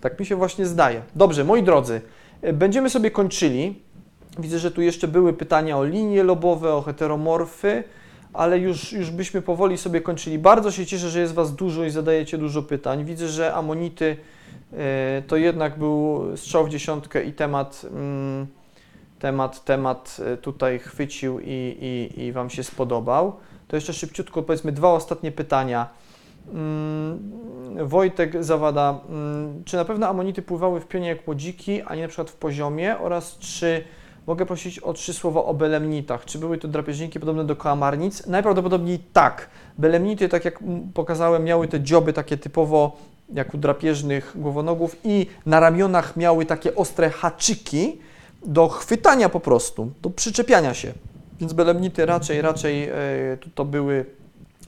[0.00, 1.02] Tak mi się właśnie zdaje.
[1.14, 2.00] Dobrze, moi drodzy,
[2.44, 3.82] y, będziemy sobie kończyli.
[4.38, 7.84] Widzę, że tu jeszcze były pytania o linie lobowe, o heteromorfy,
[8.32, 10.38] ale już, już byśmy powoli sobie kończyli.
[10.38, 13.04] Bardzo się cieszę, że jest Was dużo i zadajecie dużo pytań.
[13.04, 14.16] Widzę, że amonity
[14.72, 14.76] y,
[15.26, 18.46] to jednak był strzał w dziesiątkę i temat, mm,
[19.18, 23.32] temat, temat y, tutaj chwycił i, i, i Wam się spodobał.
[23.68, 25.88] To jeszcze szybciutko powiedzmy dwa ostatnie pytania.
[26.54, 32.02] Mm, Wojtek Zawada, mm, czy na pewno amonity pływały w pionie jak łodziki, a nie
[32.02, 33.84] na przykład w poziomie oraz czy
[34.26, 36.24] mogę prosić o trzy słowa o belemnitach?
[36.24, 38.26] Czy były to drapieżniki podobne do kałamarnic?
[38.26, 39.48] Najprawdopodobniej tak.
[39.78, 40.58] Belemnity, tak jak
[40.94, 42.96] pokazałem, miały te dzioby takie typowo
[43.32, 47.98] jak u drapieżnych głowonogów i na ramionach miały takie ostre haczyki
[48.46, 50.92] do chwytania po prostu, do przyczepiania się.
[51.40, 52.92] Więc belemnity raczej, raczej e,
[53.40, 54.04] to, to były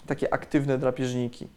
[0.06, 1.48] takie aktywne drapieżniki.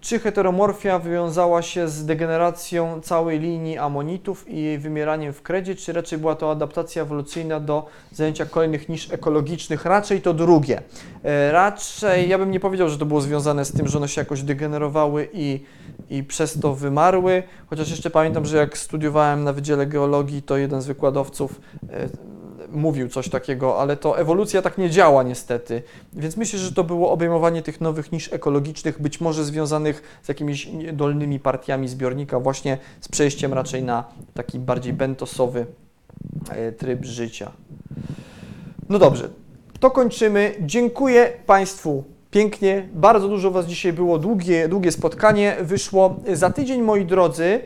[0.00, 5.92] Czy heteromorfia wywiązała się z degeneracją całej linii amonitów i jej wymieraniem w kredzie, czy
[5.92, 9.84] raczej była to adaptacja ewolucyjna do zajęcia kolejnych nisz ekologicznych?
[9.84, 10.82] Raczej to drugie.
[11.24, 14.20] E, Raczej, ja bym nie powiedział, że to było związane z tym, że one się
[14.20, 15.60] jakoś degenerowały i,
[16.10, 20.82] i przez to wymarły, chociaż jeszcze pamiętam, że jak studiowałem na Wydziale Geologii, to jeden
[20.82, 21.60] z wykładowców
[21.90, 22.29] e,
[22.72, 25.82] mówił coś takiego, ale to ewolucja tak nie działa niestety.
[26.12, 30.68] Więc myślę, że to było obejmowanie tych nowych nisz ekologicznych, być może związanych z jakimiś
[30.92, 35.66] dolnymi partiami zbiornika, właśnie z przejściem raczej na taki bardziej bentosowy
[36.50, 37.52] e, tryb życia.
[38.88, 39.28] No dobrze,
[39.80, 40.54] to kończymy.
[40.60, 42.88] Dziękuję Państwu pięknie.
[42.92, 46.16] Bardzo dużo Was dzisiaj było, długie, długie spotkanie wyszło.
[46.32, 47.60] Za tydzień, moi drodzy,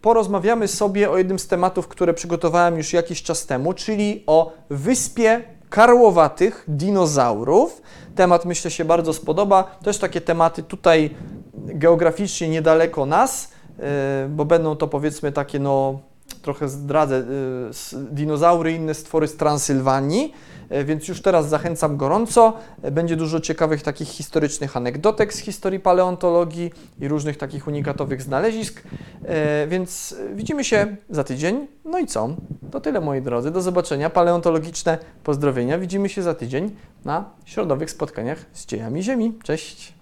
[0.00, 5.42] porozmawiamy sobie o jednym z tematów, które przygotowałem już jakiś czas temu, czyli o wyspie
[5.70, 7.82] karłowatych dinozaurów.
[8.14, 9.76] Temat myślę się bardzo spodoba.
[9.84, 11.10] Też takie tematy tutaj
[11.54, 13.48] geograficznie niedaleko nas,
[13.78, 13.84] yy,
[14.28, 16.00] bo będą to powiedzmy takie no
[16.42, 17.22] trochę zdradzę,
[17.70, 20.32] s- dinozaury i inne stwory z Transylwanii.
[20.74, 22.52] E, Więc już teraz zachęcam gorąco.
[22.82, 28.82] E, Będzie dużo ciekawych takich historycznych anegdotek z historii paleontologii i różnych takich unikatowych znalezisk.
[29.24, 31.66] E, Więc widzimy się za tydzień.
[31.84, 32.28] No i co?
[32.70, 33.50] To tyle moi drodzy.
[33.50, 34.10] Do zobaczenia.
[34.10, 35.78] Paleontologiczne pozdrowienia.
[35.78, 39.38] Widzimy się za tydzień na środowych spotkaniach z dziejami Ziemi.
[39.42, 39.93] Cześć!